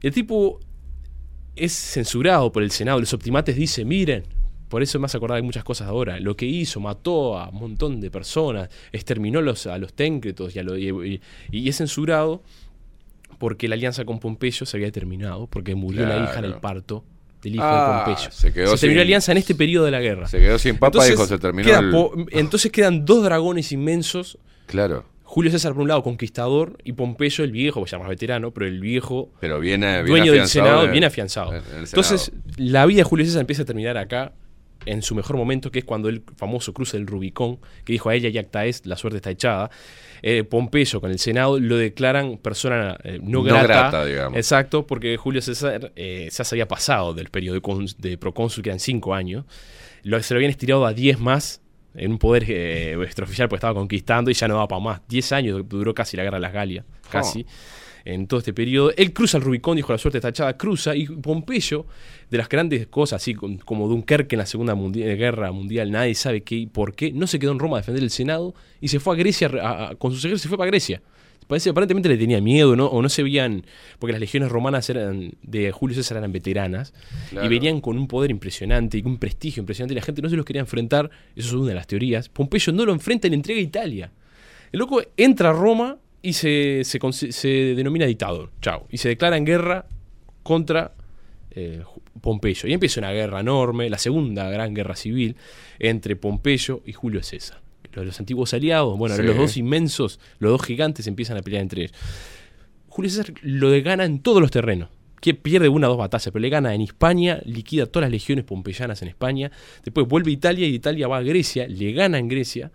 [0.00, 0.60] El tipo
[1.56, 4.22] es censurado por el Senado, los optimates dicen, miren,
[4.68, 6.18] por eso me hace acordar de muchas cosas ahora.
[6.20, 10.58] Lo que hizo, mató a un montón de personas, exterminó los, a los téncretos y,
[10.58, 11.20] a lo- y-
[11.50, 12.42] y- y es censurado
[13.38, 17.04] porque la alianza con Pompeyo se había terminado, porque murió la hija en el parto
[17.42, 18.30] del hijo Ah, de Pompeyo.
[18.32, 20.26] se quedó terminó sin- la alianza en este periodo de la guerra.
[20.26, 24.38] Se quedó sin papa, Entonces, dijo, se terminó queda el- entonces quedan dos dragones inmensos.
[24.66, 25.04] Claro.
[25.22, 28.66] Julio César por un lado conquistador y Pompeyo el viejo, que se llama veterano, pero
[28.66, 31.52] el viejo Pero viene, viene dueño del Senado, en- bien afianzado.
[31.52, 31.84] el Senado.
[31.84, 34.32] Entonces, la vida de Julio César empieza a terminar acá
[34.86, 38.14] en su mejor momento, que es cuando el famoso cruce del Rubicón, que dijo a
[38.14, 39.68] ella y acta es, la suerte está echada.
[40.28, 43.66] Eh, Pompeyo con el Senado lo declaran persona eh, no, No grata.
[43.66, 44.36] grata, digamos.
[44.36, 48.70] Exacto, porque Julio César eh, ya se había pasado del periodo de, de procónsul, que
[48.70, 49.44] eran cinco años.
[50.02, 51.62] Lo, se lo habían estirado a 10 más
[51.94, 55.00] en un poder eh, extraoficial, porque estaba conquistando y ya no daba para más.
[55.06, 57.46] 10 años duró casi la guerra de las Galias, casi.
[58.06, 61.06] En todo este periodo, él cruza el Rubicón, dijo la suerte está echada, cruza, y
[61.06, 61.86] Pompeyo,
[62.30, 66.54] de las grandes cosas, así como Dunkerque en la Segunda Guerra Mundial, nadie sabe qué
[66.54, 69.14] y por qué, no se quedó en Roma a defender el Senado y se fue
[69.14, 71.02] a Grecia, a- a- con sus ejércitos se fue para Grecia.
[71.48, 72.86] Parece, aparentemente le tenía miedo, ¿no?
[72.86, 73.64] O no se veían,
[74.00, 76.92] porque las legiones romanas eran de Julio César eran veteranas
[77.30, 77.46] Claro.
[77.46, 80.34] y venían con un poder impresionante y un prestigio impresionante y la gente no se
[80.36, 82.28] los quería enfrentar, eso es una de las teorías.
[82.28, 84.12] Pompeyo no lo enfrenta y le entrega a Italia.
[84.72, 89.44] El loco entra a Roma y se, se, denomina dictador, chao, y se declara en
[89.44, 89.86] guerra
[90.42, 90.92] contra
[91.50, 91.84] eh,
[92.20, 92.68] Pompeyo.
[92.68, 95.36] Y empieza una guerra enorme, la segunda gran guerra civil
[95.78, 97.60] entre Pompeyo y Julio César.
[97.92, 99.22] Los, los antiguos aliados, bueno, Sí.
[99.22, 101.96] los dos inmensos, los dos gigantes empiezan a pelear entre ellos.
[102.88, 104.88] Julio César lo gana en todos los terrenos.
[105.20, 108.44] Que pierde una o dos batallas, pero le gana en España, liquida todas las legiones
[108.44, 109.52] pompeyanas en España.
[109.84, 112.72] Después vuelve a Italia y de Italia va a Grecia, le gana en Grecia,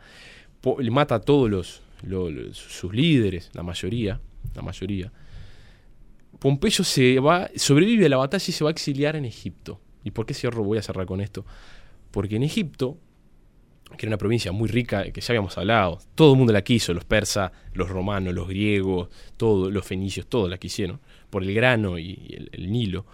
[0.80, 4.19] le mata a todos los, lo- sus líderes, la mayoría,
[4.56, 5.11] la mayoría.
[6.40, 9.80] Pompeyo se va, sobrevive a la batalla y se va a exiliar en Egipto.
[10.03, 10.64] ¿Y por qué cierro?
[10.64, 11.45] Voy a cerrar con esto.
[12.10, 12.98] Porque en Egipto,
[13.98, 16.94] que era una provincia muy rica, que ya habíamos hablado, todo el mundo la quiso,
[16.94, 20.99] los persas, los romanos, los griegos, todos los fenicios, todos la quisieron,
[21.30, 23.06] por el grano y el, el Nilo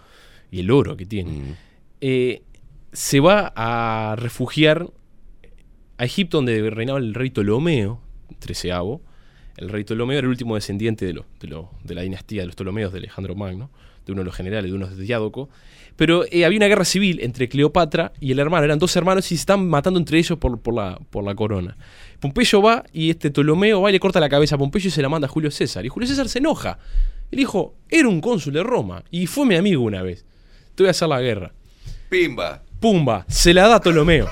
[0.50, 1.30] y el oro que tiene.
[1.32, 1.54] Mm.
[2.00, 2.42] Eh,
[2.92, 4.88] se va a refugiar
[5.98, 8.00] a Egipto, donde reinaba el rey Ptolomeo,
[8.38, 9.00] treceavo.
[9.56, 12.46] El rey Ptolomeo era el último descendiente de, lo- de, lo- de la dinastía de
[12.46, 13.70] los Ptolomeos de Alejandro Magno,
[14.06, 15.48] de uno de los generales, de uno de Diádoco.
[15.96, 19.36] Pero eh, había una guerra civil entre Cleopatra y el hermano, eran dos hermanos y
[19.36, 21.76] se están matando entre ellos por, por la, por la corona.
[22.20, 25.02] Pompeyo va y este Ptolomeo va y le corta la cabeza a Pompeyo y se
[25.02, 25.84] la manda a Julio César.
[25.84, 26.78] Y Julio César se enoja.
[27.32, 30.24] Él dijo, era un cónsul de Roma y fue mi amigo una vez.
[30.76, 31.52] Te voy a hacer la guerra.
[32.08, 32.62] Pimba.
[32.78, 34.28] Pumba, se la da a Ptolomeo.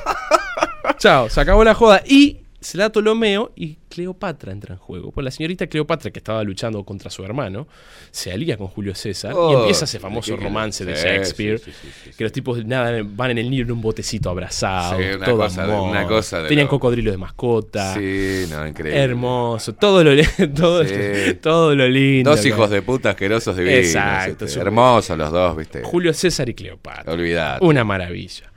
[0.98, 2.00] Chao, se acabó la joda.
[2.06, 5.12] Y se la da a Ptolomeo y Cleopatra entra en juego.
[5.12, 7.66] Pues la señorita Cleopatra, que estaba luchando contra su hermano,
[8.10, 11.58] se alía con Julio César y Oh, empieza ese famoso romance de Shakespeare.
[11.58, 12.10] sí, sí, sí, sí.
[12.16, 14.98] Que los tipos nada, van en el Nilo en un botecito abrazado.
[14.98, 15.90] Una todo cosa amor.
[15.90, 16.78] una cosa de Tenían loco.
[16.80, 17.94] cocodrilo de mascota.
[17.94, 19.00] Sí, no, increíble.
[19.00, 20.10] Hermoso, todo lo,
[20.54, 20.94] todo, Sí.
[21.40, 22.30] todo lo lindo.
[22.30, 23.78] Dos hijos de puta asquerosos divinos.
[23.78, 25.82] Exacto, este, hermosos los dos, viste.
[25.84, 27.12] Julio César y Cleopatra.
[27.12, 27.64] Olvidate.
[27.64, 28.52] Una maravilla.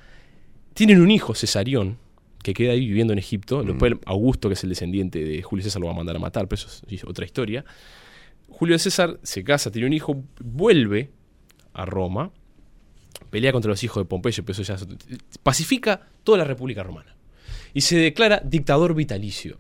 [0.74, 1.98] Tienen un hijo, Cesarión,
[2.44, 3.64] que queda ahí viviendo en Egipto.
[3.64, 3.68] Mm.
[3.68, 6.48] Después Augusto, que es el descendiente de Julio César, lo va a mandar a matar,
[6.48, 7.66] pero eso es otra historia.
[8.50, 11.12] Julio César se casa, tiene un hijo, vuelve
[11.74, 12.32] a Roma,
[13.30, 14.78] pelea contra los hijos de Pompeyo, pero eso ya
[15.44, 17.16] pacifica toda la República Romana.
[17.74, 19.58] Y se declara dictador vitalicio.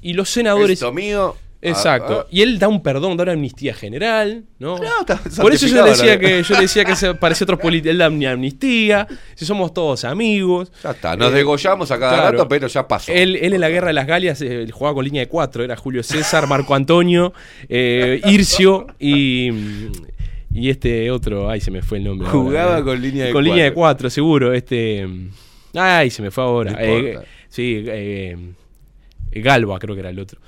[0.00, 0.80] Y los senadores...
[0.80, 1.36] Esto mío.
[1.62, 2.20] Exacto.
[2.20, 2.28] Ah, ah.
[2.30, 4.78] Y él da un perdón, da una amnistía general, ¿no?
[4.78, 7.60] No, está Por eso yo decía que yo le decía que se parecía a otros
[7.60, 7.90] políticos.
[7.92, 10.72] Él da una amnistía, si somos todos amigos.
[10.82, 12.32] Ya está, nos Eh, degollamos a cada claro.
[12.32, 13.12] rato, pero ya pasó.
[13.12, 15.76] Él, él en la guerra de las Galias eh, jugaba con línea de cuatro, era
[15.76, 17.34] Julio César, Marco Antonio,
[17.68, 19.50] eh, Ircio y,
[20.52, 22.28] y este otro, ay se me fue el nombre.
[22.28, 24.08] Jugaba con línea de Con línea de cuatro.
[24.08, 24.52] cuatro, seguro.
[24.54, 25.06] Este,
[25.74, 26.72] ay se me fue ahora.
[26.72, 27.18] No Eh,
[27.48, 28.36] sí, eh,
[29.32, 30.40] Galba creo que era el otro.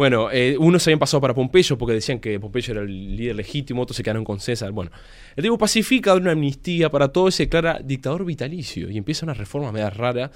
[0.00, 3.36] Bueno, eh, unos se habían pasado para Pompeyo porque decían que Pompeyo era el líder
[3.36, 4.72] legítimo, otros se quedaron con César.
[4.72, 4.90] Bueno,
[5.36, 9.26] el tipo pacifica, da una amnistía para todo y se declara dictador vitalicio y empieza
[9.26, 10.30] una reforma media rara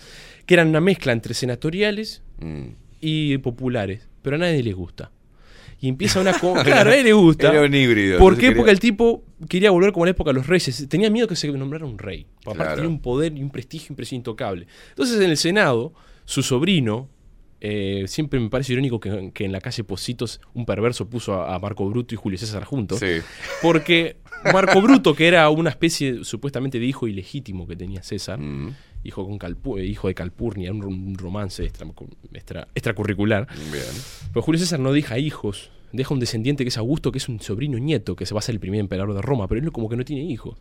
[0.45, 2.65] que eran una mezcla entre senatoriales Mm.
[3.01, 5.11] y populares, pero a nadie le gusta.
[5.81, 6.32] Y empieza una...
[6.39, 7.51] co- claro, a nadie le gusta.
[7.51, 8.19] Era un híbrido.
[8.19, 8.41] ¿Por qué?
[8.49, 10.86] quería- Porque el tipo quería volver como en la época de los reyes.
[10.91, 12.27] Tenía miedo que se nombrara un rey.
[12.43, 12.74] Aparte Claro.
[12.74, 14.66] tenía un poder y un prestigio impresionante intocable.
[14.91, 15.95] Entonces en el Senado,
[16.27, 17.09] su sobrino,
[17.66, 21.55] eh, siempre me parece irónico que, que en la calle Positos un perverso puso a,
[21.55, 22.99] a Marco Bruto y Julio César juntos.
[23.01, 23.23] Sí.
[23.62, 24.16] Porque
[24.53, 28.74] Marco Bruto, que era una especie supuestamente de hijo ilegítimo que tenía César, Mm,
[29.05, 31.86] hijo, con Calpu- eh, hijo de Calpurnia, un, un romance extra-
[32.35, 33.47] extra- extracurricular.
[33.73, 33.85] bien.
[34.32, 37.41] Pero Julio César no deja hijos, deja un descendiente que es Augusto, que es un
[37.41, 39.89] sobrino nieto, que se va a ser el primer emperador de Roma, pero él como
[39.89, 40.59] que no tiene hijos.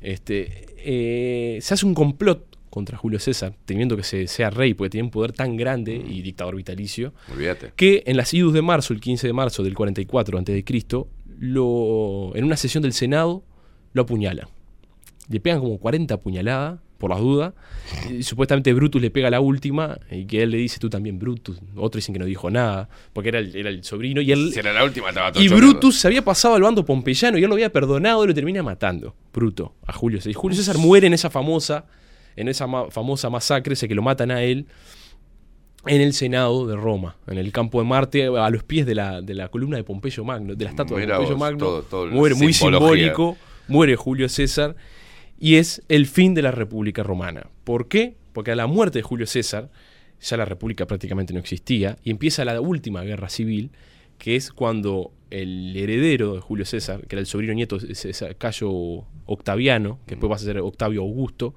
[0.00, 4.90] Este, eh, se hace un complot contra Julio César, temiendo que se, sea rey, porque
[4.90, 7.72] tiene un poder tan grande y dictador vitalicio, Olvídate.
[7.76, 10.64] que en las idus de marzo, el 15 de marzo del 44 a.C.,
[11.38, 13.44] lo, en una sesión del Senado
[13.92, 14.48] lo apuñalan.
[15.28, 17.54] Le pegan como 40 puñaladas, por las dudas.
[18.10, 21.58] Y supuestamente Brutus le pega la última y que él le dice tú también Brutus.
[21.76, 24.20] Otros dicen que no dijo nada, porque era el, era el sobrino.
[24.20, 26.84] Y, él, Si era la última, estaba todo y Brutus se había pasado al bando
[26.84, 29.14] pompeyano y él lo había perdonado y lo termina matando.
[29.32, 30.30] Bruto, a Julio César.
[30.30, 31.86] Y Julio César muere en esa famosa
[32.36, 34.66] en esa ma- famosa masacre, ese que lo matan a él,
[35.86, 39.22] en el Senado de Roma, en el campo de Marte, a los pies de la,
[39.22, 41.58] de la columna de Pompeyo Magno, de la estatua de Pompeyo vos, Magno.
[41.58, 43.36] todo- todo muere muy simbólico,
[43.68, 44.74] muere Julio César,
[45.38, 47.46] y es el fin de la República Romana.
[47.64, 48.16] ¿Por qué?
[48.32, 49.70] Porque a la muerte de Julio César,
[50.20, 53.70] ya la República prácticamente no existía, y empieza la última guerra civil,
[54.18, 59.04] que es cuando el heredero de Julio César, que era el sobrino nieto de Cayo
[59.26, 61.54] Octaviano, que después va a ser Octavio Augusto,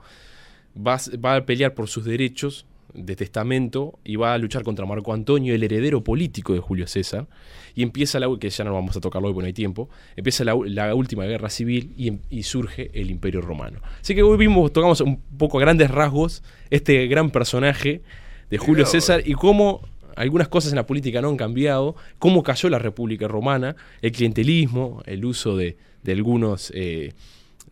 [0.86, 4.86] va, a- va a pelear por sus derechos de testamento y va a luchar contra
[4.86, 7.28] Marco Antonio, el heredero político de Julio César,
[7.76, 10.44] y empieza la que ya no vamos a tocarlo hoy porque no hay tiempo, empieza
[10.44, 13.80] la, la última guerra civil y, em- y surge el Imperio Romano.
[14.02, 16.42] Así que hoy vimos, tocamos un poco a grandes rasgos
[16.72, 18.02] este gran personaje
[18.50, 18.86] de Julio.
[18.88, 19.82] César y cómo
[20.16, 25.04] algunas cosas en la política no han cambiado, cómo cayó la República Romana, el clientelismo,
[25.06, 27.14] el uso de, de algunos eh,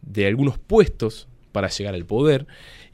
[0.03, 2.45] de algunos puestos para llegar al poder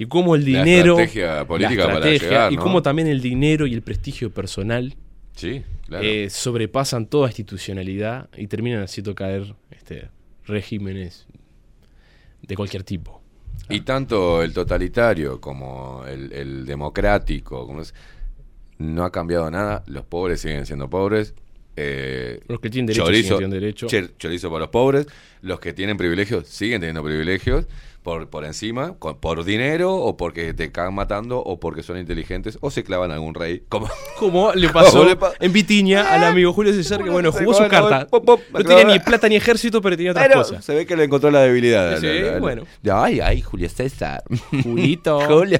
[0.04, 2.62] y cómo el La dinero estrategia política la para llegar, y ¿no?
[2.62, 4.96] cómo también el dinero y el prestigio personal
[5.36, 6.04] Sí, claro.
[6.06, 10.10] eh, sobrepasan toda institucionalidad y terminan haciendo caer este,
[10.46, 11.26] regímenes
[12.42, 13.22] de cualquier tipo.
[13.70, 17.94] Y tanto el totalitario como el, el democrático, como es-
[18.78, 19.84] no ha cambiado nada.
[19.88, 21.34] Los pobres siguen siendo pobres.
[21.76, 23.88] eh, Los que tienen derecho chorizo, siguen teniendo derecho.
[24.18, 25.08] chorizo para los pobres.
[25.42, 27.66] Los que tienen privilegios siguen teniendo privilegios
[28.04, 32.58] por, por encima, con- por dinero o porque te cagan matando o porque son inteligentes
[32.62, 33.64] o se clavan a algún rey.
[33.70, 33.88] Como,
[34.20, 37.54] Como le pasó ¿Cómo le pa- en Vitiña al amigo Julio César, que bueno, jugó
[37.54, 38.08] su Bueno, carta.
[38.08, 40.64] pop, pop, No tenía ni plata ni ejército, pero tenía otras Pero cosas.
[40.66, 42.00] se ve que le encontró la debilidad.
[42.00, 42.64] Sí, La- la- la- bueno.
[42.92, 44.24] Ay, ay, Julio César.
[44.64, 45.20] Julito.
[45.28, 45.60] Julio.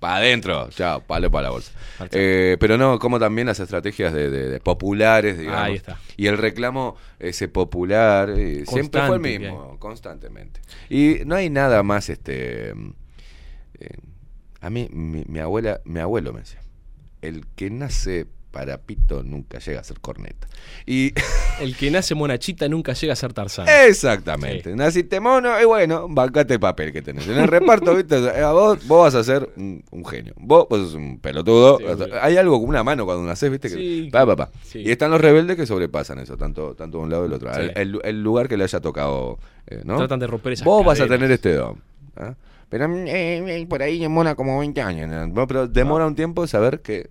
[0.00, 0.68] Para adentro.
[0.70, 1.70] Chao, palo para la bolsa.
[2.12, 5.60] Eh, pero no, como también las estrategias de, de- de populares, digamos.
[5.60, 5.98] Ahí está.
[6.16, 9.20] Y el reclamo ese popular eh, siempre fue el
[9.52, 10.60] mismo, constantemente.
[10.88, 12.70] Y no hay nada más, este...
[12.70, 12.74] eh,
[14.62, 16.60] a mí, mi, mi abuela, mi abuelo me decía,
[17.22, 20.48] el que nace para pito nunca llega a ser corneta.
[20.86, 21.12] Y
[21.60, 23.66] El que nace monachita nunca llega a ser Tarzán.
[23.86, 24.74] Exactamente.
[24.74, 27.28] Naciste mono y bueno, bancate el papel que tenés.
[27.28, 28.16] En el reparto, ¿viste?
[28.16, 30.32] A vos, vos vas a ser un, un genio.
[30.38, 31.78] Vos, vos sos un pelotudo.
[31.78, 31.84] Sí.
[32.20, 33.68] Hay algo con una mano cuando nacés, ¿viste?
[33.68, 34.50] Que, Sí, pa, pa, pa.
[34.62, 34.80] sí.
[34.80, 37.52] Y están los rebeldes que sobrepasan eso, tanto, tanto de un lado y del otro.
[37.52, 39.98] El, el- el lugar que le haya tocado, eh, ¿no?
[39.98, 41.80] Tratan de romper esas Vos vas a tener este don.
[42.16, 42.34] ¿ah?
[42.68, 45.28] Pero eh, eh, por ahí demora como 20 años.
[45.32, 45.46] ¿no?
[45.46, 47.10] Pero demora un tiempo saber que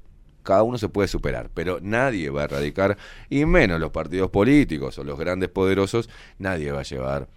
[0.49, 2.97] cada uno se puede superar, pero nadie va a erradicar,
[3.29, 6.09] y menos los partidos políticos o los grandes poderosos,
[6.39, 7.27] nadie va a llevar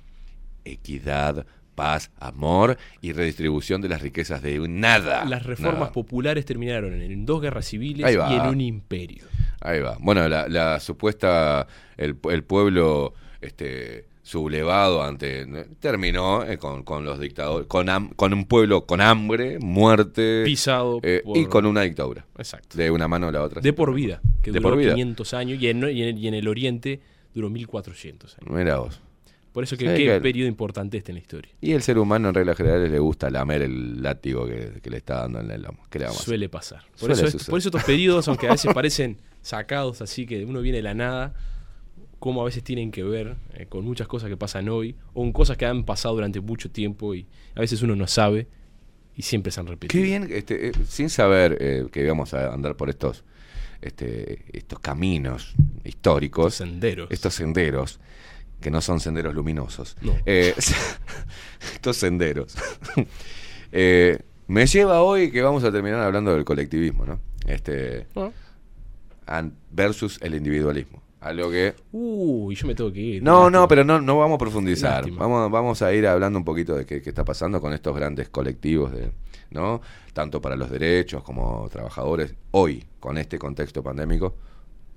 [0.65, 1.45] equidad,
[1.75, 5.27] paz, amor y redistribución de las riquezas de nada.
[5.27, 5.93] Las reformas Nada.
[5.93, 9.27] populares terminaron en dos guerras civiles y en un imperio.
[9.61, 9.99] Ahí va.
[10.01, 11.67] Bueno, la, la supuesta,
[11.99, 13.13] el, el pueblo
[13.43, 15.47] este, sublevado ante,
[15.81, 21.23] terminó eh, con, con los dictadores, con, con un pueblo con hambre, muerte Pisado eh,
[21.25, 22.25] por- y con una dictadura.
[22.39, 22.79] Exacto.
[22.79, 23.61] De una mano a la otra.
[23.61, 24.93] De por vida, que De duró por vida.
[24.95, 27.01] 500 años y en, y en- y en el Oriente
[27.35, 28.51] duró 1400 años.
[28.57, 29.01] Mira vos.
[29.53, 30.23] Por eso que Sí, qué claro.
[30.23, 31.53] periodo importante este en la historia.
[31.61, 34.97] Y el ser humano en reglas generales le gusta lamer el látigo que, que le
[34.97, 35.81] está dando en el lomo.
[35.91, 36.27] ¿Qué le vamos a hacer?
[36.31, 36.81] Suele pasar.
[36.99, 40.63] Por, Suele eso, por eso estos periodos, aunque a veces parecen sacados así, que uno
[40.63, 41.35] viene de la nada,
[42.23, 45.33] como a veces tienen que ver eh, con muchas cosas que pasan hoy, o con
[45.33, 47.27] cosas que han pasado durante mucho tiempo y
[47.57, 48.47] a veces uno no sabe
[49.17, 50.01] y siempre se han repetido.
[50.01, 53.25] Qué bien, este, eh, sin saber eh, que íbamos a andar por estos,
[53.81, 57.11] este, estos caminos históricos, Estos senderos.
[57.11, 57.99] estos senderos,
[58.61, 60.15] que no son senderos luminosos, No.
[60.27, 62.55] estos senderos,
[63.73, 67.19] me lleva hoy que vamos a terminar hablando del colectivismo, ¿no?
[67.49, 68.07] Este,
[69.27, 69.43] Ah.
[69.73, 71.03] versus el individualismo.
[71.23, 73.23] Algo que Uy, yo me tengo que ir.
[73.23, 75.09] no, no, pero no, no vamos a profundizar.
[75.13, 78.29] Vamos, vamos a ir hablando un poquito de qué, qué está pasando con estos grandes
[78.29, 79.13] colectivos, de,
[79.51, 79.81] ¿no?
[80.13, 82.35] Tanto para los derechos como trabajadores.
[82.51, 84.35] Hoy, con este contexto pandémico,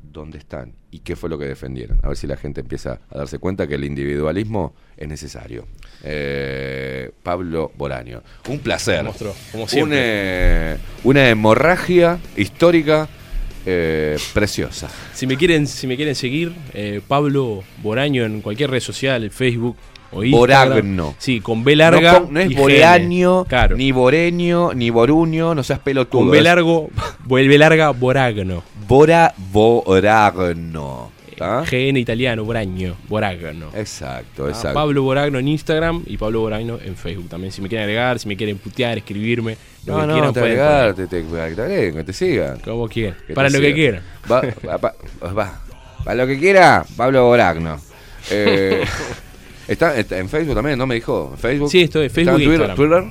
[0.02, 0.74] ¿dónde están?
[0.90, 2.00] ¿Y qué fue lo que defendieron?
[2.04, 5.68] A ver si la gente empieza a darse cuenta que el individualismo es necesario.
[6.04, 8.24] Eh, Pablo Boraño.
[8.50, 9.06] Un placer.
[9.52, 9.98] Como siempre.
[10.02, 13.08] eh, una hemorragia histórica
[13.66, 14.90] eh, preciosa.
[15.14, 19.76] Si me quieren, si me quieren seguir, eh, Pablo Boraño en cualquier red social, Facebook
[20.12, 20.70] o Instagram.
[20.70, 21.16] Boragno.
[21.18, 22.26] Sí, con B larga.
[22.30, 22.56] no, es.
[22.56, 23.76] Bolaño, Claro.
[23.76, 26.22] ni Boreño, ni Boruño, no seas pelotudo.
[26.22, 26.90] con B largo,
[27.26, 28.64] vuelve larga, Boragno.
[28.88, 31.12] Bora Boragno.
[31.38, 31.64] ¿tá?
[31.70, 33.70] GN italiano, Boragno, Boragno.
[33.76, 34.74] Exacto, Ah, exacto.
[34.74, 37.52] Pablo Boragno en Instagram y Pablo Boragno en Facebook también.
[37.52, 40.40] Si me quieren agregar, si me quieren putear, escribirme, lo no, que no, quieran, te
[40.40, 42.60] agregar, te, te, te agreguen, que te sigan.
[42.60, 43.18] Como quieran.
[43.34, 44.02] Para lo que quieran.
[44.32, 45.62] Va, va, va, va.
[46.04, 47.80] Para lo que quiera, Pablo Boragno.
[48.32, 48.84] Eh,
[49.68, 51.30] está, está en Facebook también, ¿no me dijo?
[51.34, 51.70] ¿En Facebook?
[51.70, 52.76] Sí, estoy en ¿Está Facebook e Twitter.
[52.76, 53.04] Twitter?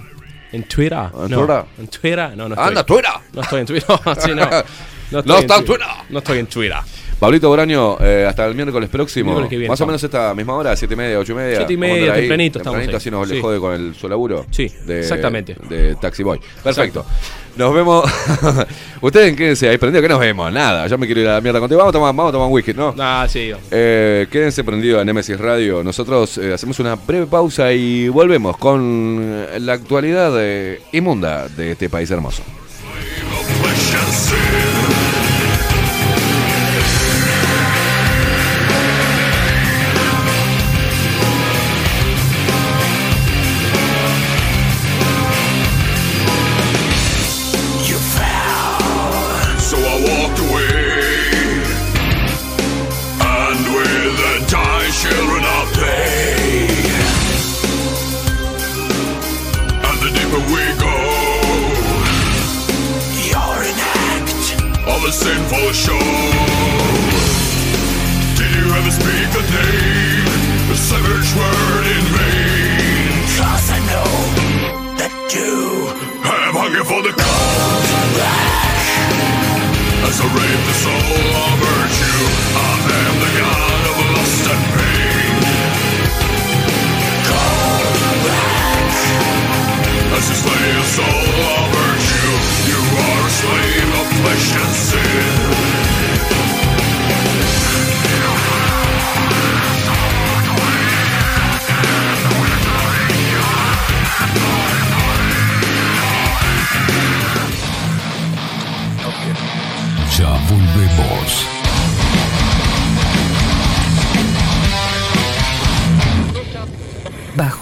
[0.51, 0.99] ¿En Twitter?
[0.99, 1.39] ¿En no.
[1.39, 1.65] Twitter?
[1.79, 2.37] ¿En Twitter?
[2.37, 2.69] No, no estoy.
[2.69, 3.11] ¡Anda, Twitter!
[3.33, 3.97] No estoy en Twitter.
[4.19, 4.49] Sí, no.
[5.23, 5.87] No, No estoy está en Twi- Twitter.
[6.11, 6.79] No estoy en Twitter.
[7.19, 9.27] Pablito Boraño, eh, hasta el miércoles próximo.
[9.31, 11.57] Miércoles viene, más o menos esta misma hora, siete y media, ocho y media.
[11.59, 12.95] Siete y media, andar ahí, tempranito estamos ahí.
[12.95, 14.45] así nos le jode con el, su laburo.
[14.51, 15.57] Sí, de- exactamente.
[15.69, 16.41] De Taxi Boy.
[16.63, 17.07] Perfecto.
[17.57, 18.05] Nos vemos.
[19.01, 20.53] Ustedes quédense ahí prendidos, que nos vemos.
[20.53, 21.79] Nada, yo me quiero ir a la mierda contigo.
[21.79, 22.93] Vamos a tomar, vamos a tomar whisky, ¿no?
[22.99, 23.53] Ah, sí.
[23.71, 25.85] Eh, quédense prendidos en Nemesis Radio.
[25.85, 30.33] Nosotros eh, hacemos una breve pausa y volvemos con la actualidad
[30.93, 32.43] inmunda de este país hermoso.
[80.35, 82.23] The soul of virtue.
[82.57, 82.75] I
[83.07, 85.35] am the god of lust and pain.
[88.25, 88.95] Black
[90.17, 92.33] As you slay a soul of virtue
[92.67, 95.84] You are a slave of flesh and sin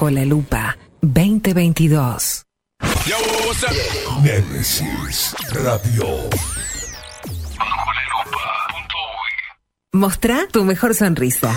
[0.03, 2.43] Bajo la lupa 2022.
[4.25, 6.29] Nemesis Radio.
[9.93, 11.57] Mostrá tu mejor sonrisa.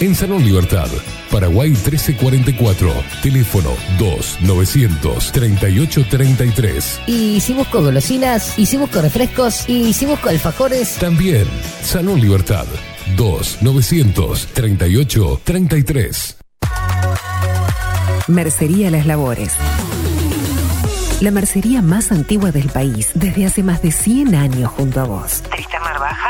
[0.00, 0.88] en Salón Libertad.
[1.30, 2.92] Paraguay 1344.
[3.22, 7.00] Teléfono 2 938 33.
[7.06, 8.58] Y si busco golosinas.
[8.58, 9.68] Y si busco refrescos.
[9.68, 10.96] Y si busco alfajores.
[10.96, 11.46] También
[11.82, 12.66] Salón Libertad.
[13.16, 16.36] 2 938 33.
[18.28, 19.52] Mercería Las Labores.
[21.20, 25.42] La mercería más antigua del país, desde hace más de 100 años junto a vos.
[25.50, 26.29] Tristán Marbaja,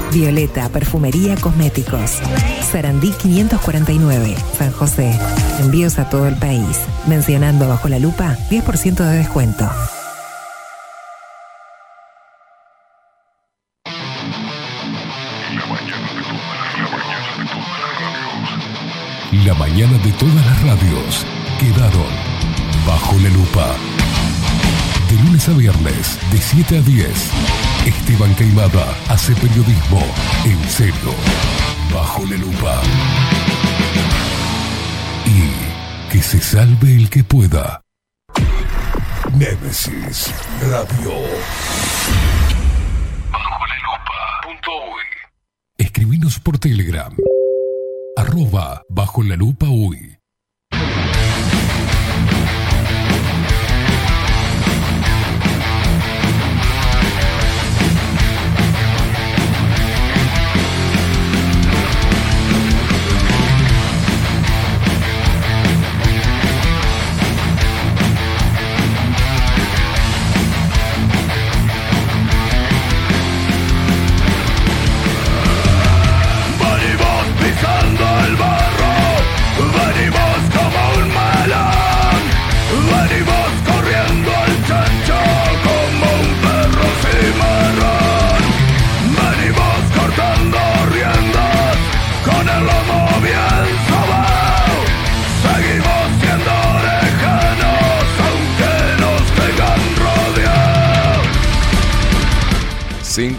[0.11, 2.19] Violeta, Perfumería, Cosméticos.
[2.71, 5.17] Sarandí 549, San José.
[5.59, 6.81] Envíos a todo el país.
[7.07, 9.69] Mencionando bajo la lupa, 10% de descuento.
[19.45, 21.25] La mañana de todas las radios
[21.59, 22.31] quedaron
[22.85, 23.75] bajo la lupa.
[25.09, 27.31] De lunes a viernes, de 7 a 10,
[27.85, 30.01] Esteban Caimada hace periodismo
[30.45, 31.13] en serio,
[31.91, 32.81] bajo la lupa.
[35.25, 37.81] Y que se salve el que pueda.
[39.33, 40.31] Nemesis
[40.61, 41.11] Radio.
[43.31, 44.41] Bajo la lupa.
[45.77, 47.15] Escribinos por Telegram.
[48.15, 50.20] Arroba bajo la lupa uy.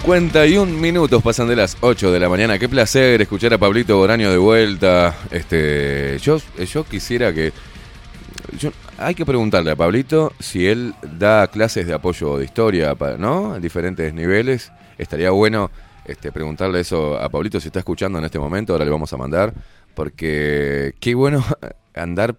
[0.03, 2.59] 51 minutos pasan de las 8 de la mañana.
[2.59, 5.15] Qué placer escuchar a Pablito Boraño de vuelta.
[5.31, 7.53] Este, yo, yo quisiera que.
[8.99, 13.55] hay que preguntarle a Pablito si él da clases de apoyo de historia, ¿no?
[13.55, 14.73] En diferentes niveles.
[14.99, 15.71] Estaría bueno
[16.05, 18.73] este, preguntarle eso a Pablito si está escuchando en este momento.
[18.73, 19.55] Ahora le vamos a mandar.
[19.95, 21.45] Porque qué bueno
[21.95, 22.37] andar.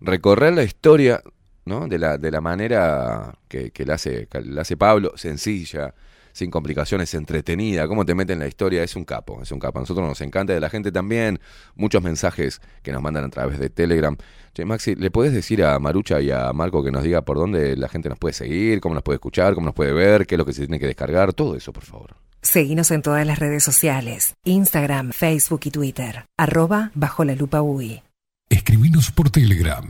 [0.00, 1.22] Recorrer la historia
[1.64, 1.88] ¿no?
[1.88, 5.94] De la, de la manera que, que la, hace, que la hace Pablo, sencilla,
[6.32, 9.78] sin complicaciones, entretenida, cómo te mete en la historia, es un capo, es un capo.
[9.78, 11.40] A nosotros nos encanta, de la gente también,
[11.74, 14.16] muchos mensajes que nos mandan a través de Telegram.
[14.54, 17.76] Che, Maxi, ¿le puedes decir a Marucha y a Marco que nos diga por dónde
[17.76, 20.38] la gente nos puede seguir, cómo nos puede escuchar, cómo nos puede ver, qué es
[20.38, 22.16] lo que se tiene que descargar, todo eso, por favor?
[22.42, 24.34] Seguinos en todas las redes sociales.
[24.44, 26.26] Instagram, Facebook y Twitter.
[26.36, 28.02] Arroba bajo la lupa UI.
[28.50, 29.86] Escribinos por Telegram.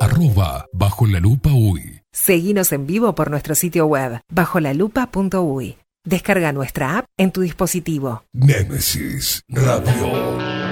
[0.00, 2.03] Arroba bajo la lupa uy.
[2.14, 5.78] Seguinos en vivo por nuestro sitio web bajolalupa.uy.
[6.06, 8.22] Descarga nuestra app en tu dispositivo.
[8.32, 10.63] Nemesis Radio.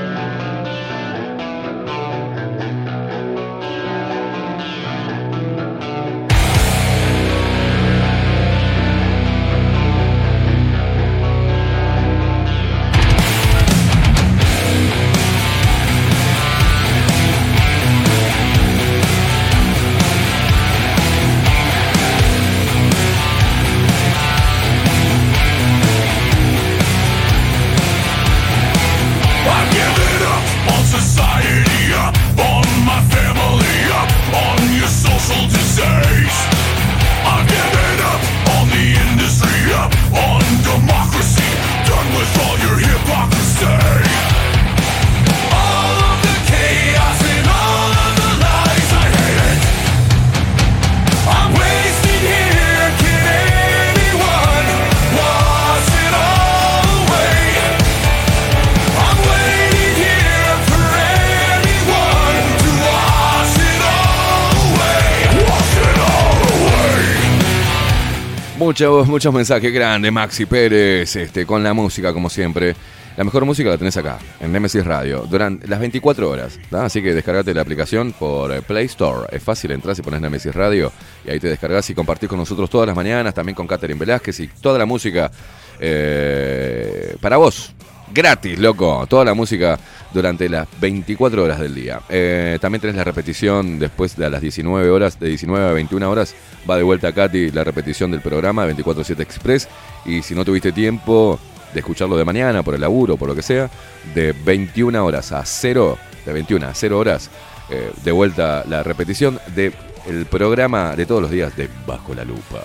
[68.73, 72.75] Muchos, muchos mensajes grandes, Maxi Pérez, este, con la música, como siempre.
[73.19, 76.59] La mejor música la tenés acá, en Nemesis Radio, durante las 24 horas.
[76.71, 79.29] Así que descargate la aplicación por eh, Play Store.
[79.31, 80.91] Es fácil, entras y pones Nemesis Radio
[81.23, 84.41] y ahí te descargas y compartís con nosotros todas las mañanas, también con Catherine Velázquez
[84.41, 85.31] y toda la música
[85.79, 87.75] eh, para vos.
[88.13, 89.07] Gratis, loco.
[89.09, 89.79] Toda la música
[90.13, 92.01] durante las 24 horas del día.
[92.09, 96.35] Eh, también tenés la repetición después de las 19 horas, de 19 a 21 horas.
[96.69, 99.69] Va de vuelta a Katy la repetición del programa 24-7 Express.
[100.05, 101.41] Y si no tuviste tiempo
[101.73, 103.71] de escucharlo de mañana, por el laburo, por lo que sea,
[104.15, 107.31] de 21 horas a 0, de 21 a 0 horas,
[107.71, 109.73] eh, de vuelta la repetición del
[110.07, 112.61] el programa de todos los días de Bajo la Lupa.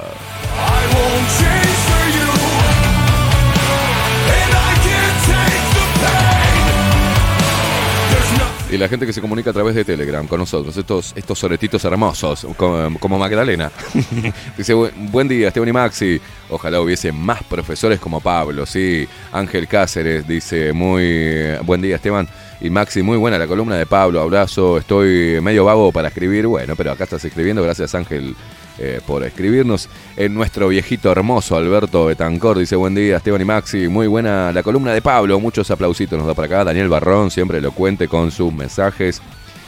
[8.69, 11.85] Y la gente que se comunica a través de Telegram con nosotros, estos, estos soretitos
[11.85, 13.71] hermosos, como, Magdalena.
[14.57, 16.19] Dice, "Bu- buen día, Esteban y Maxi.
[16.49, 19.07] Ojalá hubiese más profesores como Pablo, sí.
[19.31, 22.27] Ángel Cáceres dice, muy buen día, Esteban.
[22.59, 24.77] Y Maxi, muy buena la columna de Pablo, abrazo.
[24.77, 28.35] Estoy medio vago para escribir, bueno, pero acá estás escribiendo, gracias Ángel
[28.79, 29.89] eh, por escribirnos.
[30.15, 33.87] En nuestro viejito hermoso Alberto Betancor dice, buen día, Esteban y Maxi.
[33.87, 36.63] Muy buena la columna de Pablo, muchos aplausitos nos da para acá.
[36.63, 39.21] Daniel Barrón, siempre elocuente con sus mensajes.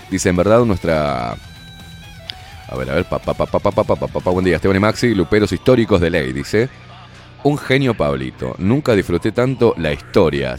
[0.10, 1.36] Dice, en verdad, nuestra
[2.72, 5.52] a ver, a ver, papá, papá, papá, papá, papá, buen día, Esteban y Maxi, luperos
[5.52, 6.70] históricos de ley, dice.
[7.42, 10.56] Un genio Pablito, nunca disfruté tanto la historia.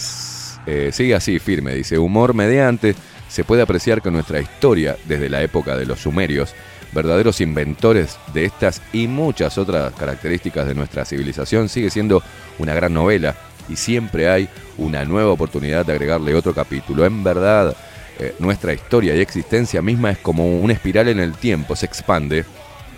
[0.66, 2.96] Eh, sigue así, firme, dice, humor mediante,
[3.28, 6.52] se puede apreciar que nuestra historia, desde la época de los sumerios,
[6.92, 12.22] verdaderos inventores de estas y muchas otras características de nuestra civilización, sigue siendo
[12.58, 13.34] una gran novela
[13.68, 14.48] y siempre hay
[14.78, 17.04] una nueva oportunidad de agregarle otro capítulo.
[17.04, 17.76] En verdad,
[18.18, 22.44] eh, nuestra historia y existencia misma es como una espiral en el tiempo, se expande,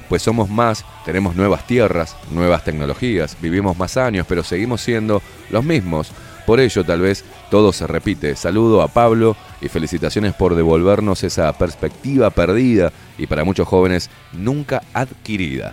[0.09, 5.65] pues somos más, tenemos nuevas tierras, nuevas tecnologías, vivimos más años, pero seguimos siendo los
[5.65, 6.13] mismos.
[6.47, 8.35] Por ello, tal vez todo se repite.
[8.35, 14.83] Saludo a Pablo y felicitaciones por devolvernos esa perspectiva perdida y para muchos jóvenes nunca
[14.93, 15.73] adquirida.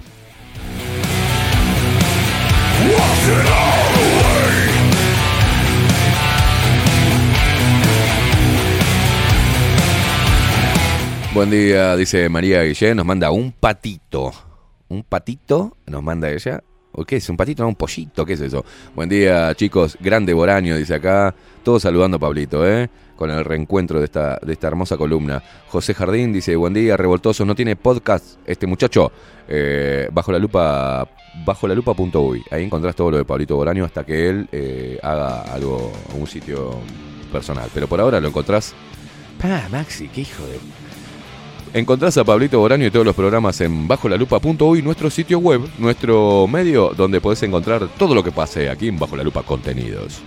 [11.33, 14.31] Buen día, dice María Guillén, nos manda un patito.
[14.87, 15.77] ¿Un patito?
[15.85, 16.61] Nos manda ella.
[16.99, 17.29] ¿O qué es?
[17.29, 17.63] ¿Un patito?
[17.63, 18.65] No, un pollito, ¿qué es eso?
[18.93, 19.97] Buen día, chicos.
[20.01, 21.33] Grande Boraño, dice acá.
[21.63, 22.89] Todos saludando a Pablito, ¿eh?
[23.15, 25.41] Con el reencuentro de esta, de esta hermosa columna.
[25.69, 27.45] José Jardín dice, buen día, revoltoso.
[27.45, 29.13] No tiene podcast este muchacho.
[29.47, 31.07] Eh, bajo la lupa
[31.45, 32.43] bajo la lupa.uy.
[32.51, 36.81] Ahí encontrás todo lo de Pablito Boraño hasta que él eh, haga algo, un sitio
[37.31, 37.69] personal.
[37.73, 38.75] Pero por ahora lo encontrás.
[39.41, 40.59] Pa, Maxi, qué hijo de...
[41.73, 46.93] Encontrás a Pablito Boraño y todos los programas en bajolalupa.uy, nuestro sitio web, nuestro medio
[46.95, 50.21] donde podés encontrar todo lo que pase aquí en Bajo la Lupa Contenidos.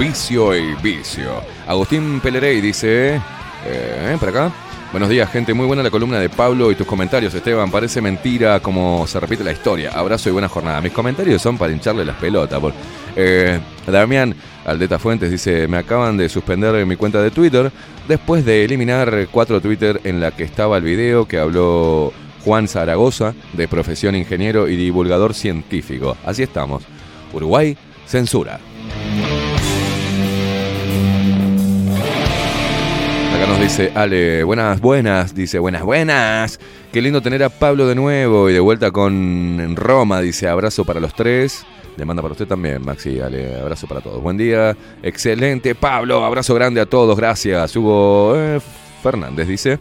[0.00, 1.42] Vicio y vicio.
[1.66, 3.20] Agustín Pelerey dice,
[3.66, 4.50] eh, por acá.
[4.92, 5.52] Buenos días, gente.
[5.52, 7.70] Muy buena la columna de Pablo y tus comentarios, Esteban.
[7.70, 9.90] Parece mentira como se repite la historia.
[9.90, 10.80] Abrazo y buena jornada.
[10.80, 12.58] Mis comentarios son para hincharle las pelotas.
[12.58, 12.72] Por...
[13.14, 17.70] Eh, Damián Aldeta Fuentes dice: Me acaban de suspender mi cuenta de Twitter
[18.08, 23.34] después de eliminar cuatro Twitter en la que estaba el video que habló Juan Zaragoza,
[23.52, 26.16] de profesión ingeniero y divulgador científico.
[26.24, 26.84] Así estamos.
[27.34, 28.60] Uruguay, censura.
[33.40, 36.60] Acá nos dice Ale, buenas, buenas, dice buenas, buenas.
[36.92, 41.00] Qué lindo tener a Pablo de nuevo y de vuelta con Roma, dice abrazo para
[41.00, 41.64] los tres.
[41.96, 44.22] Le manda para usted también, Maxi, Ale, abrazo para todos.
[44.22, 47.74] Buen día, excelente Pablo, abrazo grande a todos, gracias.
[47.74, 48.60] Hugo eh,
[49.02, 49.78] Fernández dice,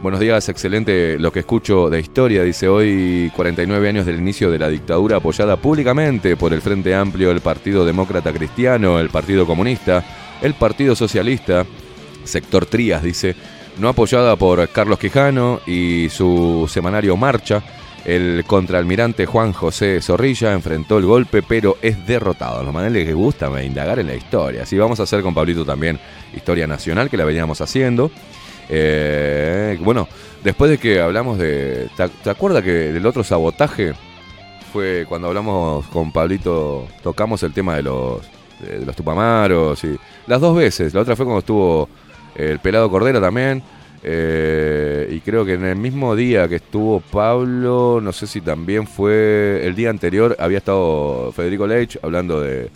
[0.00, 4.58] buenos días, excelente lo que escucho de historia, dice hoy 49 años del inicio de
[4.58, 10.02] la dictadura apoyada públicamente por el Frente Amplio, el Partido Demócrata Cristiano, el Partido Comunista,
[10.40, 11.66] el Partido Socialista,
[12.24, 13.36] sector Trías, dice,
[13.78, 17.62] no apoyada por Carlos Quijano y su semanario Marcha.
[18.04, 22.62] El contraalmirante Juan José Zorrilla enfrentó el golpe, pero es derrotado.
[22.62, 24.64] Los maneles que gusta me indagar en la historia.
[24.64, 25.98] Así vamos a hacer con Pablito también
[26.34, 28.10] historia nacional, que la veníamos haciendo.
[28.68, 30.06] Eh, bueno,
[30.42, 31.88] después de que hablamos de.
[31.96, 33.94] ¿Te, acuerdas que del otro sabotaje?
[34.70, 38.22] Fue cuando hablamos con Pablito, tocamos el tema de los,
[38.60, 39.96] de los tupamaros y
[40.26, 40.92] las dos veces.
[40.92, 41.88] La otra fue cuando estuvo
[42.34, 43.62] el pelado Cordera también.
[44.06, 48.86] Eh, y creo que en el mismo día que estuvo Pablo, no sé si también
[48.86, 52.70] fue el día anterior, había estado Federico Leitch hablando de.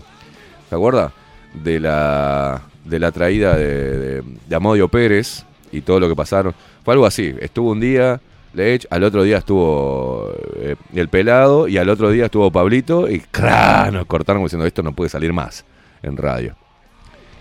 [0.68, 1.12] ¿Se acuerda?
[1.52, 6.54] De la, de la traída de, de, Amodio Pérez y todo lo que pasaron.
[6.84, 7.34] Fue algo así.
[7.40, 8.20] Estuvo un día
[8.54, 13.20] Leitch, al otro día estuvo eh, el pelado y al otro día estuvo Pablito y
[13.20, 13.90] ¡cra!
[13.90, 15.64] nos cortaron diciendo esto no puede salir más
[16.02, 16.56] en radio.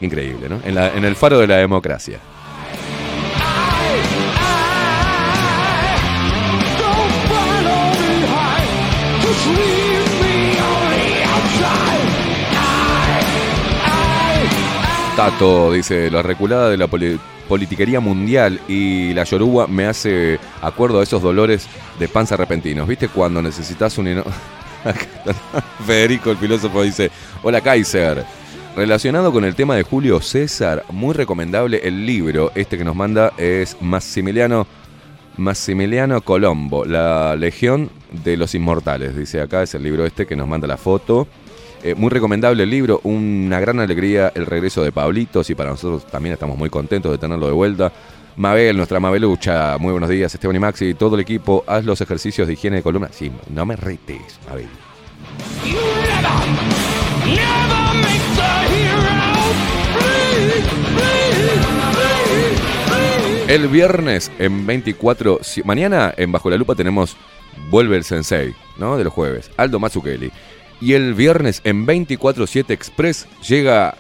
[0.02, 0.60] Increíble, ¿no?
[0.64, 2.20] En, la- en el faro de la democracia.
[15.16, 21.00] Tato dice, la reculada de la poli- politiquería mundial y la yoruba me hace acuerdo
[21.00, 21.68] a esos dolores
[21.98, 22.88] de panza repentinos.
[22.88, 24.24] ¿Viste cuando necesitas un...
[25.88, 27.10] Federico, el filósofo, dice,
[27.42, 28.24] hola Kaiser.
[28.78, 33.34] Relacionado con el tema de Julio César, muy recomendable el libro, este que nos manda
[33.36, 34.68] es Massimiliano,
[35.36, 37.90] Massimiliano Colombo, La Legión
[38.24, 39.18] de los Inmortales.
[39.18, 41.28] Dice acá, es el libro este que nos manda la foto.
[41.82, 46.06] Eh, muy recomendable el libro, una gran alegría el regreso de Pablitos y para nosotros
[46.06, 47.92] también estamos muy contentos de tenerlo de vuelta.
[48.36, 52.46] Mabel, nuestra Mabelucha, muy buenos días, Esteban y Maxi, todo el equipo, haz los ejercicios
[52.46, 53.10] de higiene de columna.
[53.12, 54.68] Sí, no me retes, Mabel.
[63.48, 67.16] El viernes en 24, si- mañana en Bajo la Lupa tenemos
[67.70, 68.98] Vuelve el Sensei, ¿no?
[68.98, 70.32] De los jueves, Aldo Mazzucchelli.
[70.80, 73.96] Y el viernes en 24-7 Express llega,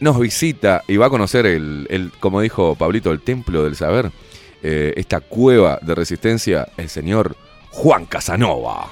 [0.00, 4.10] nos visita y va a conocer el, el, como dijo Pablito, el Templo del Saber,
[4.62, 7.36] eh, esta cueva de resistencia, el señor
[7.72, 8.88] Juan Casanova.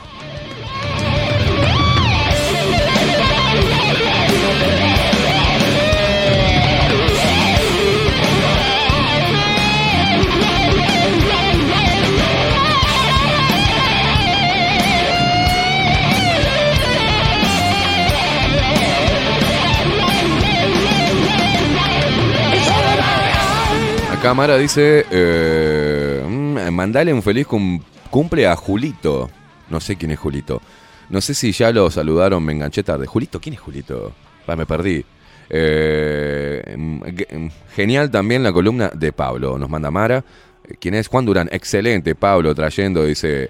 [24.21, 27.81] Acá Mara dice, eh, mm, mandale un feliz cum-
[28.11, 29.31] cumple a Julito.
[29.71, 30.61] No sé quién es Julito.
[31.09, 33.07] No sé si ya lo saludaron, me enganché tarde.
[33.07, 34.13] Julito, ¿quién es Julito?
[34.47, 35.05] Me perdí.
[35.49, 37.03] Eh, mm,
[37.39, 40.23] mm, genial también la columna de Pablo, nos manda Mara.
[40.69, 41.09] Eh, ¿Quién es?
[41.09, 41.49] Juan Durán.
[41.51, 43.49] Excelente, Pablo, trayendo, dice,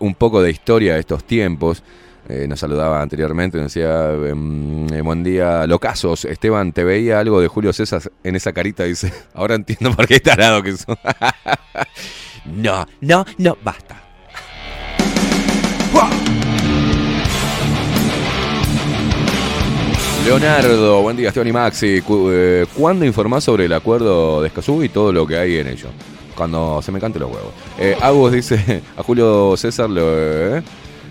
[0.00, 1.82] un poco de historia de estos tiempos.
[2.28, 6.24] Eh, nos saludaba anteriormente, nos decía, em, eh, buen día, Locazos.
[6.24, 10.20] Esteban, te veía algo de Julio César en esa carita, dice, ahora entiendo por qué
[10.20, 10.96] tarado que son.
[12.44, 14.02] No, no, no, basta.
[20.24, 22.00] Leonardo, buen día, Esteban y Maxi.
[22.08, 25.88] Eh, ¿Cuándo informás sobre el acuerdo de Escazú y todo lo que hay en ello?
[26.36, 27.52] Cuando se me cante los huevos.
[27.76, 30.62] Eh, Agus dice, a Julio César lo, eh,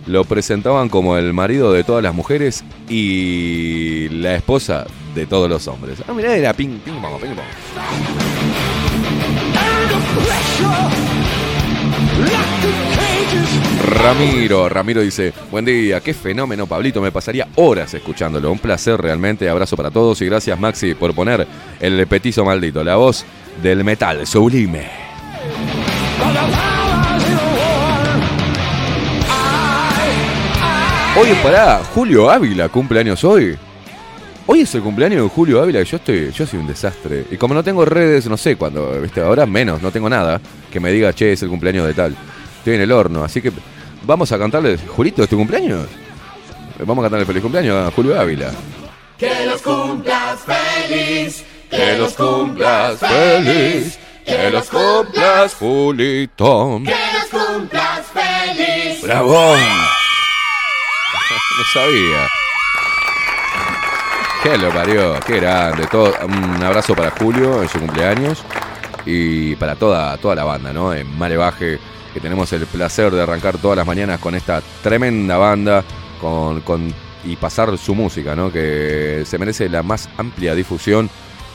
[0.07, 5.68] lo presentaban como el marido de todas las mujeres y la esposa de todos los
[5.68, 5.99] hombres.
[6.07, 8.52] Ah, mirá, era ping, pong, ping, pong.
[13.86, 18.52] Ramiro, Ramiro dice, buen día, qué fenómeno, Pablito, me pasaría horas escuchándolo.
[18.52, 21.48] Un placer realmente, abrazo para todos y gracias Maxi por poner
[21.80, 23.26] el petizo maldito, la voz
[23.61, 24.90] del metal sublime.
[31.19, 33.57] Oye, pará, Julio Ávila, cumpleaños hoy.
[34.47, 37.25] Hoy es el cumpleaños de Julio Ávila y yo estoy, yo soy un desastre.
[37.29, 40.39] Y como no tengo redes, no sé cuándo, viste, ahora menos, no tengo nada
[40.71, 42.15] que me diga, che, es el cumpleaños de tal.
[42.59, 43.51] Estoy en el horno, así que
[44.03, 45.85] vamos a cantarle, Julito, ¿es tu cumpleaños?
[46.79, 48.51] Vamos a cantarle feliz cumpleaños a Julio Ávila.
[49.17, 51.43] Que los cumplas feliz.
[51.69, 56.81] Que los cumplas feliz, que los cumplas, Julito.
[56.85, 56.95] Que
[57.31, 59.01] los cumplas feliz.
[59.03, 59.55] ¡Bravo!
[61.57, 62.28] No sabía.
[64.44, 65.86] Qué lo parió, qué grande.
[65.88, 68.44] Todo, un abrazo para Julio en su cumpleaños
[69.06, 70.94] y para toda, toda la banda, ¿no?
[70.94, 71.80] En Malevaje,
[72.14, 75.84] que tenemos el placer de arrancar todas las mañanas con esta tremenda banda
[76.19, 78.52] con, con- y pasar su música, ¿no?
[78.52, 81.10] Que se merece la más amplia difusión.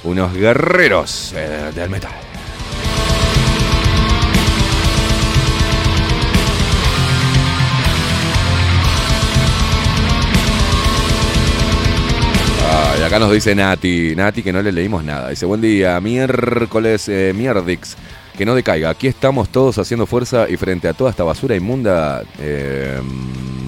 [0.04, 2.12] Unos guerreros eh, del metal.
[12.78, 15.30] Ay, acá nos dice Nati, Nati que no le leímos nada.
[15.30, 17.96] Dice, buen día, miércoles, eh, mierdix,
[18.36, 18.90] que no decaiga.
[18.90, 23.00] Aquí estamos todos haciendo fuerza y frente a toda esta basura inmunda eh,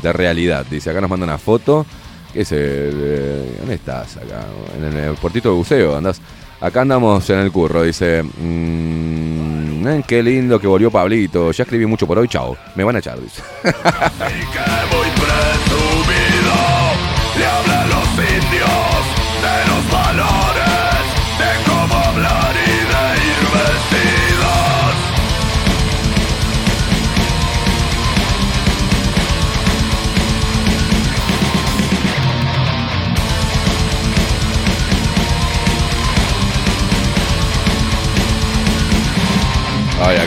[0.02, 0.66] de realidad.
[0.70, 1.86] Dice, acá nos manda una foto.
[2.35, 4.44] ¿Qué es ¿Dónde estás acá?
[4.76, 6.20] En el, puertito de buceo, andás.
[6.60, 8.22] Acá andamos en el curro, dice.
[8.22, 11.51] mm, eh, qué lindo que volvió Pablito.
[11.52, 12.59] Ya escribí mucho por hoy, chao.
[12.74, 13.18] Me van a echar.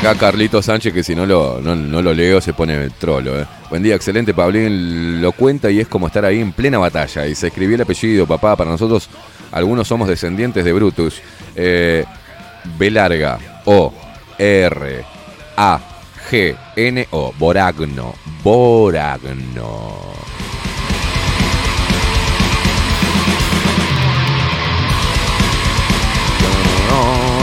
[0.01, 3.39] acá Carlito Sánchez, que si no lo, no, lo leo se pone trolo.
[3.39, 3.45] eh.
[3.69, 4.33] Buen día, excelente.
[4.33, 7.27] Pablín lo cuenta y es como estar ahí en plena batalla.
[7.27, 8.55] Y se escribió el apellido, papá.
[8.55, 9.09] Para nosotros,
[9.51, 11.21] algunos somos descendientes de Brutus.
[11.55, 12.03] Eh,
[13.65, 13.93] O,
[14.39, 15.05] R,
[15.55, 15.79] A,
[16.29, 17.33] G, N, O.
[17.37, 18.15] Boragno.
[18.43, 20.30] Boragno.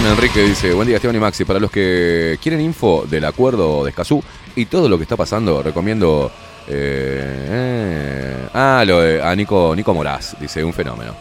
[0.08, 3.90] Enrique dice, buen día Esteban y Maxi, para los que quieren info del acuerdo de
[3.90, 4.22] Escazú
[4.56, 6.32] y todo lo que está pasando, recomiendo
[6.66, 11.14] eh, eh, ah, a Nico, Nico Moraz, dice, un fenómeno.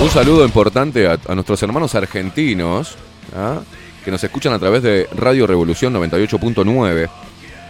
[0.00, 2.96] Un saludo importante a, a nuestros hermanos argentinos
[3.36, 3.60] ¿ah?
[4.04, 7.08] que nos escuchan a través de Radio Revolución 98.9,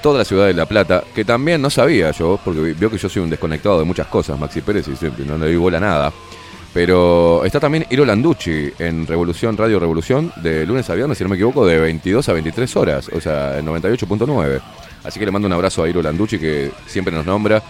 [0.05, 2.99] toda la ciudad de La Plata, que también no sabía yo, porque vi- vio que
[2.99, 5.81] yo soy un desconectado de muchas cosas, Maxi Pérez, y siempre no le doy bola
[5.81, 6.13] nada.
[6.75, 11.31] Pero está también Iro Landucci en Revolución, Radio Revolución, de lunes a viernes, si no
[11.31, 14.61] me equivoco, de 22 a 23 horas, o sea, en 98.9.
[15.05, 17.63] Así que le mando un abrazo a Iro Landucci, que siempre nos nombra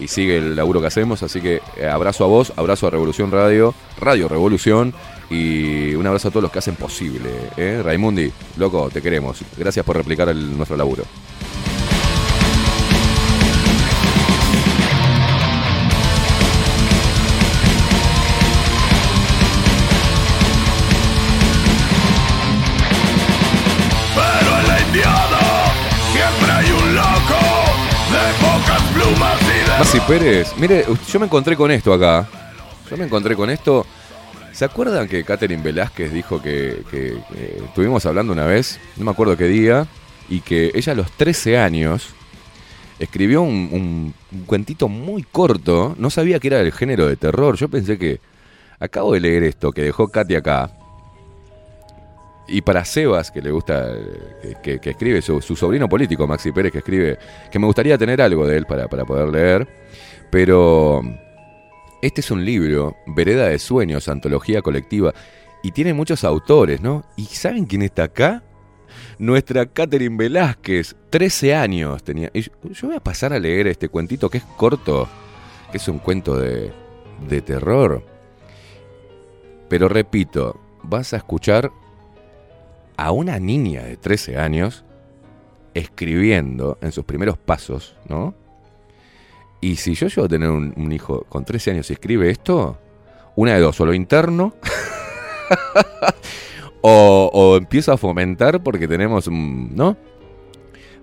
[0.00, 1.22] y sigue el laburo que hacemos.
[1.22, 4.94] Así que eh, abrazo a vos, abrazo a Revolución Radio, Radio Revolución,
[5.28, 7.30] y un abrazo a todos los que hacen posible.
[7.56, 7.82] ¿eh?
[7.84, 9.40] Raimundi, loco, te queremos.
[9.58, 11.02] Gracias por replicar nuestro laburo.
[29.82, 32.28] Maxi Pérez, mire, yo me encontré con esto acá.
[32.88, 33.84] Yo me encontré con esto.
[34.52, 37.16] ¿Se acuerdan que Catherine Velázquez dijo que, que-
[37.64, 39.88] estuvimos hablando una vez, no me acuerdo qué día,
[40.28, 42.10] y que ella a los 13 años
[43.00, 47.56] escribió un, un- un cuentito muy corto, no sabía que era del género de terror,
[47.56, 48.20] yo pensé que,
[48.78, 50.70] acabo de leer esto que dejó Katy acá,
[52.52, 56.78] y para Sebas, que le gusta, eh, que, escribe, su, sobrino político, Maxi Pérez, que
[56.78, 57.18] escribe,
[57.50, 59.66] que me gustaría tener algo de él para, para poder leer,
[60.30, 61.00] pero
[62.02, 65.14] este es un libro, Vereda de Sueños, antología colectiva,
[65.62, 67.04] y tiene muchos autores, ¿no?
[67.16, 68.42] ¿Y saben quién está acá?
[69.18, 72.30] Nuestra Catherine Velázquez, 13 años tenía.
[72.34, 75.08] Yo voy a pasar a leer este cuentito que es corto,
[75.70, 76.70] que es un cuento de,
[77.28, 78.04] de terror.
[79.70, 81.70] Pero repito, vas a escuchar
[83.02, 84.84] a una niña de 13 años
[85.74, 88.32] escribiendo en sus primeros pasos, ¿no?
[89.60, 92.78] Y si yo llego a tener un, hijo con 13 años y escribe esto,
[93.34, 94.54] una de dos, o lo interno,
[96.80, 99.74] o, o empiezo a fomentar porque tenemos un.
[99.74, 99.96] ¿No?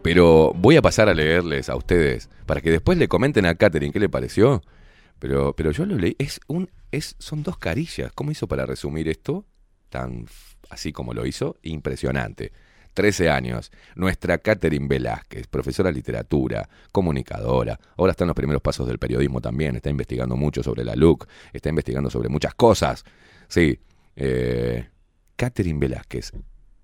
[0.02, 3.92] Pero voy a pasar a leerles a ustedes para que después le comenten a Katherine
[3.92, 4.62] qué le pareció.
[5.20, 6.16] Pero, pero yo lo leí.
[6.18, 8.14] Es un, es, son dos carillas.
[8.14, 9.46] ¿Cómo hizo para resumir esto?
[9.90, 10.28] Tan
[10.70, 11.58] así como lo hizo.
[11.64, 12.52] Impresionante.
[12.94, 13.72] 13 años.
[13.96, 17.80] Nuestra Catherine Velázquez, profesora de literatura, comunicadora.
[17.98, 19.76] Ahora está en los primeros pasos del periodismo también.
[19.76, 21.28] Está investigando mucho sobre la LUC.
[21.54, 23.06] Está investigando sobre muchas cosas.
[23.48, 23.80] Sí.
[24.16, 24.88] Eh,
[25.36, 26.34] Catherine Velázquez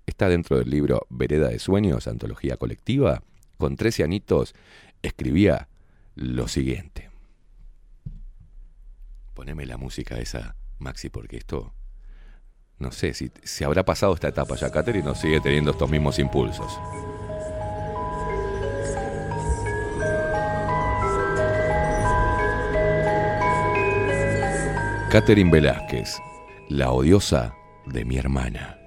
[0.06, 3.22] está dentro del libro Vereda de Sueños, antología colectiva.
[3.58, 4.54] Con 13 anitos
[5.02, 5.68] escribía
[6.14, 7.10] lo siguiente.
[9.34, 11.74] Poneme la música esa, Maxi, porque esto.
[12.78, 16.18] No sé si se habrá pasado esta etapa ya, Catherine, o sigue teniendo estos mismos
[16.18, 16.78] impulsos.
[25.10, 26.18] Catherine Velázquez,
[26.68, 27.54] la odiosa
[27.86, 28.78] de mi hermana.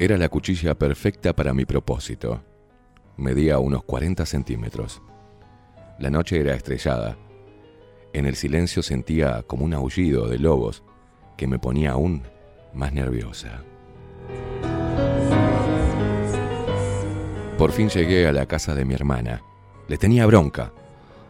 [0.00, 2.42] Era la cuchilla perfecta para mi propósito.
[3.16, 5.00] Medía unos 40 centímetros.
[6.00, 7.16] La noche era estrellada.
[8.14, 10.82] En el silencio sentía como un aullido de lobos
[11.36, 12.22] que me ponía aún
[12.74, 13.62] más nerviosa.
[17.56, 19.42] Por fin llegué a la casa de mi hermana.
[19.88, 20.72] Le tenía bronca,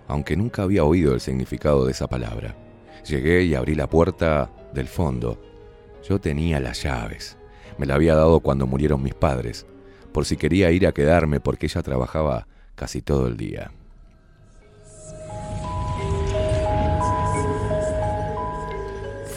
[0.09, 2.57] aunque nunca había oído el significado de esa palabra.
[3.07, 5.41] Llegué y abrí la puerta del fondo.
[6.09, 7.37] Yo tenía las llaves.
[7.79, 9.67] Me la había dado cuando murieron mis padres,
[10.13, 13.71] por si quería ir a quedarme porque ella trabajaba casi todo el día.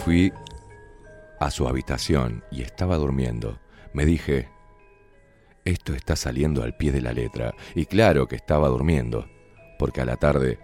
[0.06, 0.32] Fui
[1.40, 3.58] a su habitación y estaba durmiendo.
[3.92, 4.50] Me dije,
[5.64, 7.56] esto está saliendo al pie de la letra.
[7.74, 9.26] Y claro que estaba durmiendo,
[9.80, 10.60] porque a la tarde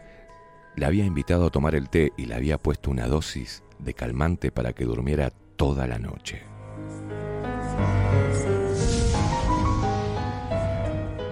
[0.76, 4.52] le había invitado a tomar el té y le había puesto una dosis de calmante
[4.52, 6.44] para que durmiera toda la noche.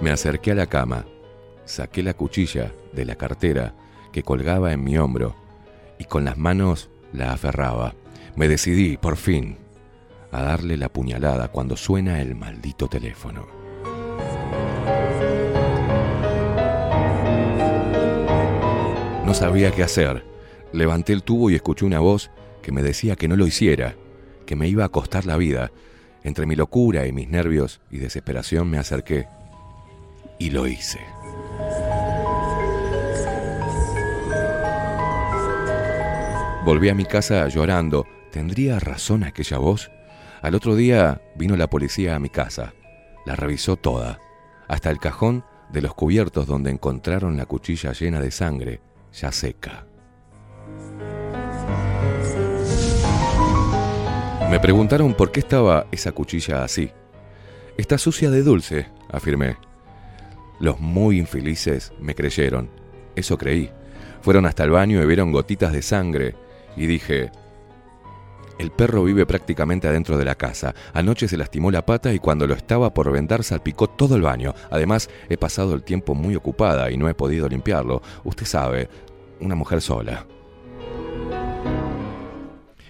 [0.02, 1.06] Me acerqué a la cama,
[1.66, 3.76] saqué la cuchilla de la cartera
[4.12, 5.36] que colgaba en mi hombro
[6.00, 7.96] y con las manos la aferraba.
[8.36, 9.58] Me decidí, por fin,
[10.32, 13.48] a darle la puñalada cuando suena el maldito teléfono.
[19.26, 20.26] No sabía qué hacer.
[20.72, 22.32] Levanté el tubo y escuché una voz
[22.62, 23.96] que me decía que no lo hiciera,
[24.46, 25.72] que me iba a costar la vida.
[26.24, 29.28] Entre mi locura y mis nervios y desesperación me acerqué
[30.40, 31.00] y lo hice.
[36.66, 38.06] Volví a mi casa llorando.
[38.32, 39.90] ¿Tendría razón aquella voz?
[40.42, 42.74] Al otro día vino la policía a mi casa.
[43.26, 44.20] La revisó toda,
[44.68, 48.82] hasta el cajón de los cubiertos donde encontraron la cuchilla llena de sangre,
[49.14, 49.86] ya seca.
[54.50, 56.92] Me preguntaron por qué estaba esa cuchilla así.
[57.78, 59.58] Está sucia de dulce, afirmé.
[60.60, 62.70] Los muy infelices me creyeron.
[63.16, 63.72] Eso creí.
[64.22, 66.36] Fueron hasta el baño y vieron gotitas de sangre.
[66.80, 67.30] Y dije,
[68.58, 70.74] el perro vive prácticamente adentro de la casa.
[70.94, 74.56] Anoche se lastimó la pata y cuando lo estaba por vendar salpicó todo el baño.
[74.72, 78.02] Además, he pasado el tiempo muy ocupada y no he podido limpiarlo.
[78.24, 78.90] Usted sabe,
[79.42, 80.26] una mujer sola.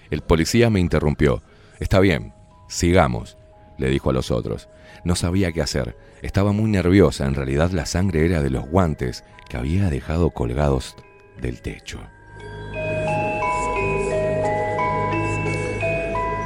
[0.08, 1.42] El policía me interrumpió.
[1.80, 2.32] Está bien,
[2.68, 3.38] sigamos,
[3.76, 4.68] le dijo a los otros.
[5.02, 5.96] No sabía qué hacer.
[6.22, 7.26] Estaba muy nerviosa.
[7.26, 10.94] En realidad la sangre era de los guantes que había dejado colgados
[11.40, 11.98] del techo.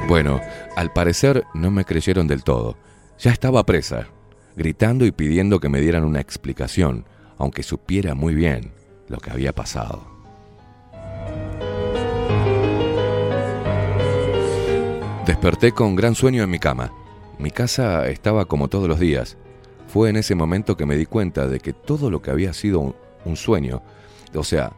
[0.06, 0.40] Bueno,
[0.76, 2.76] al parecer no me creyeron del todo.
[3.18, 4.09] Ya estaba presa,
[4.55, 7.06] gritando y pidiendo que me dieran una explicación,
[7.39, 8.72] aunque supiera muy bien
[9.09, 10.06] lo que había pasado.
[15.26, 16.93] Desperté con gran sueño en mi cama.
[17.39, 19.39] Mi casa estaba como todos los días.
[19.89, 22.94] Fue en ese momento que me di cuenta de que todo lo que había sido
[23.24, 23.82] un, sueño,
[24.35, 24.72] o sea,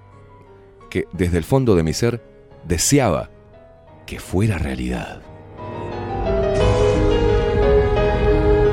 [0.89, 2.23] que desde el fondo de mi ser
[2.65, 3.31] deseaba
[4.07, 5.21] que fuera realidad.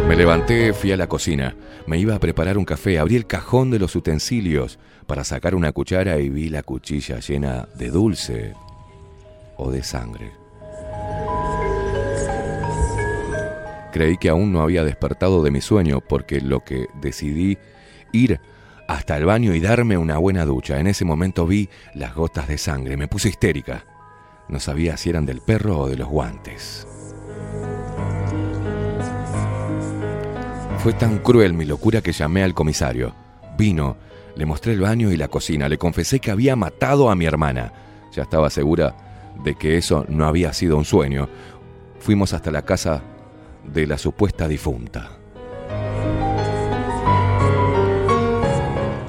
[0.08, 1.56] Me levanté, fui a la cocina.
[1.88, 4.78] Me iba a preparar un café, abrí el cajón de los utensilios
[5.08, 8.54] para sacar una cuchara y vi la cuchilla llena de dulce
[9.58, 10.32] o de sangre.
[13.92, 17.58] Creí que aún no había despertado de mi sueño porque lo que decidí
[18.12, 18.40] ir
[18.88, 20.80] hasta el baño y darme una buena ducha.
[20.80, 22.98] En ese momento vi las gotas de sangre.
[22.98, 23.86] Me puse histérica.
[24.48, 26.88] No sabía si eran del perro o de los guantes.
[30.80, 33.16] Fue tan cruel mi locura que llamé al comisario.
[33.58, 33.96] Vino,
[34.36, 37.72] le mostré el baño y la cocina, le confesé que había matado a mi hermana.
[38.12, 38.96] Ya estaba segura
[39.44, 41.30] de que eso no había sido un sueño.
[42.00, 43.02] Fuimos hasta la casa
[43.64, 45.23] de la supuesta difunta.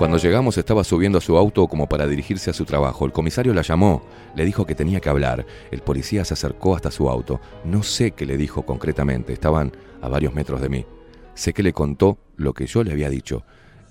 [0.04, 3.06] Cuando llegamos estaba subiendo a su auto como para dirigirse a su trabajo.
[3.06, 4.02] El comisario la llamó,
[4.36, 5.46] le dijo que tenía que hablar.
[5.70, 7.40] El policía se acercó hasta su auto.
[7.64, 9.72] No sé qué le dijo concretamente, estaban
[10.02, 10.84] a varios metros de mí.
[11.32, 13.44] Sé que le contó lo que yo le había dicho.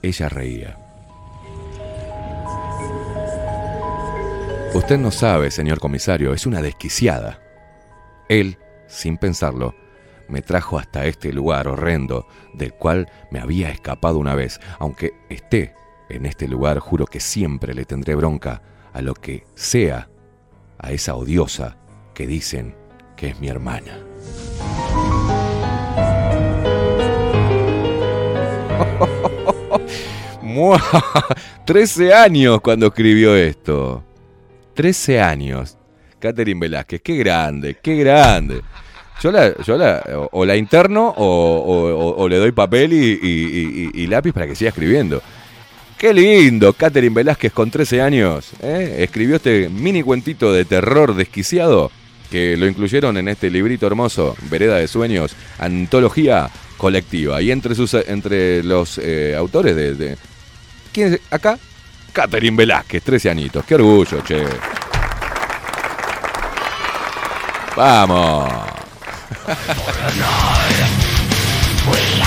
[0.03, 0.77] Ella reía.
[4.75, 7.41] Usted no sabe, señor comisario, es una desquiciada.
[8.29, 9.73] Él, sin pensarlo,
[10.27, 14.59] me trajo hasta este lugar horrendo del cual me había escapado una vez.
[14.77, 15.73] Aunque esté
[16.09, 18.61] en este lugar, juro que siempre le tendré bronca
[18.93, 20.09] a lo que sea,
[20.77, 21.77] a esa odiosa
[22.13, 22.75] que dicen
[23.15, 23.93] que es mi hermana.
[30.41, 30.81] Mua,
[31.65, 34.03] 13 años cuando escribió esto.
[34.75, 35.77] 13 años.
[36.19, 38.61] Catherine Velázquez, qué grande, qué grande.
[39.21, 44.55] Yo la, yo la, o, la interno o, le doy papel y lápiz para que
[44.55, 45.21] siga escribiendo.
[46.03, 48.49] Qué lindo, Catherine Velázquez con 13 años.
[48.61, 48.97] ¿eh?
[48.99, 51.91] Escribió este mini cuentito de terror desquiciado
[52.29, 57.41] que lo incluyeron en este librito hermoso, Vereda de Sueños, antología colectiva.
[57.41, 60.17] Y entre, sus, entre los eh, autores de, de-
[60.91, 61.57] ¿Quién es acá?
[62.11, 63.63] Catherine Velázquez, 13 añitos.
[63.63, 64.43] Qué orgullo, che.
[67.77, 68.51] Vamos.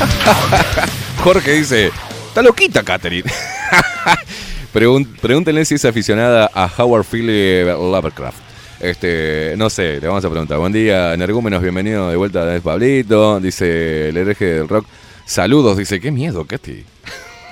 [1.22, 1.90] Jorge dice,
[2.28, 3.30] está loquita Catherine.
[4.72, 8.38] Pregun- pregúntenle si es aficionada a Howard Philly Lovecraft.
[8.80, 10.58] Este, no sé, le vamos a preguntar.
[10.58, 13.38] Buen día, Energúmenos, bienvenido de vuelta de Pablito.
[13.40, 14.86] Dice el hereje del rock.
[15.26, 16.84] Saludos, dice, qué miedo, Katy.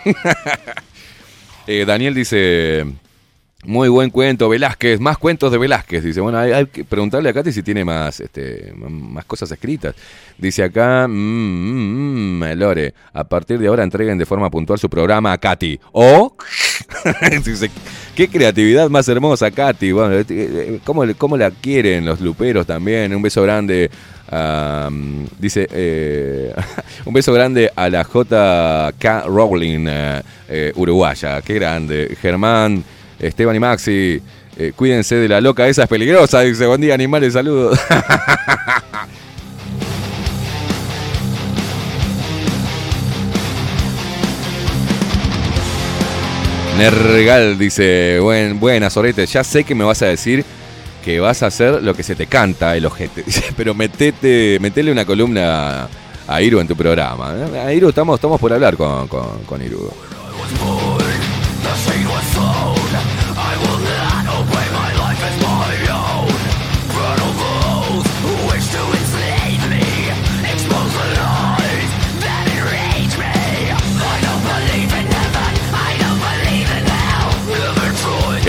[1.71, 2.87] Eh, Daniel dice,
[3.65, 6.05] muy buen cuento, Velázquez, más cuentos de Velázquez.
[6.05, 9.97] Dice, bueno, hay, que preguntarle a Katy si tiene más, este, más cosas escritas.
[10.39, 14.89] Dice acá, mm, mm, mm, Lore, a partir de ahora entreguen de forma puntual su
[14.89, 15.81] programa a Katy.
[15.91, 16.37] O,
[17.45, 17.69] dice,
[18.15, 19.91] qué creatividad más hermosa, Katy.
[19.91, 23.13] Bueno, eh, eh, ¿cómo, cómo la quieren los luperos también?
[23.13, 23.91] Un beso grande.
[25.37, 26.55] dice, eh,
[27.05, 29.89] un beso grande a la JK Rowling
[30.77, 31.43] uruguaya.
[31.43, 32.17] Qué grande.
[32.23, 32.85] Germán,
[33.19, 34.21] Esteban y Maxi.
[34.57, 36.41] eh, cuídense de la loca, esa es peligrosa.
[36.41, 37.79] Dice, buen día, animales, saludos.
[46.79, 50.45] Nergal dice, Buen, buenas, Sorete, ya sé que me vas a decir
[51.05, 53.25] que vas a hacer lo que se te canta el ojete.
[53.57, 55.89] Pero metete, metele una columna
[56.27, 57.35] a Iru en tu programa.
[57.55, 57.59] ¿eh?
[57.61, 59.91] A Iru estamos, estamos por hablar con, con, con Iru.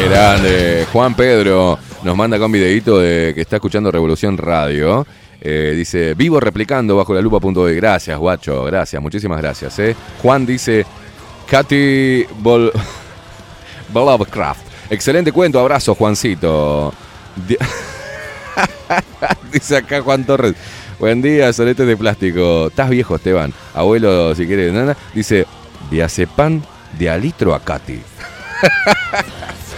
[0.10, 0.86] Grande.
[0.92, 5.06] Juan Pedro nos manda con videito de que está escuchando Revolución Radio.
[5.42, 7.76] Eh, dice, vivo replicando bajo la lupa.de.
[7.76, 8.64] Gracias, guacho.
[8.66, 9.78] Gracias, muchísimas gracias.
[9.80, 9.96] eh.
[10.22, 10.86] Juan dice,
[11.50, 12.72] Katy Bol
[13.94, 14.62] Lovecraft.
[14.90, 16.94] Excelente cuento, abrazo, Juancito.
[17.48, 17.58] Di-
[19.54, 20.56] dice acá Juan Torres.
[21.00, 22.68] Buen día, soletes de plástico.
[22.68, 23.54] Estás viejo, Esteban.
[23.74, 24.74] Abuelo, si quieres.
[24.74, 24.98] nana.
[25.14, 25.46] Dice,
[25.90, 26.62] diazepam
[26.98, 28.02] de alitro a Katy.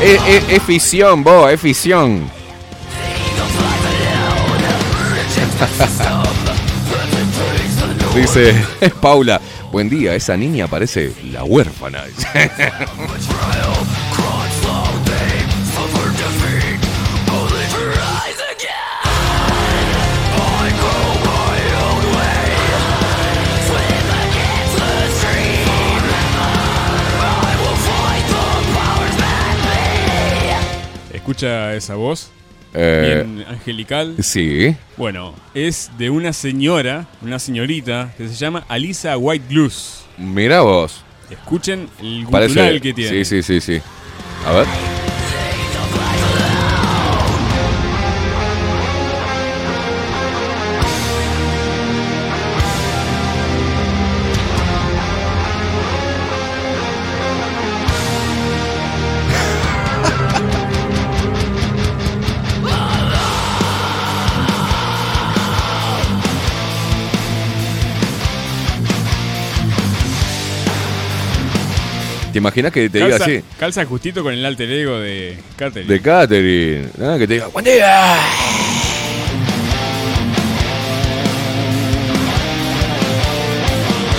[0.02, 2.30] Es, es- es ficción, vos, es ficción.
[8.14, 8.54] Dice
[9.00, 9.40] Paula,
[9.70, 12.04] buen día, esa niña parece la huérfana.
[31.26, 32.30] Escucha esa voz.
[32.72, 34.14] Eh, Bien angelical.
[34.20, 34.76] sí.
[34.96, 39.44] Bueno, es de una señora, una señorita, que se llama Alisa White.
[40.18, 41.02] Mira vos.
[41.28, 42.80] Escuchen el gutural Parece.
[42.80, 43.10] que tiene.
[43.10, 43.82] Sí, sí, sí, sí.
[44.46, 45.05] A ver.
[72.36, 73.42] ¿Te imaginas que te diga calza, así?
[73.58, 75.90] calza justito con el alter ego de Catherine.
[75.90, 76.88] De Catherine.
[76.98, 77.16] ¿no?
[77.16, 78.18] Que te diga, buen día.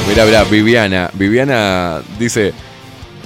[0.09, 1.11] Mira, mira, Viviana.
[1.13, 2.55] Viviana dice,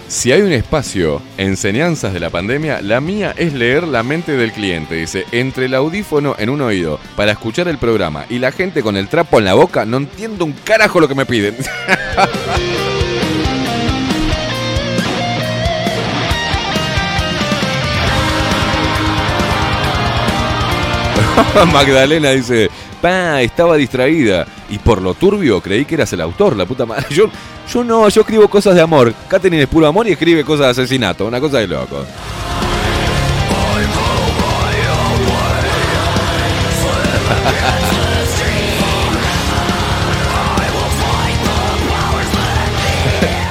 [0.10, 4.52] si hay un espacio, enseñanzas de la pandemia, la mía es leer la mente del
[4.52, 4.96] cliente.
[4.96, 8.98] Dice, entre el audífono en un oído para escuchar el programa y la gente con
[8.98, 11.56] el trapo en la boca, no entiendo un carajo lo que me piden.
[21.72, 22.70] Magdalena dice,
[23.02, 24.46] pa, estaba distraída.
[24.70, 27.08] Y por lo turbio creí que eras el autor, la puta madre.
[27.16, 27.30] Yo,
[27.84, 29.14] no, yo escribo cosas de amor.
[29.30, 32.06] Katherine es puro amor y escribe cosas de asesinato, una cosa de loco.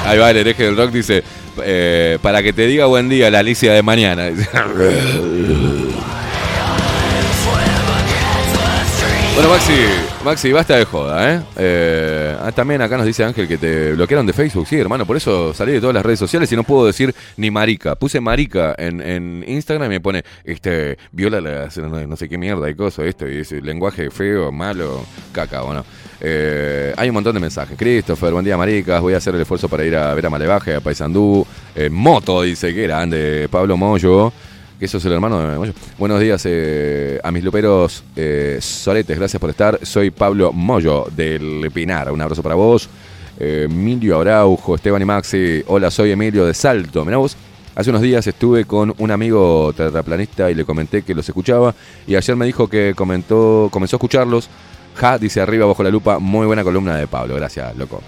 [0.05, 1.23] Ahí va el hereje del rock, dice,
[1.63, 4.29] eh, para que te diga buen día la Alicia de mañana.
[9.41, 9.73] Bueno, Maxi,
[10.23, 11.41] Maxi, basta de joda, ¿eh?
[11.57, 15.17] Eh, ah, también acá nos dice Ángel que te bloquearon de Facebook, sí, hermano, por
[15.17, 17.95] eso salí de todas las redes sociales y no puedo decir ni marica.
[17.95, 22.69] Puse marica en, en Instagram y me pone, este, viola las, no, sé qué mierda
[22.69, 25.85] y cosas, esto, y lenguaje feo, malo, caca, bueno.
[26.19, 27.75] Eh, hay un montón de mensajes.
[27.75, 30.75] Christopher, buen día, maricas, voy a hacer el esfuerzo para ir a ver a Malevaje,
[30.75, 31.47] a Paysandú.
[31.73, 34.31] Eh, Moto, dice, que grande, Pablo Moyo.
[34.81, 35.73] Que eso es el hermano de Moyo.
[35.99, 39.77] Buenos días eh, a mis luperos eh, soletes, gracias por estar.
[39.83, 42.11] Soy Pablo Moyo del Pinar.
[42.11, 42.89] Un abrazo para vos.
[43.39, 45.63] Eh, Emilio Araujo, Esteban y Maxi.
[45.67, 47.05] Hola, soy Emilio de Salto.
[47.05, 47.37] Mirá vos.
[47.75, 51.75] Hace unos días estuve con un amigo terraplanista y le comenté que los escuchaba.
[52.07, 54.49] Y ayer me dijo que comentó, comenzó a escucharlos.
[54.95, 56.17] Ja, dice arriba bajo la lupa.
[56.17, 57.35] Muy buena columna de Pablo.
[57.35, 58.01] Gracias, loco.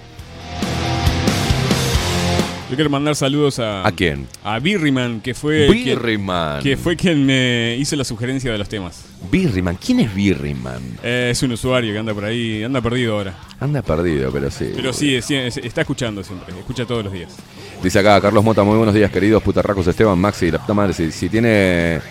[2.74, 3.86] Yo quiero mandar saludos a.
[3.88, 4.26] ¿A quién?
[4.44, 5.70] A Birriman, que fue.
[5.70, 6.60] Birriman.
[6.64, 9.06] Quien, que fue quien me hizo la sugerencia de los temas.
[9.32, 9.76] Birriman.
[9.76, 10.82] ¿Quién es Birriman?
[11.04, 13.36] Eh, es un usuario que anda por ahí, anda perdido ahora.
[13.60, 14.72] Anda perdido, pero sí.
[14.76, 17.36] Pero sí, sí, es- está escuchando siempre, escucha todos los días.
[17.84, 21.12] Dice acá Carlos Mota, muy buenos días, queridos putarracos Esteban, Maxi, la puta madre, si,
[21.12, 22.02] si tiene.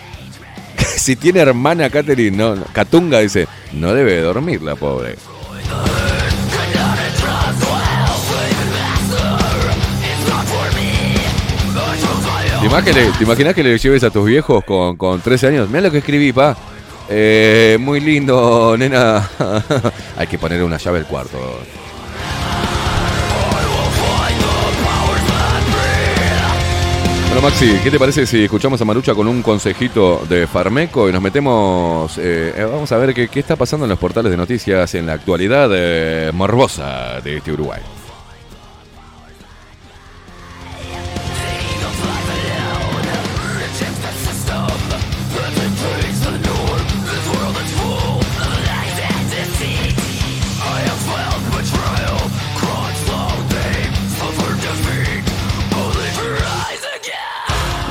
[0.78, 5.16] si tiene hermana Catherine, no, Catunga dice, no debe dormir la pobre.
[12.62, 15.48] ¿Te imaginas, que le- te imaginas que le lleves a tus viejos con, con 13
[15.48, 15.68] años?
[15.68, 16.56] Mira lo que escribí, pa.
[17.08, 19.28] Eh, muy lindo, nena.
[20.16, 21.38] Hay que poner una llave al cuarto.
[27.28, 31.12] Bueno, Maxi, ¿qué te parece si escuchamos a Marucha con un consejito de Farmeco y
[31.12, 34.36] nos metemos, eh, eh, vamos a ver qué, qué está pasando en los portales de
[34.36, 37.80] noticias en la actualidad eh, morbosa de este Uruguay?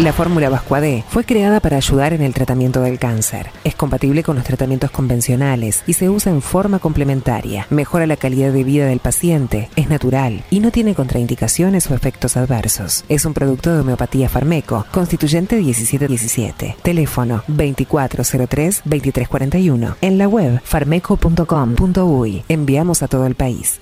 [0.01, 3.51] La fórmula Vascuade fue creada para ayudar en el tratamiento del cáncer.
[3.63, 7.67] Es compatible con los tratamientos convencionales y se usa en forma complementaria.
[7.69, 12.35] Mejora la calidad de vida del paciente, es natural y no tiene contraindicaciones o efectos
[12.35, 13.05] adversos.
[13.09, 16.77] Es un producto de homeopatía Farmeco, constituyente 1717.
[16.81, 19.97] Teléfono 2403-2341.
[20.01, 22.43] En la web farmeco.com.uy.
[22.47, 23.79] Enviamos a todo el país.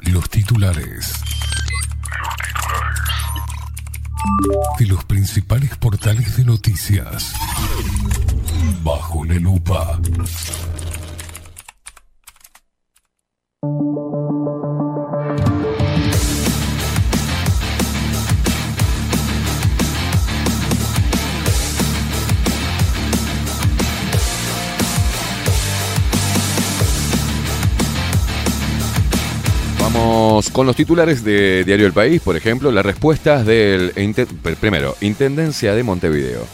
[0.00, 1.12] Los titulares.
[4.78, 7.34] De los principales portales de noticias.
[8.82, 10.00] Bajo la lupa.
[29.92, 33.92] Vamos con los titulares de Diario El País, por ejemplo, las respuestas del...
[34.60, 36.46] Primero, Intendencia de Montevideo.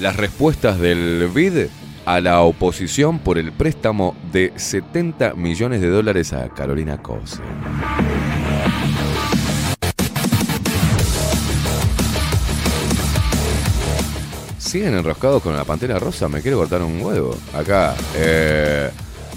[0.00, 1.68] Las respuestas del BID
[2.04, 7.38] a la oposición por el préstamo de 70 millones de dólares a Carolina Cose.
[14.58, 17.36] Siguen enroscados con la pantera rosa, me quiero cortar un huevo.
[17.54, 18.90] Acá, eh,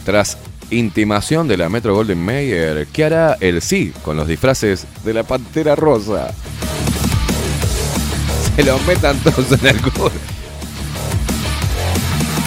[0.04, 0.38] tras
[0.72, 5.24] intimación de la Metro Golden Mayer, ¿qué hará el sí con los disfraces de la
[5.24, 6.34] pantera rosa?
[8.56, 10.12] Se los metan todos en el culo.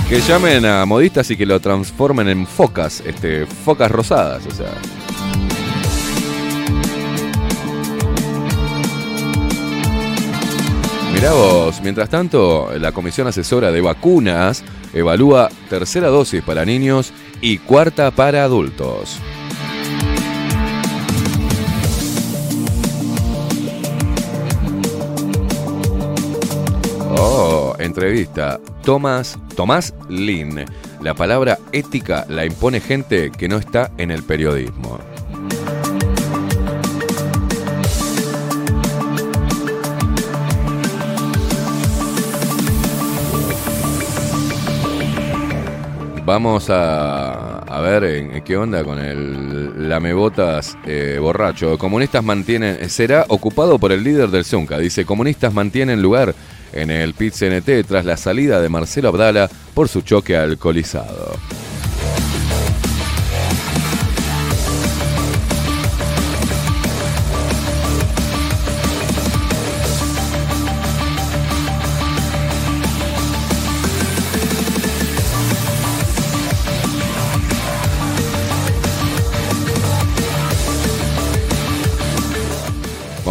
[0.09, 4.73] Que llamen a modistas y que lo transformen en focas, este, focas rosadas, o sea.
[11.15, 17.13] Mirá vos, mientras tanto, la Comisión Asesora de Vacunas evalúa tercera dosis para niños
[17.43, 19.19] y cuarta para adultos.
[27.19, 28.59] Oh, entrevista.
[28.83, 30.65] Tomás, Tomás Lin.
[31.03, 34.99] La palabra ética la impone gente que no está en el periodismo.
[46.33, 51.77] Vamos a, ver en, qué onda con el lamebotas eh, borracho.
[51.77, 52.89] Comunistas mantienen.
[52.89, 54.79] Será ocupado por el líder del Zunca.
[54.79, 56.35] Dice: Comunistas mantienen lugar
[56.73, 61.35] en el pit CNT tras la salida de Marcelo Abdala por su choque alcoholizado.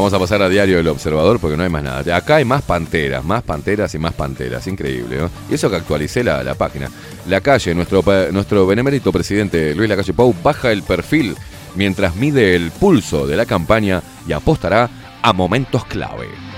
[0.01, 2.17] Vamos a pasar a diario El Observador porque no hay más nada.
[2.17, 4.65] Acá hay más panteras, más panteras y más panteras.
[4.65, 5.29] Increíble, ¿no?
[5.47, 6.89] Y eso que actualicé la, la página.
[7.27, 11.35] La calle, nuestro, nuestro benemérito presidente Luis Lacalle Pou baja el perfil
[11.75, 14.89] mientras mide el pulso de la campaña y apostará
[15.21, 16.50] a momentos clave.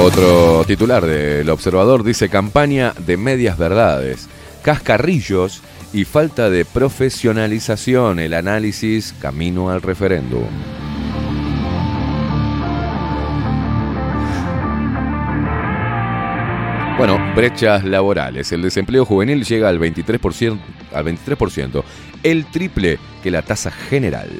[0.00, 4.28] Otro titular del observador dice campaña de medias verdades,
[4.62, 5.60] cascarrillos
[5.92, 10.46] y falta de profesionalización, el análisis camino al referéndum.
[16.96, 18.50] Bueno, brechas laborales.
[18.52, 20.58] El desempleo juvenil llega al 23%,
[20.94, 21.82] al 23%,
[22.22, 24.30] el triple que la tasa general.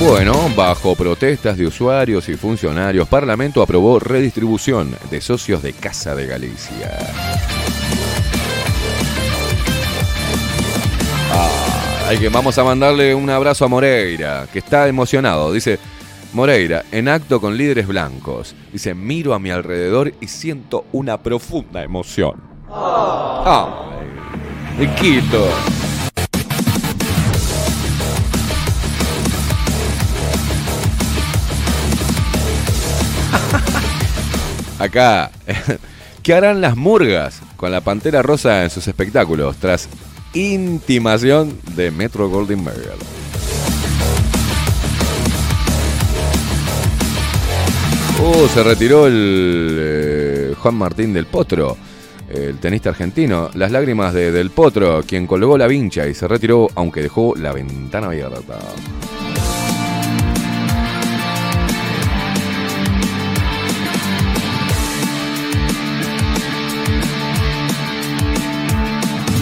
[0.00, 6.26] Bueno, bajo protestas de usuarios y funcionarios, Parlamento aprobó redistribución de socios de Casa de
[6.26, 6.98] Galicia.
[11.32, 15.52] Ah, que, vamos a mandarle un abrazo a Moreira, que está emocionado.
[15.52, 15.80] Dice,
[16.32, 18.54] Moreira, en acto con líderes blancos.
[18.72, 22.40] Dice, miro a mi alrededor y siento una profunda emoción.
[22.70, 23.84] Ah,
[25.00, 25.48] Quito.
[34.78, 35.32] Acá,
[36.22, 39.88] ¿qué harán las murgas con la Pantera Rosa en sus espectáculos tras
[40.34, 42.94] intimación de Metro Golden Mayer?
[48.20, 51.76] Uh, se retiró el eh, Juan Martín del Potro,
[52.28, 53.50] el tenista argentino.
[53.54, 57.52] Las lágrimas de Del Potro, quien colgó la vincha y se retiró, aunque dejó la
[57.52, 58.58] ventana abierta.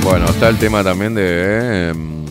[0.06, 1.88] Bueno, está el tema también de...
[1.88, 2.24] em,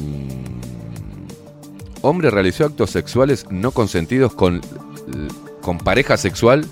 [2.02, 4.61] hombre realizó actos sexuales no consentidos con,
[5.61, 6.65] con pareja sexual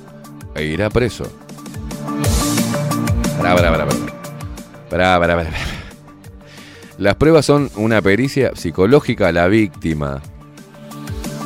[0.55, 1.25] e irá preso.
[3.37, 3.85] Pará, pará, pará,
[4.89, 5.19] pará.
[5.19, 5.49] Pará, pará.
[6.97, 10.21] Las pruebas son una pericia psicológica a la víctima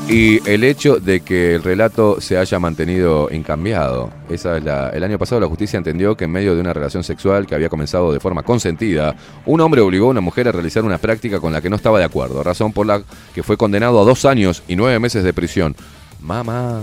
[0.09, 4.09] y el hecho de que el relato se haya mantenido incambiado.
[4.29, 7.03] Esa es la- el año pasado la justicia entendió que en medio de una relación
[7.03, 9.15] sexual que había comenzado de forma consentida,
[9.45, 11.99] un hombre obligó a una mujer a realizar una práctica con la que no estaba
[11.99, 13.01] de acuerdo, razón por la
[13.35, 15.75] que fue condenado a dos años y nueve meses de prisión.
[16.21, 16.81] Mamá,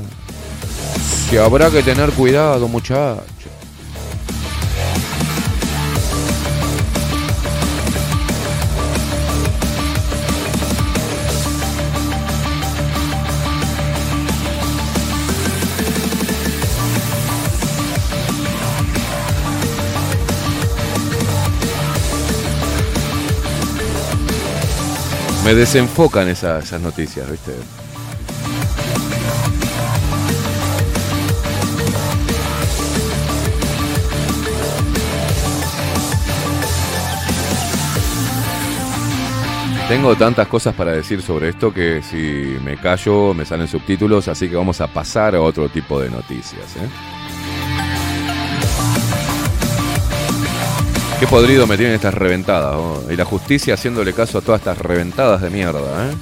[1.31, 3.23] que habrá que tener cuidado, muchacho.
[25.45, 27.53] Me desenfocan esas, noticias, ¿viste?
[39.87, 42.17] Tengo tantas cosas para decir sobre esto que si
[42.65, 46.77] me callo me salen subtítulos, así que vamos a pasar a otro tipo de noticias.
[46.77, 47.14] ¿eh?
[51.21, 52.77] Qué podrido me tienen estas reventadas.
[53.11, 56.11] Y la justicia haciéndole caso a todas estas reventadas de mierda.
[56.11, 56.15] ¿eh?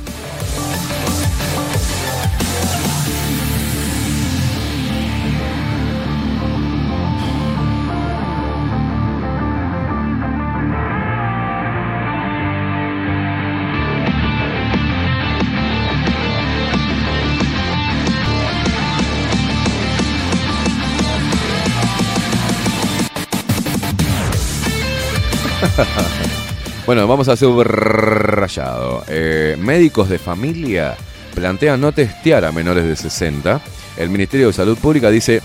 [26.86, 29.04] Bueno, vamos a hacer un rayado.
[29.06, 30.96] Eh, médicos de familia
[31.32, 33.60] plantean no testear a menores de 60.
[33.96, 35.42] El Ministerio de Salud Pública dice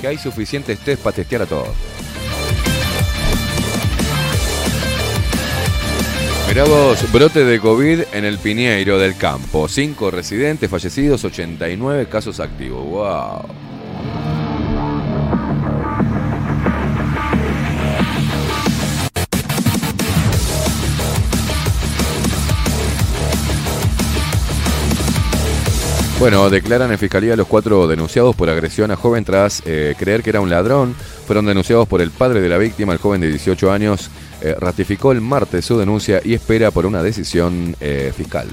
[0.00, 1.68] que hay suficientes test para testear a todos.
[6.48, 9.68] Mirá vos, brote de COVID en el Piñeiro del Campo.
[9.68, 12.84] Cinco residentes fallecidos, 89 casos activos.
[12.84, 13.71] ¡Wow!
[26.22, 30.30] Bueno, declaran en fiscalía los cuatro denunciados por agresión a joven tras eh, creer que
[30.30, 30.94] era un ladrón.
[31.26, 34.08] Fueron denunciados por el padre de la víctima, el joven de 18 años.
[34.40, 38.46] eh, ratificó el martes su denuncia y espera por una decisión eh, fiscal.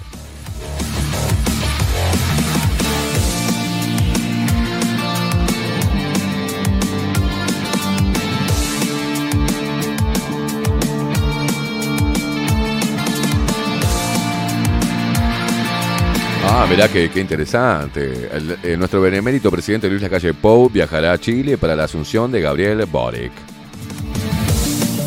[16.69, 18.29] mirá qué, qué interesante.
[18.31, 22.41] El, eh, nuestro benemérito presidente Luis Lacalle Pou viajará a Chile para la asunción de
[22.41, 23.31] Gabriel Boric.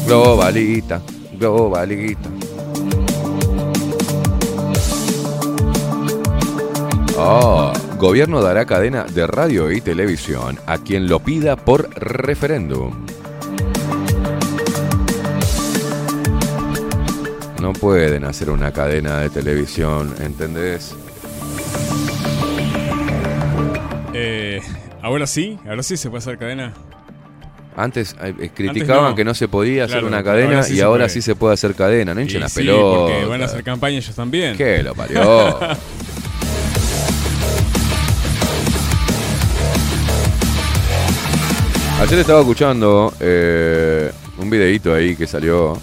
[0.07, 1.01] Globalita,
[1.39, 2.29] globalita.
[7.17, 13.07] Oh, gobierno dará cadena de radio y televisión a quien lo pida por referéndum.
[17.61, 20.97] No pueden hacer una cadena de televisión, ¿entendés?
[24.15, 24.61] Eh,
[25.01, 26.73] ahora sí, ahora sí se puede hacer cadena.
[27.75, 29.15] Antes eh, criticaban no.
[29.17, 31.09] que no se podía hacer una cadena ahora sí y se ahora puede.
[31.11, 32.15] sí se puede hacer cadena.
[32.15, 33.13] No hinchen las sí, pelotas.
[33.13, 34.57] porque van a hacer campaña ellos también.
[34.57, 35.59] ¿Qué lo parió?
[42.03, 45.79] Ayer estaba escuchando eh, un videíto ahí que salió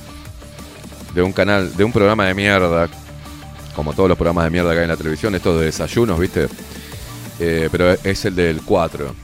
[1.15, 2.89] de un canal, de un programa de mierda,
[3.73, 6.47] como todos los programas de mierda que hay en la televisión, estos de desayunos, ¿viste?
[7.40, 9.16] Eh, pero es el del 4,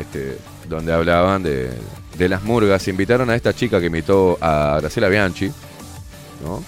[0.00, 0.38] este,
[0.68, 1.70] donde hablaban de,
[2.16, 2.88] de las murgas.
[2.88, 5.48] Invitaron a esta chica que imitó a Graciela Bianchi,
[6.44, 6.62] ¿no?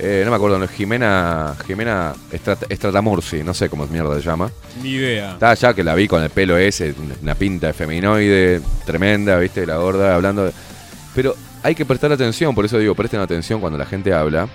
[0.00, 4.48] Eh, no me acuerdo, no, Jimena, Jimena Estrat- Estratamursi, no sé cómo mierda se llama.
[4.80, 5.32] Ni idea.
[5.32, 9.66] Está allá que la vi con el pelo ese, una pinta de feminoide tremenda, ¿viste?
[9.66, 10.44] La gorda hablando.
[10.44, 10.52] de-
[11.16, 11.34] Pero
[11.64, 14.48] hay que prestar atención, por eso digo, presten atención cuando la gente habla.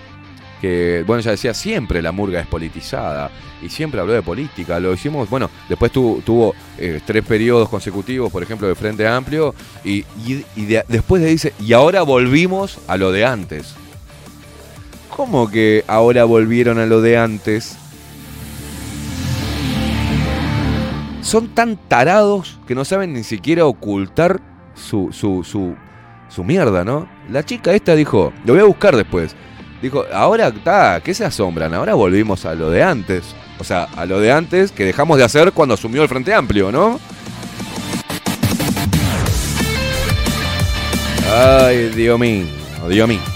[0.64, 3.30] Que, bueno, ya decía, siempre la murga es politizada
[3.62, 4.80] y siempre habló de política.
[4.80, 9.54] Lo hicimos, bueno, después tu- tuvo eh, tres periodos consecutivos, por ejemplo, de Frente Amplio,
[9.84, 13.76] y, y- y de- después le dice, y ahora volvimos a lo de antes.
[15.14, 17.76] ¿Cómo que ahora volvieron a lo de antes?
[21.22, 24.40] son tan tarados que no saben ni siquiera ocultar
[24.76, 25.74] su, su, su,
[26.30, 27.08] su mierda, ¿no?
[27.30, 29.36] La chica esta dijo, lo voy a buscar después.
[29.84, 31.74] Dijo, ahora está, ¿qué se asombran?
[31.74, 33.36] Ahora volvimos a lo de antes.
[33.60, 36.72] O sea, a lo de antes que dejamos de hacer cuando asumió el Frente Amplio,
[36.72, 37.02] ¿no?
[41.30, 42.46] Ay, Dios mío,
[42.88, 43.33] Dios mío.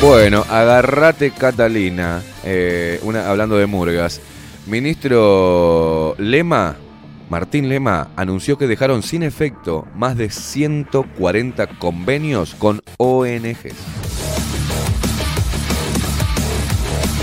[0.00, 4.22] Bueno, agarrate Catalina, eh, hablando de murgas.
[4.66, 6.76] Ministro Lema,
[7.28, 13.99] Martín Lema, anunció que dejaron sin efecto más de 140 convenios con ONGs.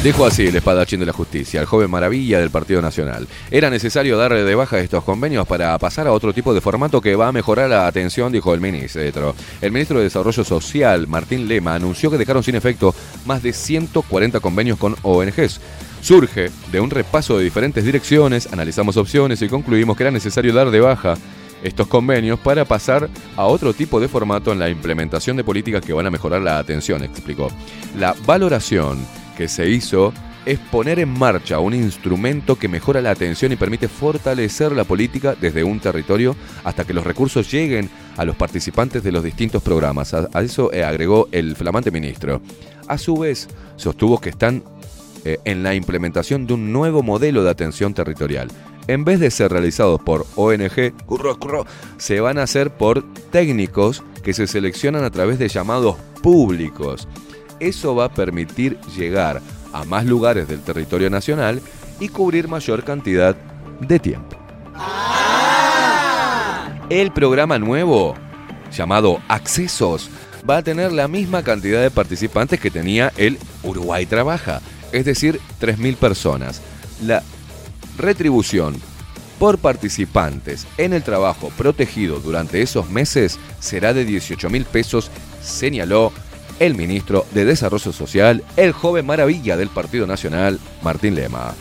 [0.08, 3.28] Dijo así el espadachín de la justicia, el joven maravilla del Partido Nacional.
[3.52, 7.18] Era necesario darle de baja estos convenios para pasar a otro tipo de formato que
[7.18, 9.36] va a mejorar la atención, dijo el ministro.
[9.60, 14.40] El ministro de Desarrollo Social, Martín Lema, anunció que dejaron sin efecto más de 140
[14.40, 15.60] convenios con ONGs.
[16.00, 20.72] Surge de un repaso de diferentes direcciones, analizamos opciones y concluimos que era necesario dar
[20.72, 21.16] de baja
[21.62, 25.92] estos convenios para pasar a otro tipo de formato en la implementación de políticas que
[25.92, 27.52] van a mejorar la atención, explicó.
[28.00, 29.00] La valoración
[29.38, 30.12] que se hizo
[30.48, 35.36] es poner en marcha un instrumento que mejora la atención y permite fortalecer la política
[35.40, 40.14] desde un territorio hasta que los recursos lleguen a los participantes de los distintos programas.
[40.14, 42.42] A, eso eh, agregó el flamante ministro.
[42.88, 44.64] A su vez, sostuvo que están
[45.24, 48.48] eh, en la implementación de un nuevo modelo de atención territorial.
[48.88, 50.94] En vez de ser realizados por ONG,
[51.98, 57.08] se van a hacer por técnicos que se seleccionan a través de llamados públicos.
[57.60, 59.42] Eso va a permitir llegar
[59.74, 61.62] a más lugares del territorio nacional
[62.00, 63.36] y cubrir mayor cantidad
[63.80, 64.38] de tiempo.
[66.90, 68.16] El programa nuevo,
[68.72, 70.10] llamado Accesos,
[70.50, 74.62] va a tener la misma cantidad de participantes que tenía el Uruguay Trabaja,
[74.92, 76.62] es decir, 3.000 personas.
[77.04, 77.24] La
[77.98, 78.76] retribución
[79.40, 85.12] por participantes en el trabajo protegido durante esos meses será de 18 mil pesos,
[85.44, 86.12] señaló
[86.60, 91.54] el ministro de Desarrollo Social, el joven maravilla del Partido Nacional, Martín Lema.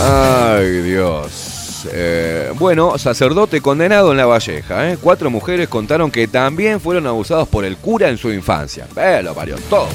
[0.00, 1.86] Ay, Dios.
[1.92, 4.90] Eh, bueno, sacerdote condenado en La Valleja.
[4.90, 4.98] ¿eh?
[5.00, 8.86] Cuatro mujeres contaron que también fueron abusados por el cura en su infancia.
[8.96, 9.88] Eh, lo parió todo.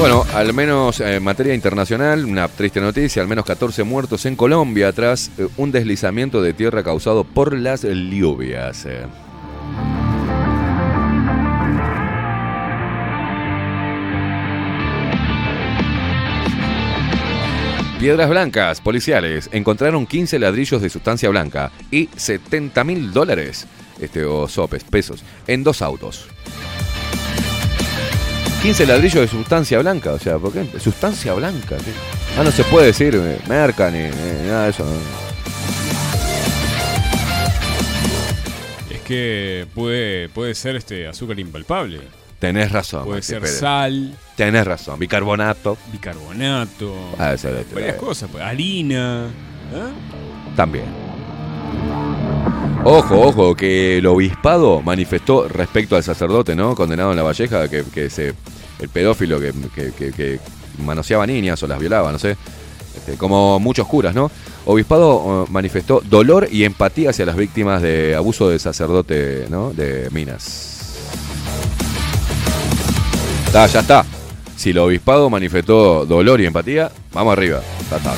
[0.00, 4.34] Bueno, al menos eh, en materia internacional, una triste noticia, al menos 14 muertos en
[4.34, 8.86] Colombia tras eh, un deslizamiento de tierra causado por las lluvias.
[8.86, 9.04] eh.
[17.98, 23.66] Piedras blancas, policiales, encontraron 15 ladrillos de sustancia blanca y 70 mil dólares
[24.00, 26.26] este, o sopes, pesos, en dos autos.
[28.62, 30.66] 15 ladrillos de sustancia blanca, o sea, ¿por qué?
[30.78, 31.76] Sustancia blanca.
[31.78, 31.92] ¿qué?
[32.38, 34.00] Ah, no se puede decir eh, merca ni,
[34.46, 34.84] nada de eso.
[38.90, 42.00] Es que puede, puede ser este azúcar impalpable.
[42.38, 43.04] Tenés razón.
[43.04, 43.58] Puede Maxi ser Pérez.
[43.58, 44.98] sal, Tenés razón.
[44.98, 45.76] Bicarbonato.
[45.92, 49.26] bicarbonato, Ah, eso varias cosas, pues, harina.
[49.72, 50.54] ¿eh?
[50.56, 51.09] También.
[52.82, 56.74] Ojo, ojo, que el obispado manifestó respecto al sacerdote, ¿no?
[56.74, 58.34] Condenado en la Valleja, que, que se,
[58.78, 60.40] el pedófilo que, que- que-
[60.82, 62.36] manoseaba niñas o las violaba, no sé.
[62.96, 64.30] Este, como muchos curas, ¿no?
[64.64, 69.72] Obispado eh, manifestó dolor y empatía hacia las víctimas de abuso del sacerdote, ¿no?
[69.72, 70.96] De Minas.
[73.46, 74.04] Está, ya está.
[74.56, 77.60] Si el obispado manifestó dolor y empatía, vamos arriba.
[77.90, 78.14] Ya está.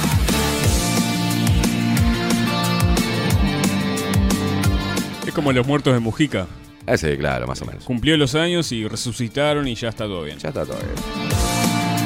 [5.32, 6.46] Es como los muertos de Mujica.
[6.86, 7.84] Ese, claro, más o menos.
[7.84, 10.36] Cumplió los años y resucitaron y ya está todo bien.
[10.38, 12.02] Ya está todo bien.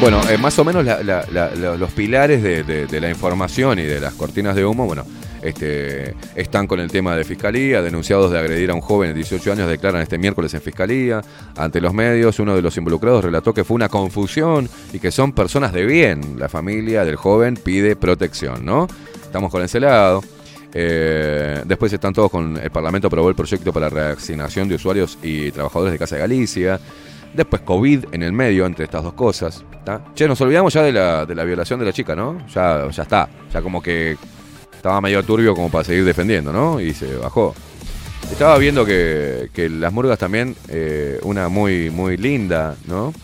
[0.00, 3.08] Bueno, eh, más o menos la- la- la- la- los pilares de, de- de la
[3.08, 5.06] información y de las cortinas de humo, bueno,
[5.44, 7.82] este, están con el tema de fiscalía.
[7.82, 11.20] Denunciados de agredir a un joven de 18 años declaran este miércoles en fiscalía.
[11.56, 15.32] Ante los medios, uno de los involucrados relató que fue una confusión y que son
[15.32, 16.36] personas de bien.
[16.38, 18.88] La familia del joven pide protección, ¿no?
[19.22, 20.22] Estamos con ese lado.
[20.72, 25.18] Eh, después están todos con el Parlamento aprobó el proyecto para la reasignación de usuarios
[25.22, 26.80] y trabajadores de Casa de Galicia.
[27.34, 29.62] Después COVID en el medio entre estas dos cosas.
[29.84, 30.04] ¿tá?
[30.14, 32.46] Che, nos olvidamos ya de la, de la violación de la chica, ¿no?
[32.48, 33.28] Ya, ya está.
[33.52, 34.16] Ya como que
[34.84, 36.78] estaba medio turbio como para seguir defendiendo, ¿no?
[36.78, 37.54] Y se bajó.
[38.30, 43.14] Estaba viendo que, que las murgas también, eh, una muy, muy linda, ¿no?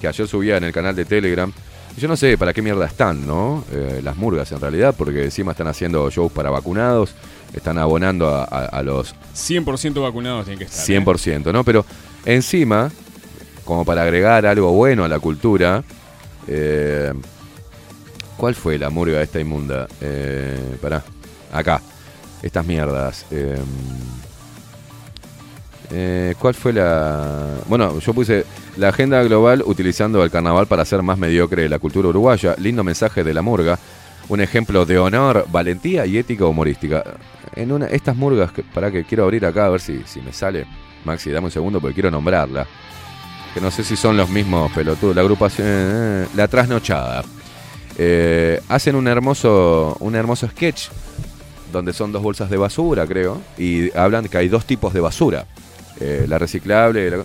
[0.00, 1.52] Que ayer subía en el canal de Telegram.
[1.96, 3.64] Yo no sé para qué mierda están, ¿no?
[3.72, 7.16] Eh, las murgas en realidad, porque encima están haciendo shows para vacunados,
[7.52, 10.88] están abonando a, a- a los 100% vacunados tienen que estar.
[10.88, 11.00] ¿eh?
[11.04, 11.64] 100%, ¿no?
[11.64, 11.84] Pero
[12.26, 12.92] encima,
[13.64, 15.82] como para agregar algo bueno a la cultura,
[16.46, 17.12] eh,
[18.38, 19.86] ¿cuál fue la murga esta inmunda?
[20.00, 21.04] Eh, pará,
[21.52, 21.82] acá,
[22.42, 23.26] estas mierdas.
[23.30, 23.58] eh,
[25.90, 27.56] eh, ¿Cuál fue la...?
[27.66, 28.44] Bueno, yo puse
[28.76, 32.54] la agenda global utilizando el carnaval para hacer más mediocre la cultura uruguaya.
[32.58, 33.78] Lindo mensaje de la murga.
[34.28, 37.02] Un ejemplo de honor, valentía y ética humorística.
[37.56, 40.32] En una, estas murgas, que, para que quiero abrir acá a ver si, si me
[40.32, 40.66] sale.
[41.04, 42.66] Maxi, dame un segundo porque quiero nombrarla.
[43.54, 45.16] Que no sé si son los mismos pelotudos.
[45.16, 45.66] La agrupación...
[45.66, 47.24] eh, la trasnochada.
[47.98, 50.88] Eh, hacen un hermoso, un hermoso sketch
[51.72, 55.46] donde son dos bolsas de basura, creo, y hablan que hay dos tipos de basura.
[56.00, 57.24] Eh, la reciclable la-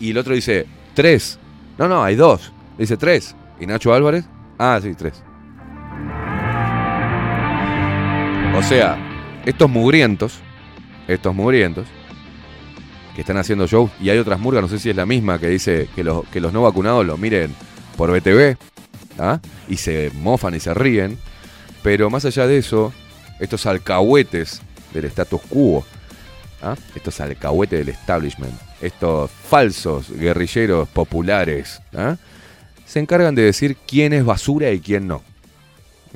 [0.00, 1.38] y el otro dice tres.
[1.78, 2.52] No, no, hay dos.
[2.76, 3.34] Dice tres.
[3.60, 4.24] ¿Y Nacho Álvarez?
[4.58, 5.22] Ah, sí, tres.
[8.56, 8.98] O sea,
[9.46, 10.40] estos mugrientos,
[11.06, 11.86] estos mugrientos,
[13.14, 15.48] que están haciendo shows, y hay otras murgas, no sé si es la misma, que
[15.48, 17.54] dice que los, que los no vacunados lo miren
[17.96, 18.56] por BTV,
[19.18, 19.40] ¿ah?
[19.68, 21.18] y se mofan y se ríen,
[21.82, 22.92] pero más allá de eso,
[23.40, 25.84] estos alcahuetes del status quo,
[26.62, 26.76] ¿ah?
[26.94, 32.16] estos alcahuetes del establishment, estos falsos guerrilleros populares, ¿ah?
[32.84, 35.22] se encargan de decir quién es basura y quién no.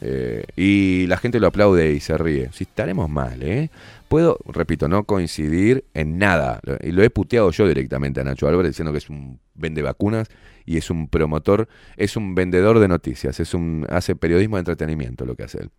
[0.01, 2.51] Eh, y la gente lo aplaude y se ríe.
[2.53, 3.71] Si estaremos mal, ¿eh?
[4.09, 6.61] Puedo, repito, no coincidir en nada.
[6.83, 10.29] Y lo he puteado yo directamente a Nacho Álvarez diciendo que es un vende vacunas
[10.65, 15.25] y es un promotor, es un vendedor de noticias, es un hace periodismo de entretenimiento
[15.25, 15.71] lo que hace él.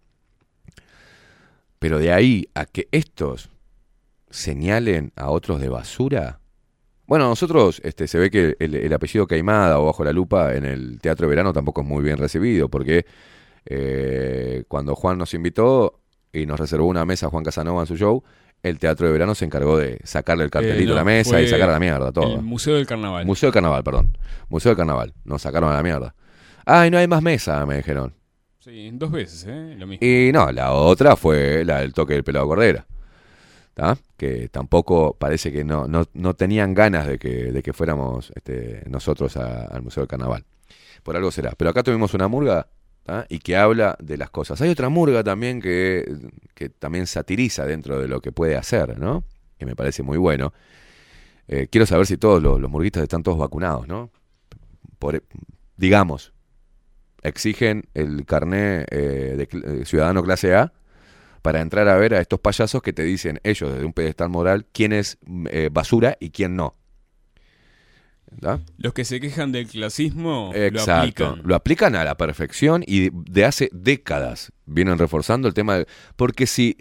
[1.79, 3.49] Pero de ahí a que estos
[4.29, 6.39] señalen a otros de basura.
[7.05, 10.65] Bueno, nosotros este, se ve que el, el apellido Caimada o Bajo la Lupa en
[10.65, 13.05] el Teatro de Verano tampoco es muy bien recibido, porque
[13.65, 18.23] eh, cuando Juan nos invitó y nos reservó una mesa Juan Casanova en su show,
[18.63, 21.41] el Teatro de Verano se encargó de sacarle el cartelito Eh, no, a la mesa
[21.41, 22.35] y sacar a la mierda todo.
[22.35, 23.25] El Museo del Carnaval.
[23.25, 24.17] Museo del Carnaval, perdón.
[24.49, 25.13] Museo del Carnaval.
[25.25, 26.15] Nos sacaron a la mierda.
[26.65, 28.13] Ay, no hay más mesa, me dijeron.
[28.59, 29.75] Sí, dos veces, ¿eh?
[29.77, 30.05] Lo mismo.
[30.07, 32.85] Y no, la otra fue la del toque del pelado Cordera.
[33.73, 33.97] ¿tá?
[34.17, 38.83] Que tampoco parece que no, no, no tenían ganas de que, de que fuéramos este,
[38.87, 40.45] nosotros a- al Museo del Carnaval.
[41.01, 41.51] Por algo será.
[41.57, 42.67] Pero acá tuvimos una murga
[43.29, 44.61] y que habla de las cosas.
[44.61, 46.05] Hay otra murga también que,
[46.53, 49.23] que también satiriza dentro de lo que puede hacer, ¿no?
[49.57, 50.53] Que me parece muy bueno.
[51.47, 54.09] Eh, quiero saber si todos los, murguistas están todos vacunados, ¿no?
[54.99, 55.21] Por,
[55.75, 56.33] digamos,
[57.21, 60.73] exigen el carné eh, de eh, ciudadano clase A
[61.41, 64.65] para entrar a ver a estos payasos que te dicen ellos desde un pedestal moral
[64.71, 65.17] quién es
[65.51, 66.75] eh, basura y quién no.
[68.77, 70.93] Los que se quejan del clasismo lo Exacto.
[71.25, 71.41] aplican.
[71.47, 75.77] Lo aplican a la perfección y de hace décadas vienen reforzando el tema.
[75.79, 76.75] de- porque si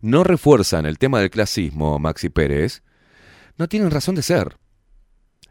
[0.00, 2.82] no refuerzan el tema del clasismo, Maxi Pérez,
[3.58, 4.56] no tienen razón de ser.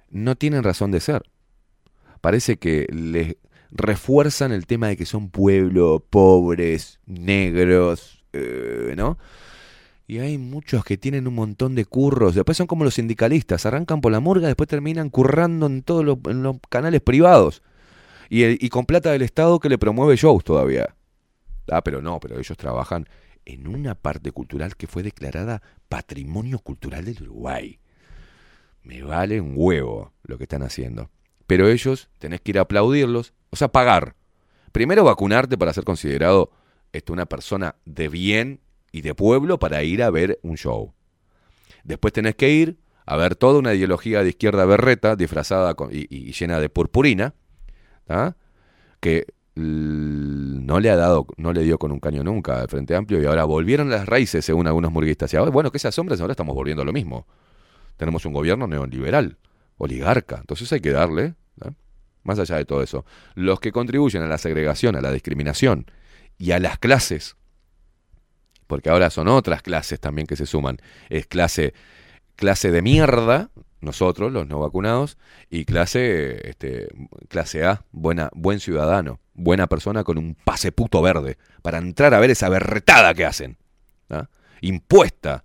[0.10, 1.24] No tienen razón de ser.
[2.22, 3.36] Parece que les
[3.72, 9.18] refuerzan el tema de que son pueblo, pobres, negros, eh, ¿no?
[10.12, 12.36] Y hay muchos que tienen un montón de curros.
[12.36, 13.66] Después son como los sindicalistas.
[13.66, 16.18] Arrancan por la murga, después terminan currando en todos los,
[16.68, 17.64] canales privados.
[18.30, 20.98] Y, el- con plata del Estado que le promueve shows todavía.
[21.72, 23.08] Ah, pero no, pero ellos trabajan
[23.46, 27.80] en una parte cultural que fue declarada Patrimonio Cultural del Uruguay.
[28.84, 31.10] Me vale un huevo lo que están haciendo.
[31.48, 34.18] Pero ellos tenés que ir a aplaudirlos, o sea, pagar.
[34.74, 36.52] Primero vacunarte para ser considerado
[36.92, 38.60] esto, una persona de bien
[38.92, 40.94] y de pueblo para ir a ver un show.
[41.84, 46.60] Después tenés que ir a ver toda una ideología de izquierda berreta disfrazada y, llena
[46.60, 47.34] de purpurina,
[49.00, 53.22] que no le ha dado, no le dio con un caño nunca al Frente Amplio
[53.22, 55.34] y ahora volvieron las raíces según algunos murguistas.
[55.34, 57.28] Y ahora, bueno, que esas sombras ahora estamos volviendo a lo mismo.
[57.98, 59.38] Tenemos un gobierno neoliberal,
[59.78, 61.36] oligarca, entonces hay que darle,
[62.24, 63.06] más allá de todo eso,
[63.36, 65.86] los que contribuyen a la segregación, a la discriminación
[66.38, 67.36] y a las clases,
[68.72, 70.78] porque ahora son otras clases también que se suman,
[71.10, 71.74] es clase,
[72.38, 73.50] clase de mierda,
[73.82, 75.18] nosotros, los no vacunados,
[75.50, 76.88] y clase, este,
[77.28, 82.20] clase A, buena, buen ciudadano, buena persona con un pase puto verde, para entrar a
[82.22, 83.58] ver esa berretada que hacen,
[84.08, 84.30] ¿tá?
[84.62, 85.44] impuesta,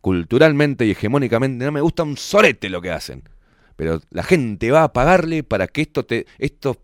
[0.00, 3.28] culturalmente y hegemónicamente, no me gusta un sorete lo que hacen,
[3.76, 6.78] pero la gente va a pagarle para que esto te, estos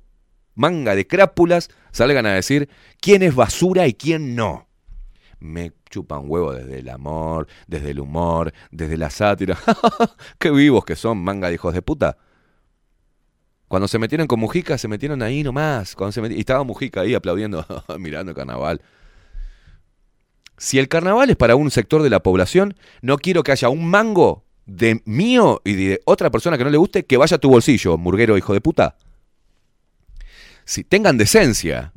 [0.55, 2.69] manga de crápulas salgan a decir
[3.01, 4.67] quién es basura y quién no.
[5.39, 9.59] Me chupan huevo desde el amor, desde el humor, desde la sátira.
[10.39, 12.17] Qué vivos que son, manga de hijos de puta.
[13.69, 15.95] Cuando se metieron con Mujica, se metieron ahí nomás.
[15.95, 17.67] Cuando se meti- y estaba Mujica ahí aplaudiendo,
[17.99, 18.81] mirando el carnaval.
[20.57, 23.87] Si el carnaval es para un sector de la población, no quiero que haya un
[23.91, 27.51] mango de mío y de otra persona que no le guste que vaya a tu
[27.51, 28.97] bolsillo, murguero hijo de puta.
[30.65, 31.93] Si tengan decencia,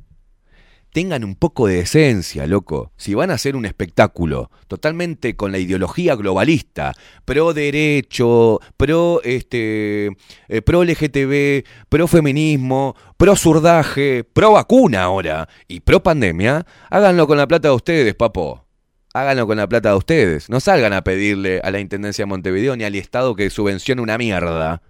[0.91, 2.91] tengan un poco de decencia, loco.
[2.97, 6.93] Si van a hacer un espectáculo totalmente con la ideología globalista,
[7.25, 10.07] pro derecho, pro este,
[10.47, 17.37] eh, pro LGTB, pro feminismo, pro zurdaje, pro vacuna ahora y pro pandemia, háganlo con
[17.37, 18.65] la plata de ustedes, papo.
[19.13, 20.49] Háganlo con la plata de ustedes.
[20.49, 24.19] No salgan a pedirle a la Intendencia de Montevideo ni al Estado que subvencione una
[24.19, 24.83] mierda.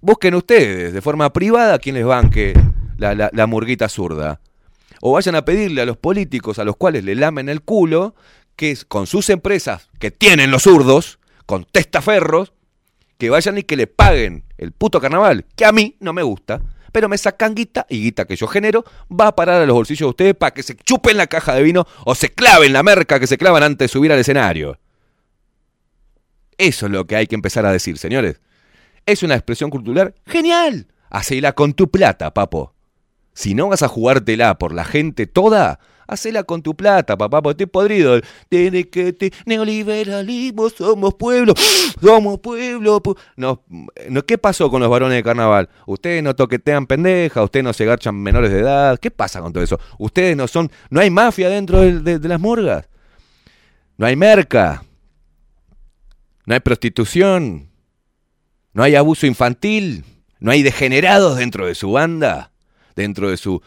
[0.00, 2.54] Busquen ustedes, de forma privada, quien les banque
[2.98, 4.40] la, la- la murguita zurda.
[5.04, 8.14] O vayan a pedirle a los políticos a los cuales le lamen el culo,
[8.54, 12.52] que es con sus empresas que tienen los zurdos, con testaferros,
[13.18, 16.62] que vayan y que le paguen el puto carnaval, que a mí no me gusta,
[16.92, 20.06] pero me sacan guita y guita que yo genero va a parar a los bolsillos
[20.06, 23.18] de ustedes para que se chupen la caja de vino o se claven la merca
[23.18, 24.78] que se clavan antes de subir al escenario.
[26.58, 28.40] Eso es lo que hay que empezar a decir, señores.
[29.04, 30.86] Es una expresión cultural genial.
[31.10, 32.71] Hacela con tu plata, papo.
[33.34, 37.62] Si no vas a jugártela por la gente toda, hacela con tu plata, papá, porque
[37.64, 38.20] estoy podrido.
[38.50, 41.54] Tiene que te neoliberalismo, somos pueblo,
[42.02, 43.02] somos pueblo.
[43.02, 43.16] pu-".
[43.36, 43.62] No,
[44.10, 45.70] no, ¿qué pasó con los varones de carnaval?
[45.86, 48.98] Ustedes no toquetean pendejas, ustedes no se garchan menores de edad.
[48.98, 49.80] ¿Qué pasa con todo eso?
[49.98, 52.88] Ustedes no son, no hay mafia dentro de, de- de las murgas.
[53.96, 54.84] No hay merca.
[56.44, 57.70] No hay prostitución.
[58.74, 60.04] No hay abuso infantil.
[60.40, 62.51] No hay degenerados dentro de su banda.
[62.94, 63.62] Dentro de su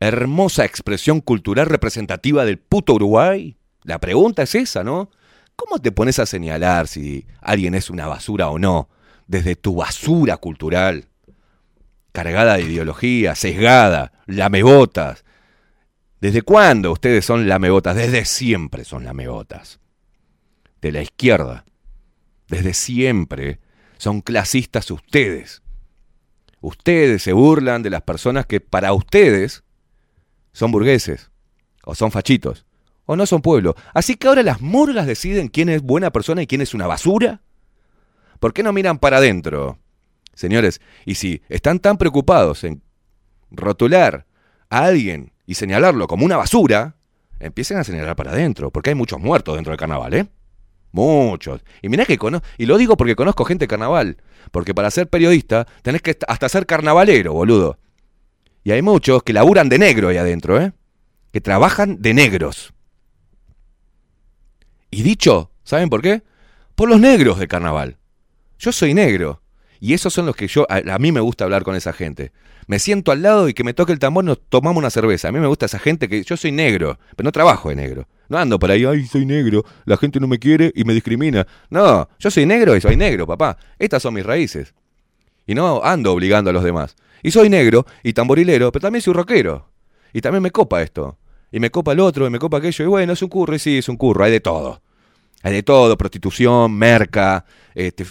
[0.00, 3.56] hermosa expresión cultural representativa del puto Uruguay.
[3.82, 5.10] La pregunta es esa, ¿no?
[5.56, 8.88] ¿Cómo te pones a señalar si alguien es una basura o no?
[9.26, 11.06] Desde tu basura cultural.
[12.12, 15.24] Cargada de ideología, sesgada, lamebotas.
[16.20, 17.96] ¿Desde cuándo ustedes son lamebotas?
[17.96, 19.80] Desde siempre son lamebotas.
[20.80, 21.64] De la izquierda.
[22.48, 23.60] Desde siempre
[23.98, 25.63] son clasistas ustedes.
[26.64, 29.64] Ustedes se burlan de las personas que para ustedes
[30.54, 31.30] son burgueses,
[31.84, 32.64] o son fachitos,
[33.04, 33.74] o no son pueblo.
[33.92, 37.42] Así que ahora las murgas deciden quién es buena persona y quién es una basura.
[38.40, 39.78] ¿Por qué no miran para adentro?
[40.32, 42.80] Señores, y si están tan preocupados en
[43.50, 44.24] rotular
[44.70, 46.96] a alguien y señalarlo como una basura,
[47.40, 50.28] empiecen a señalar para adentro, porque hay muchos muertos dentro del carnaval, ¿eh?
[50.94, 51.60] Muchos.
[51.82, 54.18] Y mirá que conozco, y lo digo porque conozco gente de carnaval,
[54.52, 57.80] porque para ser periodista tenés que hasta ser carnavalero, boludo.
[58.62, 60.72] Y hay muchos que laburan de negro ahí adentro, ¿eh?
[61.32, 62.74] Que trabajan de negros.
[64.92, 66.22] Y dicho, ¿saben por qué?
[66.76, 67.96] Por los negros de carnaval.
[68.60, 69.42] Yo soy negro.
[69.80, 72.30] Y esos son los que yo, a, a mí me gusta hablar con esa gente.
[72.68, 75.26] Me siento al lado y que me toque el tambor, nos tomamos una cerveza.
[75.26, 78.06] A mí me gusta esa gente que yo soy negro, pero no trabajo de negro.
[78.28, 81.46] No ando por ahí, ay, soy negro, la gente no me quiere y me discrimina.
[81.70, 83.56] No, yo soy negro y soy negro, papá.
[83.78, 84.74] Estas son mis raíces.
[85.46, 86.96] Y no ando obligando a los demás.
[87.22, 89.68] Y soy negro y tamborilero, pero también soy rockero.
[90.12, 91.18] Y también me copa esto.
[91.50, 92.84] Y me copa el otro, y me copa aquello.
[92.84, 94.82] Y bueno, es un curro, y sí, es un curro, hay de todo.
[95.42, 97.44] Hay de todo, prostitución, merca,
[97.74, 98.06] este,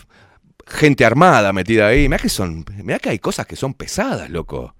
[0.67, 2.07] gente armada metida ahí.
[2.07, 4.75] Mirá que son, mirá que hay cosas que son pesadas, loco.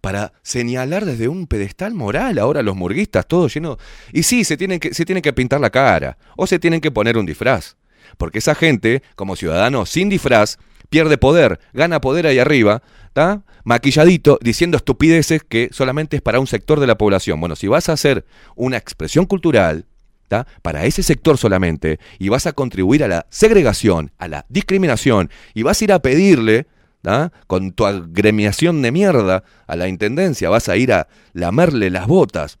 [0.00, 3.78] Para señalar desde un pedestal moral ahora los murguistas, todo lleno.
[4.12, 6.16] Y sí, se tienen que, se tienen que pintar la cara.
[6.36, 7.76] O se tienen que poner un disfraz.
[8.16, 13.42] Porque esa gente, como ciudadano sin disfraz, pierde poder, gana poder ahí arriba, ¿tá?
[13.64, 17.40] maquilladito, diciendo estupideces que solamente es para un sector de la población.
[17.40, 18.24] Bueno, si vas a hacer
[18.56, 19.86] una expresión cultural,
[20.28, 20.46] ¿tá?
[20.62, 25.62] para ese sector solamente, y vas a contribuir a la segregación, a la discriminación, y
[25.62, 26.66] vas a ir a pedirle,
[27.02, 27.32] ¿tá?
[27.46, 32.58] con tu agremiación de mierda, a la intendencia, vas a ir a lamerle las botas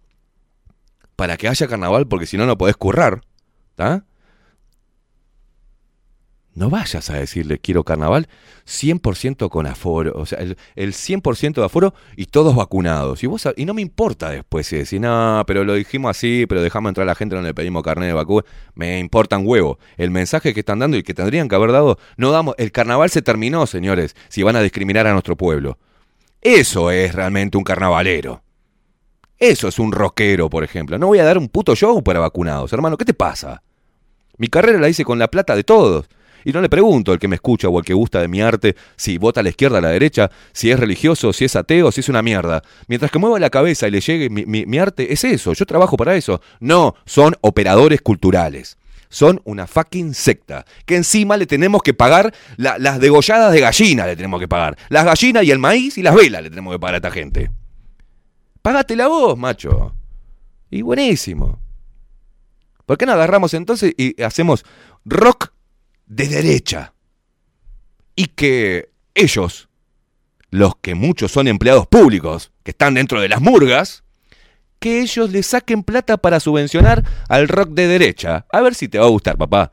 [1.16, 3.20] para que haya carnaval, porque si no, no podés currar,
[3.74, 4.04] ¿tá?
[6.60, 8.28] No vayas a decirle quiero carnaval
[8.66, 13.24] 100% con aforo, o sea, el, el 100% de aforo y todos vacunados.
[13.24, 16.60] Y vos y no me importa después si decís, no, pero lo dijimos así, pero
[16.60, 18.44] dejamos entrar a la gente, no le pedimos carnet de vacuna.
[18.74, 19.78] Me importan huevo.
[19.96, 23.08] El mensaje que están dando y que tendrían que haber dado, no damos, el carnaval
[23.08, 25.78] se terminó, señores, si van a discriminar a nuestro pueblo.
[26.42, 28.42] Eso es realmente un carnavalero.
[29.38, 30.98] Eso es un rockero, por ejemplo.
[30.98, 32.98] No voy a dar un puto show para vacunados, hermano.
[32.98, 33.62] ¿Qué te pasa?
[34.36, 36.06] Mi carrera la hice con la plata de todos.
[36.44, 38.76] Y no le pregunto al que me escucha o al que gusta de mi arte
[38.96, 41.92] si vota a la izquierda o a la derecha, si es religioso, si es ateo,
[41.92, 42.62] si es una mierda.
[42.88, 45.96] Mientras que mueva la cabeza y le llegue mi, mi- arte, es eso, yo trabajo
[45.96, 46.40] para eso.
[46.60, 48.78] No, son operadores culturales.
[49.12, 50.64] Son una fucking secta.
[50.86, 54.78] Que encima le tenemos que pagar la- las degolladas de gallina, le tenemos que pagar.
[54.88, 57.50] Las gallinas y el maíz y las velas le tenemos que pagar a esta gente.
[58.62, 59.94] Págatela vos, macho.
[60.70, 61.58] Y buenísimo.
[62.86, 64.64] ¿Por qué no agarramos entonces y hacemos
[65.04, 65.52] rock
[66.10, 66.92] de derecha?
[68.14, 69.68] Y que ellos,
[70.50, 74.02] los que muchos son empleados públicos, que están dentro de las murgas,
[74.78, 78.46] que ellos le saquen plata para subvencionar al rock de derecha.
[78.50, 79.72] A ver si te va a gustar, papá.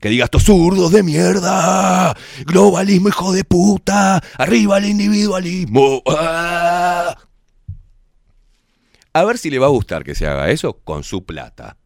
[0.00, 6.02] Que digas, estos zurdos de mierda, globalismo hijo de puta, arriba el individualismo.
[6.06, 7.16] ah".
[9.12, 11.76] A ver si le va a gustar que se haga eso con su plata.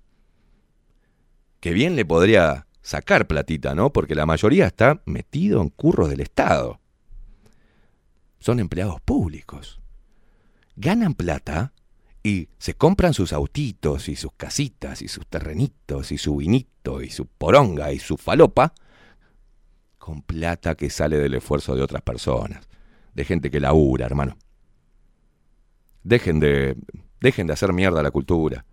[1.60, 3.92] Que bien le podría sacar platita, ¿no?
[3.92, 6.80] Porque la mayoría está metido en curros del Estado.
[8.38, 9.80] Son empleados públicos.
[10.76, 11.72] Ganan plata
[12.22, 17.10] y se compran sus autitos y sus casitas y sus terrenitos y su vinito y
[17.10, 18.74] su poronga y su falopa
[19.98, 22.68] con plata que sale del esfuerzo de otras personas,
[23.14, 24.36] de gente que labura, hermano.
[26.02, 26.76] Dejen de,
[27.20, 28.64] dejen de hacer mierda la cultura.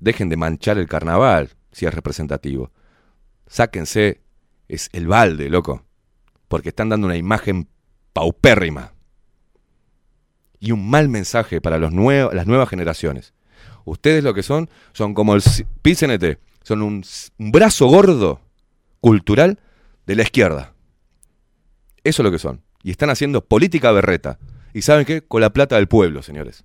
[0.00, 2.72] Dejen de manchar el carnaval, si es representativo.
[3.46, 4.20] Sáquense
[4.68, 5.84] es el balde, loco.
[6.48, 7.68] Porque están dando una imagen
[8.12, 8.92] paupérrima.
[10.58, 13.34] Y un mal mensaje para los las nuevas generaciones.
[13.84, 17.04] Ustedes lo que son, son como el PCNT, son un,
[17.38, 18.40] un brazo gordo
[19.00, 19.58] cultural
[20.06, 20.74] de la izquierda.
[22.02, 22.62] Eso es lo que son.
[22.82, 24.38] Y están haciendo política berreta.
[24.72, 25.22] ¿Y saben qué?
[25.22, 26.64] Con la plata del pueblo, señores.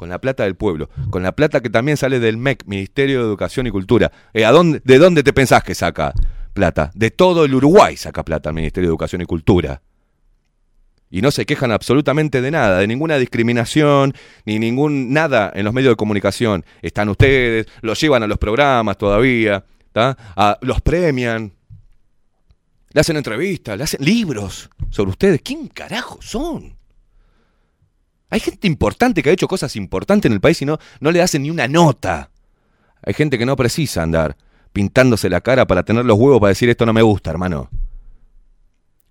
[0.00, 0.88] Con la plata del pueblo.
[1.10, 4.10] Con la plata que también sale del MEC, Ministerio de Educación y Cultura.
[4.32, 6.14] Eh, ¿a dónde, ¿De dónde te pensás que saca
[6.54, 6.90] plata?
[6.94, 9.82] De todo el Uruguay saca plata el Ministerio de Educación y Cultura.
[11.10, 14.14] Y no se quejan absolutamente de nada, de ninguna discriminación,
[14.46, 16.64] ni ningún nada en los medios de comunicación.
[16.80, 19.66] Están ustedes, los llevan a los programas todavía.
[19.94, 21.52] A- los premian,
[22.94, 25.42] le hacen entrevistas, le hacen libros sobre ustedes.
[25.44, 26.79] ¿Quién carajo son?
[28.30, 31.20] Hay gente importante que ha hecho cosas importantes en el país y no, no le
[31.20, 32.30] hacen ni una nota.
[33.02, 34.36] Hay gente que no precisa andar
[34.72, 37.68] pintándose la cara para tener los huevos para decir esto no me gusta, hermano.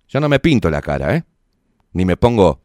[0.08, 1.24] Yo no me pinto la cara, ¿eh?
[1.92, 2.60] Ni me pongo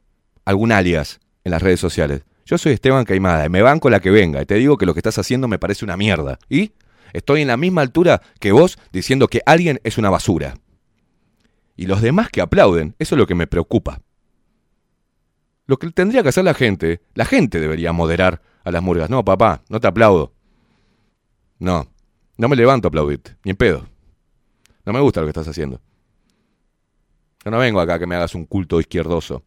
[0.45, 2.23] algún alias en las redes sociales.
[2.45, 4.93] Yo soy Esteban Caimada y me banco la que venga y te digo que lo
[4.93, 6.39] que estás haciendo me parece una mierda.
[6.47, 6.71] ¿Y?
[7.11, 10.55] Estoy en la misma altura que vos diciendo que alguien es una basura.
[11.75, 14.01] Y los demás que aplauden, eso es lo que me preocupa.
[15.67, 19.09] Lo que tendría que hacer la gente, la gente debería moderar a las murgas.
[19.09, 20.33] No, papá, no te aplaudo.
[21.59, 21.87] No,
[22.37, 23.87] no me levanto a aplaudirte, ni en pedo.
[24.85, 25.81] No me gusta lo que estás haciendo.
[27.43, 29.43] Yo no vengo acá que me hagas un culto izquierdoso.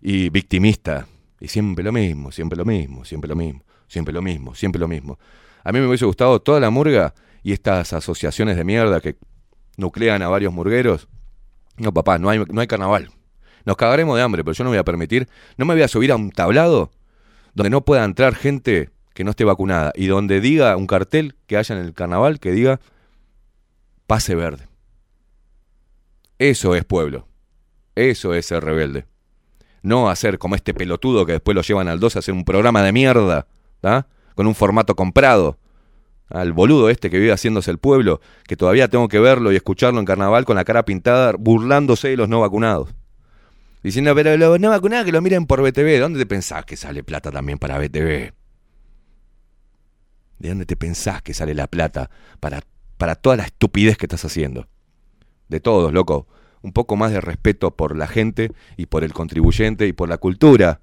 [0.00, 1.06] Y victimista.
[1.40, 4.88] Y siempre lo mismo, siempre lo mismo, siempre lo mismo, siempre lo mismo, siempre lo
[4.88, 5.18] mismo.
[5.64, 9.16] A mí me hubiese gustado toda la murga y estas asociaciones de mierda que
[9.76, 11.08] nuclean a varios murgueros
[11.78, 13.10] No, papá, no hay, no hay carnaval.
[13.64, 16.12] Nos cagaremos de hambre, pero yo no voy a permitir, no me voy a subir
[16.12, 16.90] a un tablado
[17.54, 21.56] donde no pueda entrar gente que no esté vacunada y donde diga un cartel que
[21.56, 22.80] haya en el carnaval que diga
[24.06, 24.68] pase verde.
[26.38, 27.28] Eso es pueblo.
[27.94, 29.06] Eso es ser rebelde.
[29.82, 32.82] No hacer como este pelotudo que después lo llevan al 2 a hacer un programa
[32.82, 33.46] de mierda,
[33.80, 34.06] ¿tá?
[34.34, 35.58] Con un formato comprado.
[36.28, 39.98] Al boludo este que vive haciéndose el pueblo, que todavía tengo que verlo y escucharlo
[39.98, 42.88] en carnaval con la cara pintada, burlándose de los no vacunados.
[43.82, 45.98] Diciendo, pero los no vacunados que lo miren por BTV.
[46.00, 48.32] ¿Dónde te pensás que sale plata también para BTV?
[50.38, 52.10] ¿De dónde te pensás que sale la plata
[52.40, 52.62] para,
[52.98, 54.68] para toda la estupidez que estás haciendo?
[55.48, 56.26] De todos, loco.
[56.62, 60.18] Un poco más de respeto por la gente y por el contribuyente y por la
[60.18, 60.82] cultura.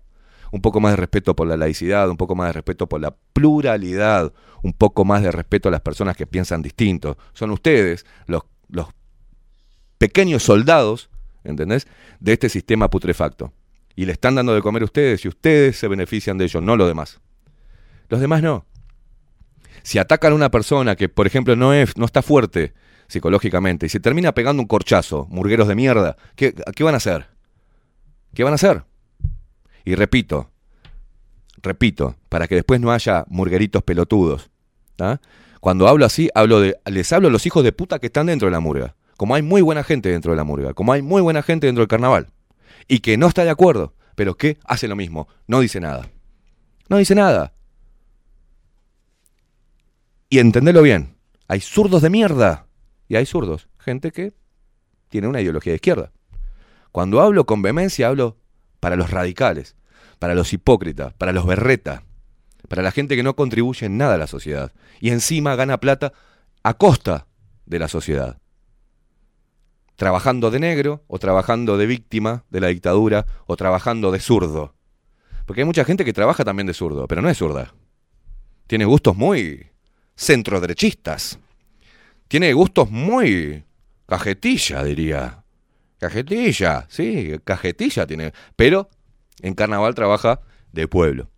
[0.52, 3.16] Un poco más de respeto por la laicidad, un poco más de respeto por la
[3.34, 7.18] pluralidad, un poco más de respeto a las personas que piensan distinto.
[7.34, 8.88] Son ustedes los, los
[9.98, 11.10] pequeños soldados,
[11.48, 11.88] ¿entendés?
[12.20, 13.54] De este sistema putrefacto.
[13.96, 16.76] Y le están dando de comer a ustedes y ustedes se benefician de ello, no
[16.76, 17.20] los demás.
[18.10, 18.66] Los demás no.
[19.84, 22.74] Si atacan a una persona que, por ejemplo, no, es, no está fuerte
[23.08, 27.28] psicológicamente y se termina pegando un corchazo, murgueros de mierda, ¿qué, ¿qué van a hacer?
[28.34, 28.84] ¿Qué van a hacer?
[29.86, 30.52] Y repito,
[31.62, 34.50] repito, para que después no haya murgueritos pelotudos.
[34.98, 35.22] ¿tá?
[35.62, 38.48] Cuando hablo así, hablo de, les hablo a los hijos de puta que están dentro
[38.48, 38.97] de la murga.
[39.18, 41.82] Como hay muy buena gente dentro de la murga, como hay muy buena gente dentro
[41.82, 42.28] del carnaval.
[42.88, 46.10] Y que no está de acuerdo, pero que hace lo mismo, no dice nada.
[46.88, 47.52] No dice nada.
[50.30, 51.16] Y entendelo bien,
[51.48, 52.68] hay zurdos de mierda
[53.08, 54.34] y hay zurdos, gente que
[55.10, 56.12] tiene una ideología de izquierda.
[56.92, 58.38] Cuando hablo con vehemencia, hablo
[58.80, 59.76] para los radicales,
[60.20, 62.02] para los hipócritas, para los berretas,
[62.68, 66.14] para la gente que no contribuye en nada a la sociedad y encima gana plata
[66.64, 67.28] a costa
[67.66, 68.40] de la sociedad.
[69.98, 74.76] Trabajando de negro o trabajando de víctima de la dictadura o trabajando de zurdo.
[75.46, 77.74] Porque hay mucha gente que trabaja también de zurdo, pero no es zurda.
[78.68, 79.72] Tiene gustos muy
[80.16, 81.40] centroderechistas.
[82.28, 83.66] Tiene gustos muy
[84.06, 85.44] cajetilla, diría.
[85.98, 88.34] Cajetilla, sí, cajetilla tiene.
[88.56, 88.90] Pero
[89.42, 91.32] en carnaval trabaja de pueblo.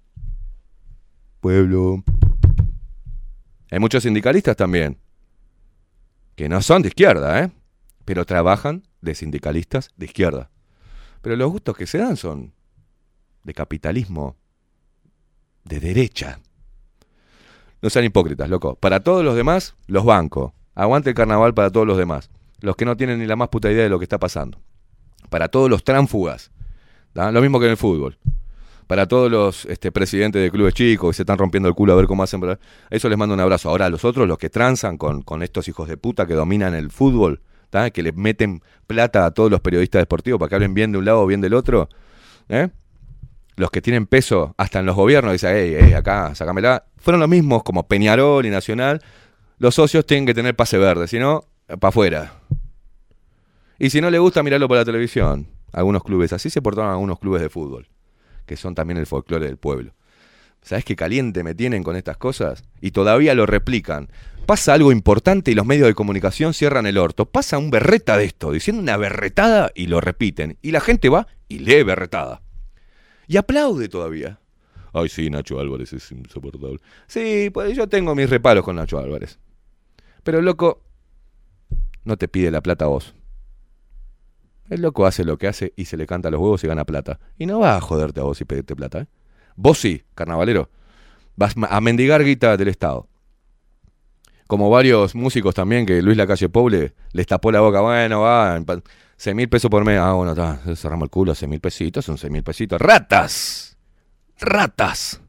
[1.40, 2.04] Pueblo.
[3.72, 4.98] Hay muchos sindicalistas también.
[6.36, 7.52] Que no son de izquierda, ¿eh?
[8.10, 10.50] Pero trabajan de sindicalistas de izquierda.
[11.22, 12.54] Pero los gustos que se dan son
[13.44, 14.36] de capitalismo
[15.64, 16.40] de derecha.
[17.84, 18.74] No sean hipócritas, loco.
[18.74, 20.54] Para todos los demás, los bancos.
[20.74, 22.32] Aguante el carnaval para todos los demás.
[22.62, 24.60] Los que no tienen ni la más puta idea de lo que está pasando.
[25.30, 26.50] Para todos los tránfugas.
[27.14, 27.32] ¿tá?
[27.32, 28.18] Lo mismo que en el fútbol.
[28.88, 31.96] Para todos los este, presidentes de clubes chicos que se están rompiendo el culo a
[31.96, 32.42] ver cómo hacen.
[32.90, 33.70] Eso les mando un abrazo.
[33.70, 36.74] Ahora, a los otros, los que transan con, con estos hijos de puta que dominan
[36.74, 37.44] el fútbol,
[37.92, 41.06] que le meten plata a todos los periodistas deportivos para que hablen bien de un
[41.06, 41.90] lado o bien del otro.
[42.50, 42.70] ¿eh?
[43.56, 46.86] Los que tienen peso hasta en los gobiernos, dicen, hey, hey, acá, sacámela.
[46.98, 49.02] Fueron los mismos como Peñarol y Nacional.
[49.58, 52.34] Los socios tienen que tener pase verde, si no, para afuera.
[53.78, 55.48] Y si no le gusta, mirarlo por la televisión.
[55.72, 57.88] Algunos clubes, así se portaron algunos clubes de fútbol,
[58.46, 59.94] que son también el folclore del pueblo.
[60.62, 62.64] ¿Sabes qué caliente me tienen con estas cosas?
[62.82, 64.10] Y todavía lo replican.
[64.50, 67.28] Pasa algo importante y los medios de comunicación cierran el orto.
[67.28, 70.58] Pasa un berreta de esto, diciendo una berretada y lo repiten.
[70.64, 72.42] Y la gente va y lee berretada.
[73.28, 74.40] Y aplaude todavía.
[74.92, 76.80] Ay, sí, Nacho Álvarez es insoportable.
[77.06, 79.38] Sí, pues yo tengo mis reparos con Nacho Álvarez.
[80.24, 80.82] Pero el loco
[82.04, 83.14] no te pide la plata a vos.
[84.68, 87.20] El loco hace lo que hace y se le canta los huevos y gana plata.
[87.38, 89.02] Y no va a joderte a vos y pedirte plata.
[89.02, 89.08] ¿eh?
[89.56, 90.72] Vos sí, carnavalero.
[91.36, 93.09] Vas a mendigar guita del Estado.
[94.50, 97.82] Como varios músicos también, que Luis Lacalle Poble les tapó la boca.
[97.82, 98.60] Bueno, va,
[99.16, 100.00] seis mil pesos por mes.
[100.00, 102.82] Ah, bueno, está, cerramos el culo, seis mil pesitos, son seis mil pesitos.
[102.82, 103.78] ¡Ratas!
[104.40, 105.22] ¡Ratas!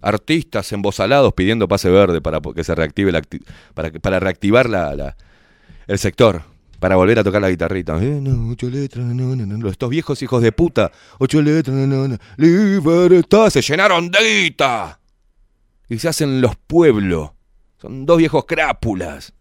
[0.00, 3.12] Artistas embosalados pidiendo pase verde para que se reactive
[3.74, 5.14] para, reactivar la,
[5.86, 6.44] el sector,
[6.80, 7.98] para volver a tocar la guitarrita.
[8.00, 8.22] Eh.
[9.66, 12.16] Estos viejos hijos de puta, ocho letras, no, no.
[12.38, 15.00] libertad, se llenaron de guita.
[15.90, 17.32] Y se hacen los pueblos.
[17.78, 19.32] Son dos viejos crápulas.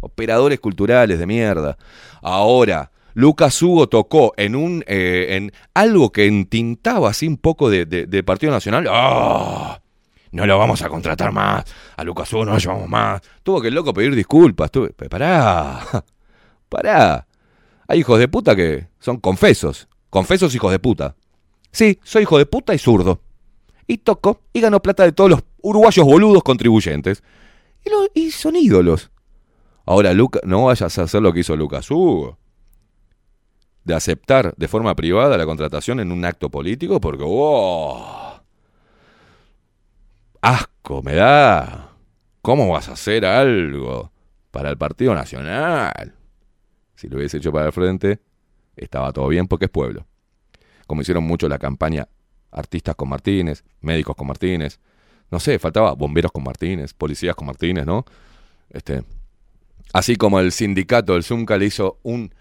[0.00, 1.76] Operadores culturales de mierda.
[2.22, 7.86] Ahora, Lucas Hugo tocó en un eh, en algo que entintaba así un poco de,
[7.86, 8.86] de- Partido Nacional.
[8.90, 9.80] ¡Ah!
[10.32, 11.64] No lo vamos a contratar más.
[11.96, 13.22] A Lucas Hugo no lo llevamos más.
[13.42, 14.70] Tuvo que el loco pedir disculpas.
[14.70, 15.80] Tuve, pará.
[16.68, 17.26] Pará.
[17.86, 19.88] Hay hijos de puta que son confesos.
[20.10, 21.14] Confesos hijos de puta.
[21.70, 23.20] Sí, soy hijo de puta y zurdo.
[23.86, 27.22] Y toco y gano plata de todos los uruguayos boludos contribuyentes.
[28.14, 29.10] Y, son ídolos.
[29.86, 32.38] Ahora, Luca, no vayas a hacer lo que hizo Lucas Hugo.
[33.84, 38.40] de aceptar de forma privada la contratación en un acto político porque, ¡oh!
[40.40, 41.90] Asco me da.
[42.40, 44.10] ¿Cómo vas a hacer algo
[44.50, 46.14] para el Partido Nacional?
[46.94, 48.20] Si lo hubiese hecho para el frente,
[48.76, 50.06] estaba todo bien porque es pueblo.
[50.86, 52.08] Como hicieron mucho la campaña
[52.50, 54.80] artistas con Martínez, médicos con Martínez,
[55.30, 58.04] no sé, faltaba bomberos con Martínez, policías con Martínez, ¿no?
[58.70, 59.02] Este,
[59.92, 62.34] así como el sindicato del Zunca le hizo un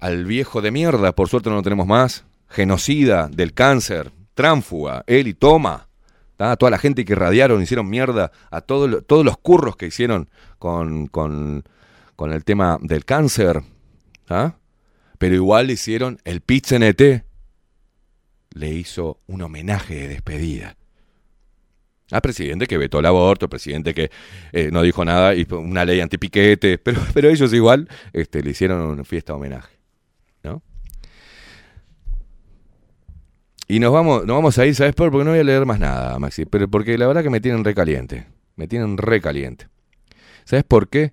[0.00, 5.28] al viejo de mierda, por suerte no lo tenemos más, genocida del cáncer, tránfuga, él
[5.28, 5.88] y toma,
[6.36, 6.56] ¿tá?
[6.56, 11.64] toda la gente que irradiaron, hicieron mierda a todos los curros que hicieron con,
[12.18, 13.62] el tema del cáncer,
[14.26, 14.58] ¿tá?
[15.18, 17.24] pero igual hicieron el pit CNT,
[18.54, 20.76] le hizo un homenaje de despedida.
[22.10, 24.10] Al presidente que vetó el aborto, presidente que
[24.52, 28.80] eh, no dijo nada y una ley antipiquete, pero, pero ellos igual este, le hicieron
[28.80, 29.74] una fiesta de homenaje.
[30.42, 30.62] ¿no?
[33.66, 35.10] Y nos vamos, nos vamos a ir, ¿sabes por?
[35.10, 37.64] Porque no voy a leer más nada, Maxi, pero porque la verdad que me tienen
[37.64, 38.26] recaliente.
[38.56, 39.68] Me tienen recaliente.
[40.44, 41.12] ¿Sabes por qué?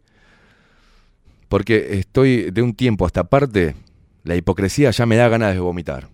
[1.47, 3.75] Porque estoy de un tiempo a esta parte,
[4.23, 6.09] la hipocresía ya me da ganas de vomitar.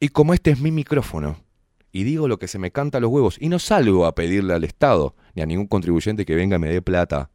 [0.00, 1.38] Y como este es mi micrófono,
[1.98, 4.54] y digo lo que se me canta a los huevos, y no salgo a pedirle
[4.54, 7.28] al Estado, ni a ningún contribuyente que venga y me dé plata,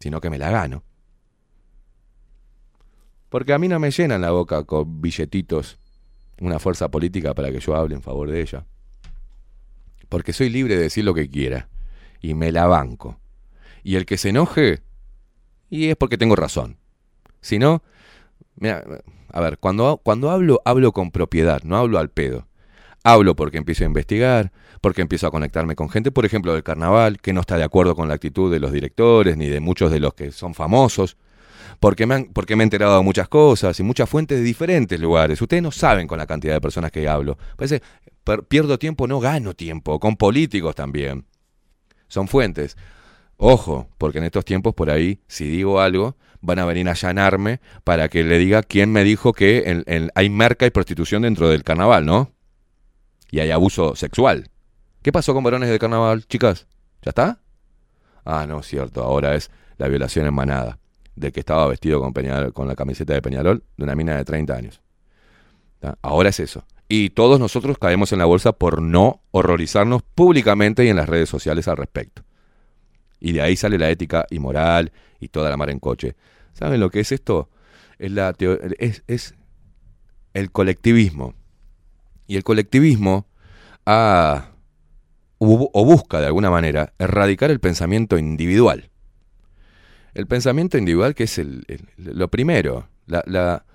[0.00, 0.82] sino que me la gano.
[3.28, 5.78] Porque a mí no me llenan la boca con billetitos
[6.40, 8.66] una fuerza política para que yo hable en favor de ella.
[10.08, 11.68] Porque soy libre de decir lo que quiera,
[12.20, 13.20] y me la banco.
[13.84, 14.82] Y el que se enoje,
[15.70, 16.78] y es porque tengo razón.
[17.40, 17.84] Si no,
[18.56, 18.82] mira,
[19.28, 22.48] a ver, cuando, cuando hablo, hablo con propiedad, no hablo al pedo.
[23.06, 24.50] Hablo porque empiezo a investigar,
[24.80, 27.94] porque empiezo a conectarme con gente, por ejemplo, del carnaval, que no está de acuerdo
[27.94, 31.18] con la actitud de los directores ni de muchos de los que son famosos,
[31.80, 34.98] porque me, han- porque me he enterado de muchas cosas y muchas fuentes de diferentes
[34.98, 35.40] lugares.
[35.42, 37.36] Ustedes no saben con la cantidad de personas que hablo.
[37.56, 37.82] Parece,
[38.48, 41.26] pierdo tiempo, no gano tiempo, con políticos también.
[42.08, 42.76] Son fuentes.
[43.36, 47.60] Ojo, porque en estos tiempos por ahí, si digo algo, van a venir a allanarme
[47.84, 51.50] para que le diga quién me dijo que en- en- hay merca y prostitución dentro
[51.50, 52.33] del carnaval, ¿no?
[53.34, 54.48] Y hay abuso sexual.
[55.02, 56.68] ¿Qué pasó con varones del carnaval, chicas?
[57.02, 57.40] ¿Ya está?
[58.24, 60.78] Ah, no, cierto, ahora es la violación en manada
[61.16, 62.12] del que estaba vestido con,
[62.52, 64.80] con la camiseta de Peñarol de una mina de 30 años.
[66.00, 66.64] Ahora es eso.
[66.88, 71.28] Y todos nosotros caemos en la bolsa por no horrorizarnos públicamente y en las redes
[71.28, 72.22] sociales al respecto.
[73.18, 76.14] Y de ahí sale la ética y moral y toda la mar en coche.
[76.52, 77.48] ¿Saben lo que es esto?
[77.98, 78.32] Es, la
[78.78, 79.34] es, es
[80.34, 81.34] el colectivismo.
[82.26, 83.26] Y el colectivismo
[83.86, 84.50] ha,
[85.38, 88.90] o busca de alguna manera erradicar el pensamiento individual.
[90.14, 91.40] El pensamiento individual que es
[91.96, 93.66] lo primero, la, la-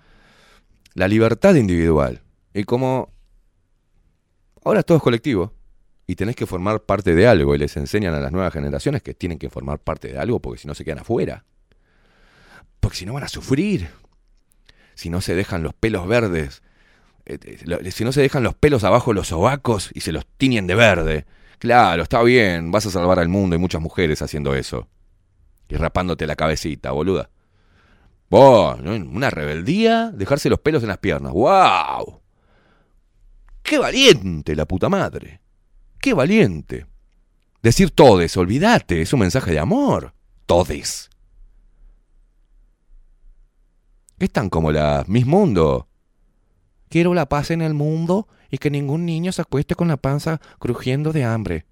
[0.95, 2.21] la libertad individual.
[2.53, 3.13] Y como
[4.63, 5.53] ahora todo es colectivo
[6.07, 9.13] y tenés que formar parte de algo y les enseñan a las nuevas generaciones que
[9.13, 11.45] tienen que formar parte de algo porque si no se quedan afuera.
[12.79, 13.89] Porque si no van a sufrir.
[14.95, 16.61] Si no se dejan los pelos verdes.
[17.29, 17.39] Eh,
[17.83, 20.75] eh, si no se dejan los pelos abajo los sobacos y se los tiñen de
[20.75, 21.25] verde.
[21.59, 24.87] Claro, está bien, vas a salvar al mundo y muchas mujeres haciendo eso.
[25.67, 27.29] Y rapándote la cabecita, boluda.
[28.29, 31.33] Vos, una rebeldía, dejarse los pelos en las piernas.
[31.33, 32.21] ¡Wow!
[33.61, 35.41] ¡Qué valiente la puta madre!
[35.99, 36.85] ¡Qué valiente!
[37.61, 40.13] Decir todes, olvídate, es un mensaje de amor.
[40.45, 41.09] Todes.
[44.17, 45.88] Están como la Miss Mundo.
[46.89, 50.41] Quiero la paz en el mundo y que ningún niño se acueste con la panza
[50.59, 51.65] crujiendo de hambre.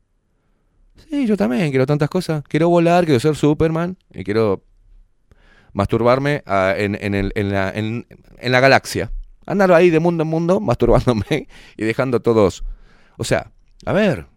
[1.10, 2.44] Sí, yo también quiero tantas cosas.
[2.48, 4.64] Quiero volar, quiero ser Superman y quiero
[5.74, 8.08] masturbarme ah, en, en la, en-
[8.42, 9.12] la galaxia.
[9.46, 11.48] Andar ahí de mundo en mundo, masturbándome
[11.78, 12.64] y dejando todos.
[13.18, 13.52] O sea,
[13.86, 14.28] a ver.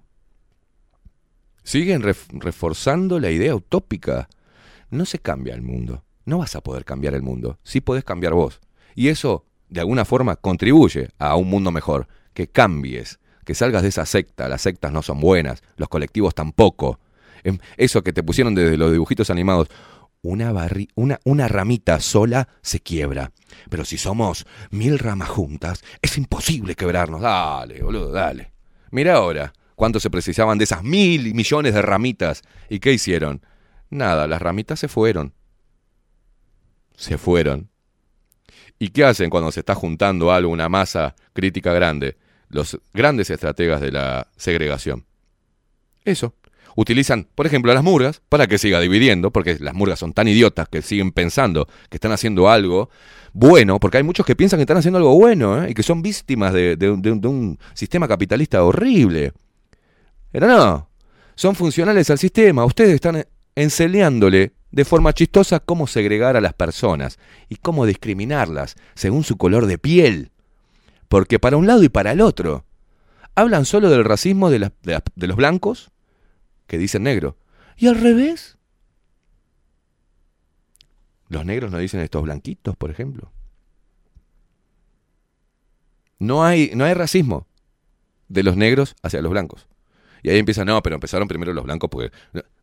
[1.62, 4.28] Siguen ref- reforzando la idea utópica.
[4.90, 6.04] No se cambia el mundo.
[6.24, 7.58] No vas a poder cambiar el mundo.
[7.62, 8.60] Sí podés cambiar vos.
[8.94, 12.08] Y eso, de alguna forma, contribuye a un mundo mejor.
[12.34, 13.18] Que cambies.
[13.44, 14.48] Que salgas de esa secta.
[14.48, 15.62] Las sectas no son buenas.
[15.76, 17.00] Los colectivos tampoco.
[17.42, 19.68] Em, Eso que te pusieron desde los dibujitos animados.
[20.22, 23.32] Una, barri- una, una ramita sola se quiebra.
[23.70, 27.22] Pero si somos mil ramas juntas, es imposible quebrarnos.
[27.22, 28.52] Dale, boludo, dale.
[28.90, 32.42] Mira ahora cuánto se precisaban de esas mil y millones de ramitas.
[32.68, 33.40] ¿Y qué hicieron?
[33.88, 35.32] Nada, las ramitas se fueron.
[36.96, 37.69] Se fueron.
[38.82, 42.16] ¿Y qué hacen cuando se está juntando algo, una masa crítica grande?
[42.48, 45.04] Los grandes estrategas de la segregación.
[46.04, 46.34] Eso.
[46.76, 50.28] Utilizan, por ejemplo, a las murgas para que siga dividiendo, porque las murgas son tan
[50.28, 52.88] idiotas que siguen pensando que están haciendo algo
[53.34, 55.70] bueno, porque hay muchos que piensan que están haciendo algo bueno ¿eh?
[55.70, 59.32] y que son víctimas de, de- un sistema capitalista horrible.
[60.32, 60.88] Pero no,
[61.34, 62.64] son funcionales al sistema.
[62.64, 69.24] Ustedes están enseñándole de forma chistosa cómo segregar a las personas y cómo discriminarlas según
[69.24, 70.30] su color de piel.
[71.08, 72.64] Porque para un lado y para el otro,
[73.34, 75.90] hablan solo del racismo de, de los blancos
[76.66, 77.36] que dicen negro.
[77.76, 78.58] Y al revés,
[81.28, 83.32] los negros no dicen estos blanquitos, por ejemplo.
[86.18, 87.46] No hay, no hay racismo
[88.28, 89.69] de los negros hacia los blancos.
[90.22, 92.10] Y ahí empieza, no, pero empezaron primero los blancos porque...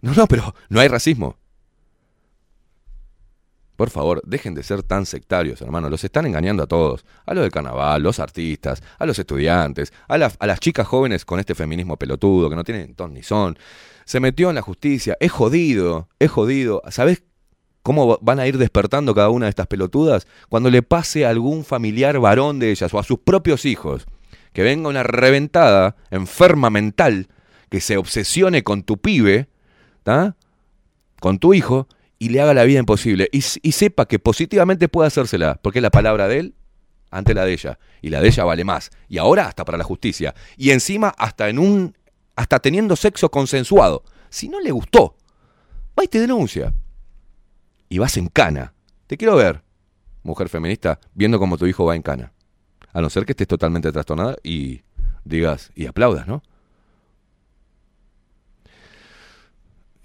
[0.01, 1.37] No, no, pero no hay racismo.
[3.75, 5.87] Por favor, dejen de ser tan sectarios, hermano.
[5.89, 7.05] Los están engañando a todos.
[7.27, 11.39] A los del carnaval, los artistas, a los estudiantes, a, a las chicas jóvenes con
[11.39, 13.57] este feminismo pelotudo que no tienen ton ni son.
[14.03, 15.15] Se metió en la justicia.
[15.19, 16.81] Es jodido, es jodido.
[16.89, 17.21] ¿Sabes
[17.83, 20.25] cómo va- van a ir despertando cada una de estas pelotudas?
[20.49, 24.07] Cuando le pase a algún familiar varón de ellas o a sus propios hijos.
[24.53, 27.27] Que venga una reventada, enferma mental,
[27.69, 29.47] que se obsesione con tu pibe,
[30.03, 30.35] ¿tá?
[31.19, 31.87] con tu hijo,
[32.19, 33.29] y le haga la vida imposible.
[33.31, 36.55] Y, sepa que positivamente puede hacérsela, porque es la palabra de él
[37.11, 37.79] ante la de ella.
[38.01, 38.89] Y la de ella vale más.
[39.07, 40.33] Y ahora hasta para la justicia.
[40.57, 41.95] Y encima hasta en un.
[42.35, 44.03] hasta teniendo sexo consensuado.
[44.29, 45.15] Si no le gustó,
[45.97, 46.73] va y te denuncia.
[47.89, 48.73] Y vas en cana.
[49.05, 49.61] Te quiero ver,
[50.23, 52.33] mujer feminista, viendo cómo tu hijo va en cana.
[52.91, 54.81] A no ser que estés totalmente trastornada y
[55.23, 56.43] digas, y aplaudas, ¿no?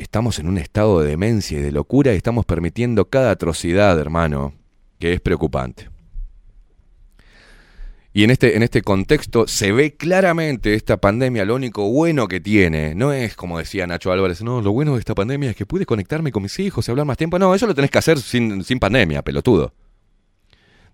[0.03, 4.53] Estamos en un estado de demencia y de locura y estamos permitiendo cada atrocidad, hermano,
[4.99, 5.91] que es preocupante.
[8.13, 12.41] Y en este, en este contexto se ve claramente esta pandemia, lo único bueno que
[12.41, 15.67] tiene, no es como decía Nacho Álvarez, no, lo bueno de esta pandemia es que
[15.67, 17.39] pude conectarme con mis hijos y hablar más tiempo.
[17.39, 19.73] No, eso lo tenés que hacer sin, sin pandemia, pelotudo.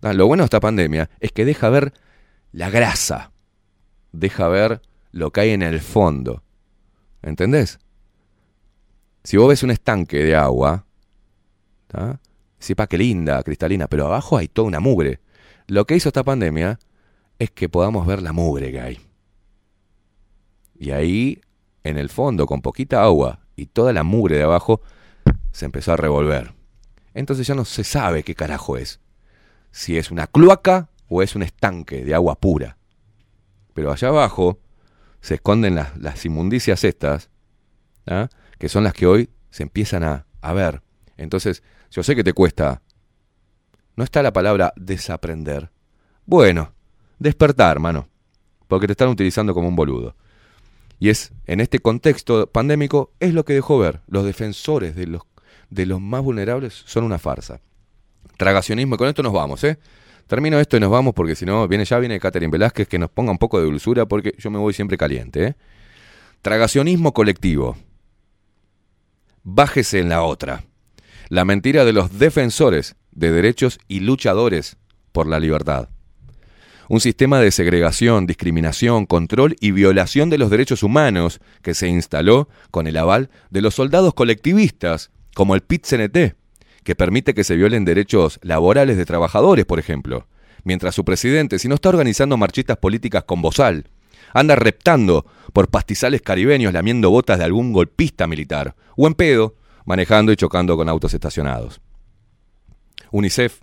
[0.02, 1.94] Lo bueno de esta pandemia es que deja ver
[2.52, 3.32] la grasa,
[4.12, 6.44] deja ver lo que hay en el fondo.
[7.22, 7.80] ¿Entendés?
[9.24, 10.86] Si vos ves un estanque de agua,
[11.86, 12.20] ¿tá?
[12.58, 15.20] sepa qué linda, cristalina, pero abajo hay toda una mugre.
[15.66, 16.78] Lo que hizo esta pandemia
[17.38, 19.00] es que podamos ver la mugre que hay.
[20.78, 21.40] Y ahí,
[21.84, 24.80] en el fondo, con poquita agua y toda la mugre de abajo,
[25.52, 26.54] se empezó a revolver.
[27.14, 29.00] Entonces ya no se sabe qué carajo es.
[29.70, 32.78] Si es una cloaca o es un estanque de agua pura.
[33.74, 34.60] Pero allá abajo
[35.20, 37.30] se esconden las, las inmundicias estas,
[38.06, 38.28] ¿ah?
[38.58, 40.82] Que son las que hoy se empiezan a, a ver.
[41.16, 42.82] Entonces, yo sé que te cuesta.
[43.96, 45.70] No está la palabra desaprender.
[46.26, 46.72] Bueno,
[47.18, 48.08] despertar, hermano.
[48.68, 50.14] Porque te están utilizando como un boludo.
[51.00, 54.00] Y es, en este contexto pandémico, es lo que dejó ver.
[54.08, 55.22] Los defensores de los,
[55.70, 57.60] de los más vulnerables son una farsa.
[58.36, 59.78] Tragacionismo, y con esto nos vamos, ¿eh?
[60.26, 63.08] Termino esto y nos vamos porque si no, viene ya viene Catherine Velázquez que nos
[63.08, 65.56] ponga un poco de dulzura porque yo me voy siempre caliente, ¿eh?
[66.42, 67.78] Tragacionismo colectivo.
[69.50, 70.62] Bájese en la otra.
[71.30, 74.76] La mentira de los defensores de derechos y luchadores
[75.10, 75.88] por la libertad.
[76.90, 82.50] Un sistema de segregación, discriminación, control y violación de los derechos humanos que se instaló
[82.70, 86.34] con el aval de los soldados colectivistas, como el PIT-CNT,
[86.84, 90.28] que permite que se violen derechos laborales de trabajadores, por ejemplo,
[90.64, 93.86] mientras su presidente, si no está organizando marchitas políticas con bozal,
[94.32, 100.32] anda reptando por pastizales caribeños lamiendo botas de algún golpista militar, o en pedo, manejando
[100.32, 101.80] y chocando con autos estacionados.
[103.10, 103.60] UNICEF,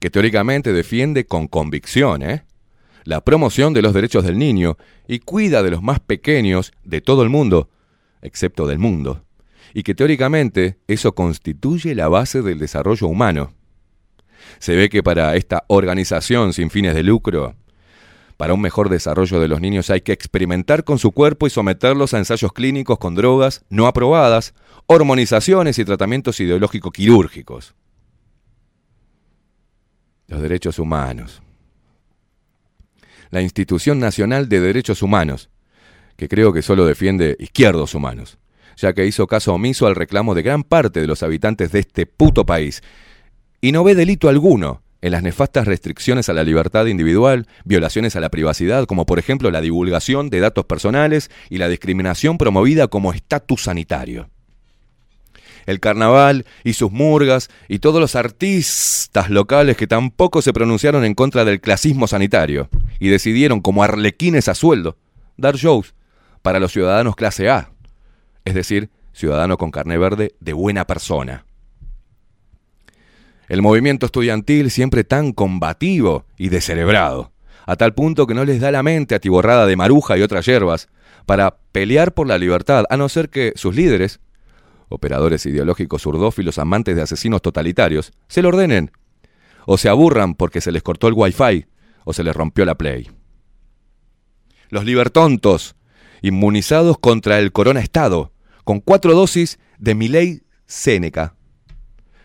[0.00, 2.44] que teóricamente defiende con convicción ¿eh?
[3.04, 7.22] la promoción de los derechos del niño y cuida de los más pequeños de todo
[7.22, 7.68] el mundo,
[8.22, 9.24] excepto del mundo,
[9.74, 13.52] y que teóricamente eso constituye la base del desarrollo humano.
[14.58, 17.54] Se ve que para esta organización sin fines de lucro,
[18.40, 22.14] para un mejor desarrollo de los niños hay que experimentar con su cuerpo y someterlos
[22.14, 24.54] a ensayos clínicos con drogas no aprobadas,
[24.86, 27.74] hormonizaciones y tratamientos ideológico-quirúrgicos.
[30.26, 31.42] Los derechos humanos.
[33.28, 35.50] La Institución Nacional de Derechos Humanos,
[36.16, 38.38] que creo que solo defiende izquierdos humanos,
[38.78, 42.06] ya que hizo caso omiso al reclamo de gran parte de los habitantes de este
[42.06, 42.82] puto país,
[43.60, 48.20] y no ve delito alguno en las nefastas restricciones a la libertad individual, violaciones a
[48.20, 53.12] la privacidad, como por ejemplo la divulgación de datos personales y la discriminación promovida como
[53.12, 54.28] estatus sanitario.
[55.66, 61.14] El carnaval y sus murgas y todos los artistas locales que tampoco se pronunciaron en
[61.14, 64.96] contra del clasismo sanitario y decidieron como arlequines a sueldo
[65.36, 65.94] dar shows
[66.42, 67.70] para los ciudadanos clase A,
[68.44, 71.44] es decir, ciudadano con carne verde de buena persona.
[73.50, 77.32] El movimiento estudiantil siempre tan combativo y descerebrado,
[77.66, 80.88] a tal punto que no les da la mente atiborrada de maruja y otras hierbas
[81.26, 84.20] para pelear por la libertad, a no ser que sus líderes,
[84.88, 88.92] operadores ideológicos urdófilos amantes de asesinos totalitarios, se lo ordenen,
[89.66, 91.66] o se aburran porque se les cortó el wifi
[92.04, 93.10] o se les rompió la play.
[94.68, 95.74] Los libertontos,
[96.22, 98.30] inmunizados contra el corona estado,
[98.62, 101.34] con cuatro dosis de Milei Séneca,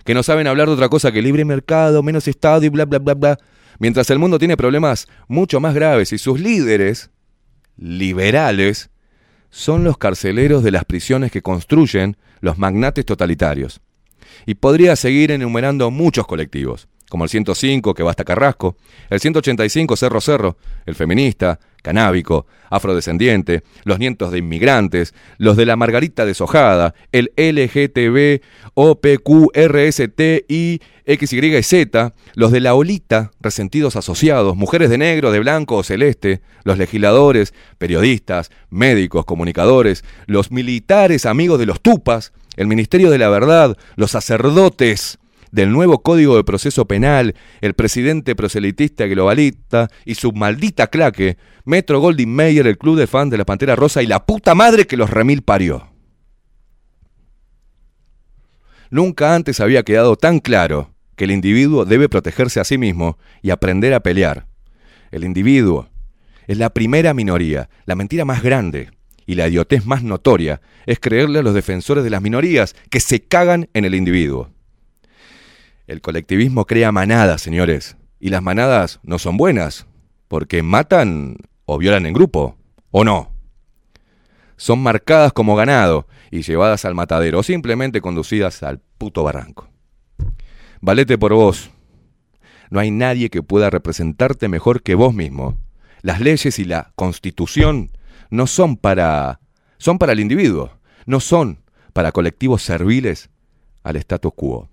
[0.06, 3.00] que no saben hablar de otra cosa que libre mercado, menos estado y bla bla
[3.00, 3.38] bla bla,
[3.80, 7.10] mientras el mundo tiene problemas mucho más graves y sus líderes,
[7.76, 8.92] liberales,
[9.50, 13.82] son los carceleros de las prisiones que construyen los magnates totalitarios.
[14.46, 18.76] Y podría seguir enumerando muchos colectivos, como el 105 que va hasta Carrasco,
[19.10, 25.76] el 185 Cerro Cerro, el feminista, canábico, afrodescendiente, los nietos de inmigrantes, los de la
[25.76, 28.42] Margarita deshojada, el LGTB,
[28.74, 35.84] OPQRST y XYZ, los de la Olita, resentidos asociados, mujeres de negro, de blanco o
[35.84, 43.20] celeste, los legisladores, periodistas, médicos, comunicadores, los militares amigos de los tupas, el Ministerio de
[43.20, 45.20] la Verdad, los sacerdotes,
[45.56, 52.02] del nuevo Código de Proceso Penal, el presidente proselitista globalista y su maldita claque, Metro
[52.02, 54.98] Golding Mayer, el club de fans de la Pantera Rosa y la puta madre que
[54.98, 55.88] los remil parió.
[58.92, 63.52] Nunca antes había quedado tan claro que el individuo debe protegerse a sí mismo y
[63.52, 64.48] aprender a pelear.
[65.10, 65.88] El individuo
[66.48, 68.90] es la primera minoría, la mentira más grande
[69.26, 73.24] y la idiotez más notoria es creerle a los defensores de las minorías que se
[73.24, 74.55] cagan en el individuo.
[75.88, 79.86] El colectivismo crea manadas, señores, y las manadas no son buenas,
[80.28, 82.58] porque matan o violan en grupo,
[82.90, 83.32] o no.
[84.58, 89.70] Son marcadas como ganado y llevadas al matadero, o simplemente conducidas al puto barranco.
[90.82, 91.70] Valete por vos.
[92.72, 95.58] No hay nadie que pueda representarte mejor que vos mismo.
[96.02, 97.92] Las leyes y la constitución
[98.32, 99.40] no son para...
[99.78, 101.60] son para el individuo, no son
[101.94, 103.30] para colectivos serviles
[103.84, 104.70] al status quo.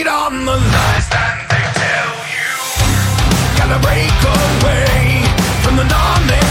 [0.00, 2.48] Feed on the lies that they tell you.
[3.58, 5.24] Gotta break away
[5.62, 6.49] from the numbing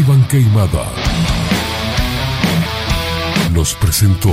[0.00, 0.86] Esteban Queimada
[3.52, 4.30] nos presentó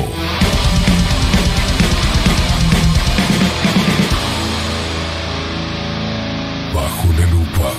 [6.74, 7.74] Bajo la lupa.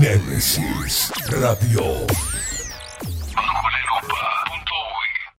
[0.00, 2.37] Némesis Radio.